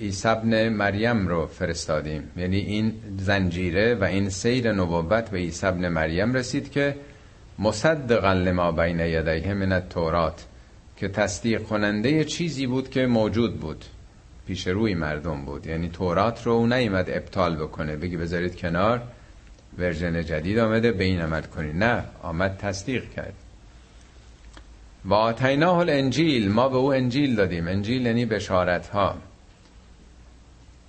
عیسی 0.00 0.28
ابن 0.28 0.68
مریم 0.68 1.28
رو 1.28 1.46
فرستادیم. 1.46 2.30
یعنی 2.36 2.56
این 2.56 2.92
زنجیره 3.18 3.94
و 3.94 4.04
این 4.04 4.28
سیر 4.30 4.72
نبوت 4.72 5.30
به 5.30 5.38
عیسی 5.38 5.66
ابن 5.66 5.88
مریم 5.88 6.34
رسید 6.34 6.72
که 6.72 6.96
مصدقا 7.58 8.32
لما 8.32 8.72
بین 8.72 9.00
یدیه 9.00 9.54
من 9.54 9.72
التورات 9.72 10.46
که 10.96 11.08
تصدیق 11.08 11.62
کننده 11.62 12.24
چیزی 12.24 12.66
بود 12.66 12.90
که 12.90 13.06
موجود 13.06 13.60
بود. 13.60 13.84
پیش 14.46 14.66
روی 14.66 14.94
مردم 14.94 15.44
بود. 15.44 15.66
یعنی 15.66 15.88
تورات 15.88 16.46
رو 16.46 16.52
او 16.52 16.66
نیمد 16.66 17.10
ابطال 17.10 17.56
بکنه. 17.56 17.96
بگی 17.96 18.16
بذارید 18.16 18.56
کنار. 18.56 19.02
ورژن 19.78 20.24
جدید 20.24 20.58
آمده 20.58 20.92
به 20.92 21.04
این 21.04 21.20
عمل 21.20 21.42
کنید 21.42 21.76
نه 21.76 22.04
آمد 22.22 22.56
تصدیق 22.56 23.10
کرد. 23.10 23.34
و 25.04 25.14
آتیناه 25.14 25.78
الانجیل 25.78 26.50
ما 26.50 26.68
به 26.68 26.76
او 26.76 26.92
انجیل 26.92 27.36
دادیم. 27.36 27.68
انجیل 27.68 28.06
یعنی 28.06 28.26
بشارت 28.26 28.88
ها 28.88 29.16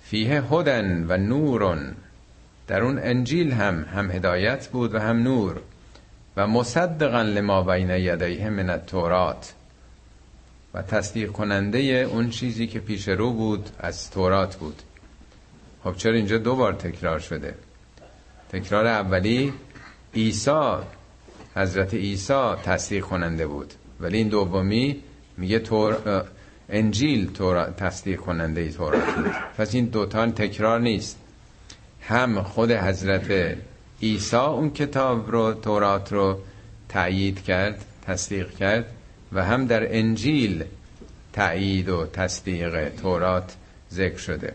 فیه 0.02 0.42
هدن 0.42 1.06
و 1.08 1.16
نورون 1.16 1.94
در 2.66 2.82
اون 2.82 2.98
انجیل 2.98 3.52
هم 3.52 3.84
هم 3.84 4.10
هدایت 4.10 4.68
بود 4.68 4.94
و 4.94 4.98
هم 4.98 5.22
نور. 5.22 5.60
و 6.36 6.46
مصدقا 6.46 7.22
لما 7.22 7.62
بین 7.62 7.90
یدیه 7.90 8.50
من 8.50 8.70
التورات. 8.70 9.52
و 10.74 10.82
تصدیق 10.82 11.32
کننده 11.32 11.78
اون 11.78 12.30
چیزی 12.30 12.66
که 12.66 12.80
پیش 12.80 13.08
رو 13.08 13.32
بود 13.32 13.70
از 13.78 14.10
تورات 14.10 14.56
بود. 14.56 14.82
خب 15.84 15.96
چرا 15.96 16.12
اینجا 16.12 16.38
دو 16.38 16.56
بار 16.56 16.72
تکرار 16.72 17.18
شده؟ 17.18 17.54
تکرار 18.52 18.86
اولی 18.86 19.52
عیسی 20.14 20.74
حضرت 21.54 21.94
عیسی 21.94 22.54
تصدیق 22.64 23.04
کننده 23.04 23.46
بود. 23.46 23.74
ولی 24.00 24.18
این 24.18 24.28
دومی 24.28 25.02
میگه 25.36 25.58
تور 25.58 26.24
انجیل 26.68 27.32
تور 27.32 27.70
تصدیق 27.70 28.20
کننده 28.20 28.70
تورات 28.70 29.14
بود. 29.14 29.32
پس 29.58 29.74
این 29.74 29.84
دوتا 29.84 30.30
تکرار 30.30 30.80
نیست. 30.80 31.18
هم 32.00 32.42
خود 32.42 32.70
حضرت 32.70 33.56
عیسی 34.02 34.36
اون 34.36 34.70
کتاب 34.70 35.30
رو 35.30 35.54
تورات 35.54 36.12
رو 36.12 36.38
تأیید 36.88 37.42
کرد 37.42 37.84
تصدیق 38.06 38.50
کرد. 38.50 38.86
و 39.34 39.44
هم 39.44 39.66
در 39.66 39.96
انجیل 39.96 40.64
تأیید 41.32 41.88
و 41.88 42.06
تصدیق 42.06 42.88
تورات 42.88 43.56
ذکر 43.92 44.18
شده. 44.18 44.54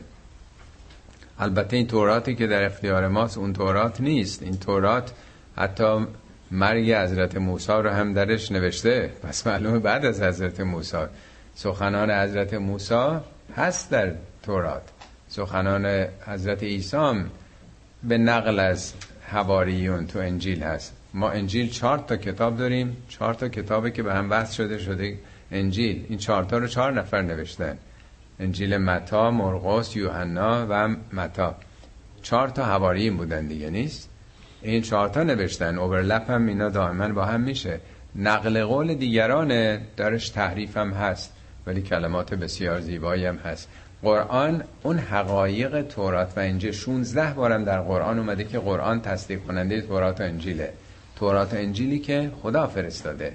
البته 1.39 1.77
این 1.77 1.87
توراتی 1.87 2.35
که 2.35 2.47
در 2.47 2.65
اختیار 2.65 3.07
ماست 3.07 3.37
اون 3.37 3.53
تورات 3.53 4.01
نیست. 4.01 4.43
این 4.43 4.57
تورات 4.57 5.11
حتی 5.57 6.07
مرگ 6.51 6.91
حضرت 6.91 7.37
موسی 7.37 7.71
رو 7.71 7.89
هم 7.89 8.13
درش 8.13 8.51
نوشته. 8.51 9.11
پس 9.23 9.47
معلومه 9.47 9.79
بعد 9.79 10.05
از 10.05 10.21
حضرت 10.21 10.59
موسی. 10.59 11.05
سخنان 11.55 12.11
حضرت 12.11 12.53
موسی 12.53 13.17
هست 13.55 13.91
در 13.91 14.13
تورات. 14.43 14.83
سخنان 15.27 16.07
حضرت 16.27 16.63
عیسی 16.63 17.23
به 18.03 18.17
نقل 18.17 18.59
از 18.59 18.93
حواریون 19.27 20.07
تو 20.07 20.19
انجیل 20.19 20.63
هست. 20.63 20.96
ما 21.17 21.29
انجیل 21.29 21.69
چهار 21.69 21.97
تا 21.97 22.17
کتاب 22.17 22.57
داریم 22.57 22.97
چهار 23.09 23.33
تا 23.33 23.49
کتابی 23.49 23.91
که 23.91 24.03
به 24.03 24.13
هم 24.13 24.31
وصل 24.31 24.53
شده 24.53 24.77
شده 24.77 25.17
انجیل. 25.51 26.05
این 26.09 26.17
چهار 26.17 26.43
تا 26.43 26.57
رو 26.57 26.67
چهار 26.67 26.93
نفر 26.93 27.21
نوشتن. 27.21 27.77
انجیل 28.39 28.77
متا، 28.77 29.31
مرقس، 29.31 29.95
یوحنا 29.95 30.67
و 30.69 30.95
متا. 31.13 31.55
چهار 32.21 32.47
تا 32.49 32.65
حواریین 32.65 33.17
بودن 33.17 33.47
دیگه 33.47 33.69
نیست؟ 33.69 34.09
این 34.61 34.81
چهار 34.81 35.09
تا 35.09 35.23
نوشتن. 35.23 35.77
اوورلپ 35.77 36.31
هم 36.31 36.47
اینا 36.47 36.69
دائما 36.69 37.07
با 37.07 37.25
هم 37.25 37.41
میشه. 37.41 37.79
نقل 38.15 38.63
قول 38.63 38.93
دیگران 38.93 39.77
درش 39.97 40.29
تحریف 40.29 40.77
هم 40.77 40.91
هست 40.91 41.33
ولی 41.67 41.81
کلمات 41.81 42.33
بسیار 42.33 42.81
زیبایی 42.81 43.25
هم 43.25 43.37
هست. 43.37 43.69
قرآن 44.03 44.63
اون 44.83 44.97
حقایق 44.97 45.81
تورات 45.81 46.33
و 46.37 46.39
انجیل. 46.39 46.71
16 46.71 47.33
بارم 47.33 47.63
در 47.63 47.81
قرآن 47.81 48.19
اومده 48.19 48.43
که 48.43 48.59
قرآن 48.59 49.01
تصدیق 49.01 49.39
کننده 49.43 49.81
تورات 49.81 50.21
و 50.21 50.23
انجیله. 50.23 50.73
تورات 51.19 51.53
انجیلی 51.53 51.99
که 51.99 52.31
خدا 52.41 52.67
فرستاده. 52.67 53.33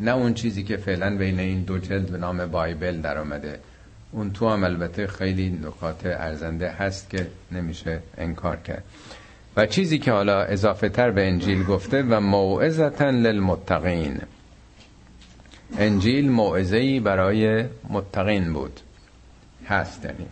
نه 0.00 0.14
اون 0.14 0.34
چیزی 0.34 0.62
که 0.62 0.76
فعلا 0.76 1.16
بین 1.16 1.40
این 1.40 1.62
دو 1.62 1.78
جلد 1.78 2.10
به 2.10 2.18
نام 2.18 2.46
بایبل 2.46 3.00
در 3.00 3.18
اومده 3.18 3.60
اون 4.12 4.32
تو 4.32 4.48
هم 4.48 4.64
البته 4.64 5.06
خیلی 5.06 5.50
نکات 5.50 6.06
ارزنده 6.06 6.70
هست 6.70 7.10
که 7.10 7.26
نمیشه 7.52 8.00
انکار 8.18 8.56
کرد. 8.56 8.84
و 9.56 9.66
چیزی 9.66 9.98
که 9.98 10.12
حالا 10.12 10.42
اضافه 10.42 10.88
تر 10.88 11.10
به 11.10 11.28
انجیل 11.28 11.64
گفته 11.64 12.02
و 12.02 12.20
موعظتا 12.20 13.10
للمتقین. 13.10 14.20
انجیل 15.78 16.30
موعظه‌ای 16.30 17.00
برای 17.00 17.64
متقین 17.90 18.52
بود. 18.52 18.80
هست 19.66 20.04
یعنی. 20.04 20.26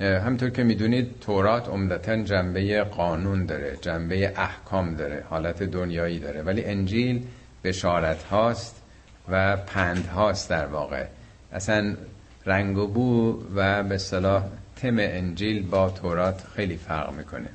همطور 0.00 0.50
که 0.50 0.62
می‌دونید 0.62 1.20
تورات 1.20 1.68
عمدتا 1.68 2.16
جنبه 2.16 2.84
قانون 2.84 3.46
داره 3.46 3.76
جنبه 3.80 4.32
احکام 4.36 4.94
داره 4.94 5.24
حالت 5.30 5.62
دنیایی 5.62 6.18
داره. 6.18 6.42
ولی 6.42 6.64
انجیل 6.64 7.22
بشارت 7.64 8.22
هاست 8.22 8.82
و 9.28 9.56
پند 9.56 10.06
هاست 10.06 10.50
در 10.50 10.66
واقع. 10.66 11.06
اصلا 11.52 11.96
رنگ 12.46 12.78
و 12.78 12.86
بو 12.86 13.42
و 13.54 13.82
به 13.82 13.98
صلاح 13.98 14.44
تم 14.76 14.96
انجیل 14.98 15.62
با 15.62 15.90
تورات 15.90 16.44
خیلی 16.56 16.76
فرق 16.76 17.12
می‌کنه. 17.12 17.48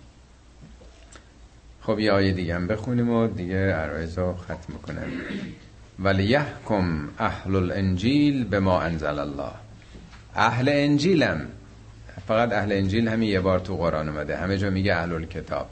خب 1.82 2.00
یه 2.00 2.12
آیه 2.12 2.32
دیگه 2.32 2.56
هم 2.56 2.68
بخونیم 2.68 3.10
و 3.10 3.28
دیگه 3.28 3.74
عرایز 3.74 4.18
رو 4.18 4.34
ختم 4.34 4.74
کنم 4.88 5.08
ولی 6.00 6.24
یحکم 6.24 7.10
اهل 7.20 7.56
الانجیل 7.56 8.44
به 8.44 8.60
ما 8.60 8.82
انزل 8.82 9.20
الله. 9.20 9.52
اهل 10.36 10.70
انجیلم. 10.70 11.48
فقط 12.28 12.54
اهل 12.54 12.72
انجیل 12.72 13.08
همین 13.08 13.30
یه 13.30 13.40
بار 13.40 13.60
تو 13.60 13.78
قرآن 13.78 14.10
اومده. 14.10 14.38
همه 14.38 14.58
جا 14.58 14.70
میگه 14.70 14.96
اهل 14.96 15.26
کتاب 15.26 15.70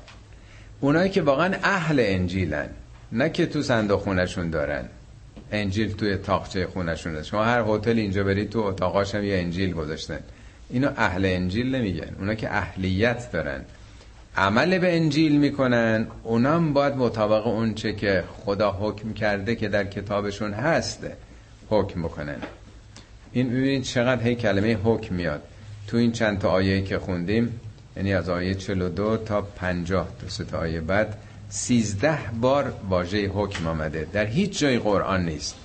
اونایی 0.79 1.09
که 1.09 1.21
واقعا 1.21 1.55
اهل 1.63 1.99
انجیلن 1.99 2.69
نه 3.11 3.29
که 3.29 3.45
تو 3.45 3.61
صندوق 3.61 4.01
خونشون 4.01 4.49
دارن. 4.49 4.85
انجیل 5.51 5.93
توی 5.93 6.17
تاقچه 6.17 6.67
خونشون 6.67 7.23
شما 7.23 7.43
هر 7.43 7.63
هتل 7.67 7.97
اینجا 7.97 8.23
برید 8.23 8.49
تو 8.49 8.59
اتاقاش 8.59 9.15
هم 9.15 9.23
یه 9.23 9.37
انجیل 9.37 9.73
گذاشتن. 9.73 10.19
اینو 10.69 10.89
اهل 10.97 11.25
انجیل 11.25 11.75
نمیگن. 11.75 12.15
اونا 12.19 12.35
که 12.35 12.55
اهلیت 12.55 13.31
دارن. 13.31 13.61
عمل 14.37 14.77
به 14.79 14.95
انجیل 14.95 15.37
می‌کنن. 15.37 16.07
اونام 16.23 16.73
باید 16.73 16.95
مطابق 16.95 17.47
اون 17.47 17.73
چه 17.73 17.93
که 17.93 18.23
خدا 18.37 18.71
حکم 18.71 19.13
کرده 19.13 19.55
که 19.55 19.69
در 19.69 19.83
کتابشون 19.83 20.53
هست 20.53 21.05
حکم 21.69 22.03
بکنن. 22.03 22.37
این 23.31 23.49
ببینید 23.49 23.83
چقدر 23.83 24.23
هی 24.23 24.35
کلمه 24.35 24.77
حکم 24.83 25.15
میاد. 25.15 25.41
تو 25.91 25.97
این 25.97 26.11
چند 26.11 26.39
تا 26.39 26.49
آیه 26.49 26.81
که 26.81 26.99
خوندیم 26.99 27.59
یعنی 27.97 28.13
از 28.13 28.29
آیه 28.29 28.55
42 28.55 29.17
تا 29.17 29.41
50 29.41 30.07
تا 30.21 30.29
سه 30.29 30.43
تا 30.43 30.57
آیه 30.57 30.81
بعد 30.81 31.17
13 31.49 32.17
بار 32.41 32.73
واژه 32.89 33.27
حکم 33.27 33.67
آمده. 33.67 34.07
در 34.13 34.25
هیچ 34.25 34.59
جای 34.59 34.79
قرآن 34.79 35.25
نیست. 35.25 35.55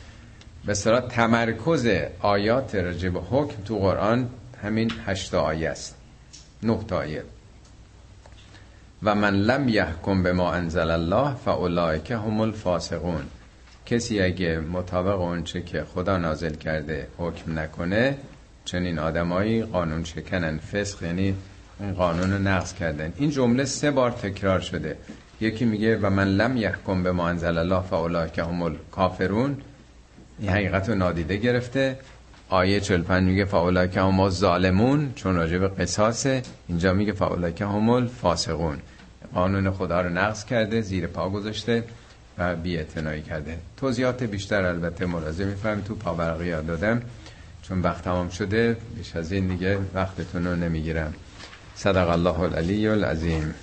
به 0.65 0.75
صورت 0.75 1.09
تمرکز 1.09 1.89
آیات 2.21 2.75
راجع 2.75 3.09
به 3.09 3.21
حکم 3.21 3.63
تو 3.63 3.79
قرآن 3.79 4.29
همین 4.63 4.93
8 5.07 5.35
آیه 5.35 5.69
است. 5.69 5.97
9 6.63 6.79
تا 6.89 6.99
آیه. 6.99 7.23
و 9.03 9.15
من 9.15 9.35
لم 9.35 9.69
یحکم 9.69 10.23
به 10.23 10.33
ما 10.33 10.53
انزل 10.53 10.91
الله 10.91 11.35
فاولئک 11.35 12.11
هم 12.11 12.41
الفاسقون. 12.41 13.23
کسی 13.87 14.21
اگه 14.21 14.59
مطابق 14.59 15.21
اونچه 15.21 15.63
که 15.63 15.85
خدا 15.95 16.19
نازل 16.19 16.55
کرده 16.55 17.09
حکم 17.19 17.59
نکنه 17.59 18.17
چنین 18.67 18.99
آدمایی 18.99 19.63
قانون 19.63 20.05
شکنن. 20.05 20.59
فسق 20.59 21.03
یعنی 21.03 21.35
این 21.81 21.93
قانون 21.93 22.33
رو 22.33 22.39
نقض 22.39 22.75
کردن. 22.75 23.13
این 23.17 23.31
جمله 23.31 23.65
سه 23.65 23.91
بار 23.91 24.11
تکرار 24.11 24.61
شده. 24.61 24.97
یکی 25.41 25.65
میگه 25.65 25.97
و 25.97 26.11
من 26.11 26.29
لم 26.29 26.57
یحکم 26.57 27.03
به 27.03 27.13
ما 27.13 27.29
انزل 27.29 27.59
الله 27.59 27.83
فاولئک 27.83 28.39
هم 28.39 28.63
الکافرون. 28.63 29.57
این 30.39 30.51
حقیقت 30.51 30.89
رو 30.89 30.95
نادیده 30.95 31.37
گرفته. 31.37 31.99
آیه 32.49 32.81
45 32.81 33.25
میگه 33.25 33.45
فاولئک 33.45 33.97
هم 33.97 34.29
ظالمون 34.29 35.13
چون 35.15 35.37
راجع 35.37 35.59
به 35.59 35.69
قصاصه. 35.69 36.43
اینجا 36.69 36.93
میگه 36.93 37.13
فاولئک 37.13 37.61
هم 37.61 37.91
الفاسقون. 37.91 38.79
قانون 39.35 39.71
خدا 39.71 40.01
رو 40.01 40.09
نقض 40.09 40.45
کرده 40.45 40.81
زیر 40.81 41.07
پا 41.07 41.29
گذاشته 41.29 41.85
و 42.39 42.57
بی 42.57 42.85
کرده. 43.29 43.59
توضیحات 43.77 44.23
بیشتر 44.23 44.65
البته 44.65 45.07
ملاحظه 45.07 45.45
می‌فهمید 45.45 45.85
تو 45.85 45.95
پاورقی 45.95 46.47
یاد 46.47 46.67
دادم. 46.67 47.03
چون 47.69 47.81
وقت 47.81 48.05
تمام 48.05 48.29
شده 48.29 48.77
بیش 48.97 49.17
از 49.17 49.33
این 49.33 49.47
دیگه 49.49 49.79
وقتتون 49.95 50.47
رو 50.47 50.57
نمی‌گیرم. 50.57 51.15
صدق 51.75 52.09
الله 52.09 52.41
العلی 52.41 52.89
العظیم. 52.89 53.55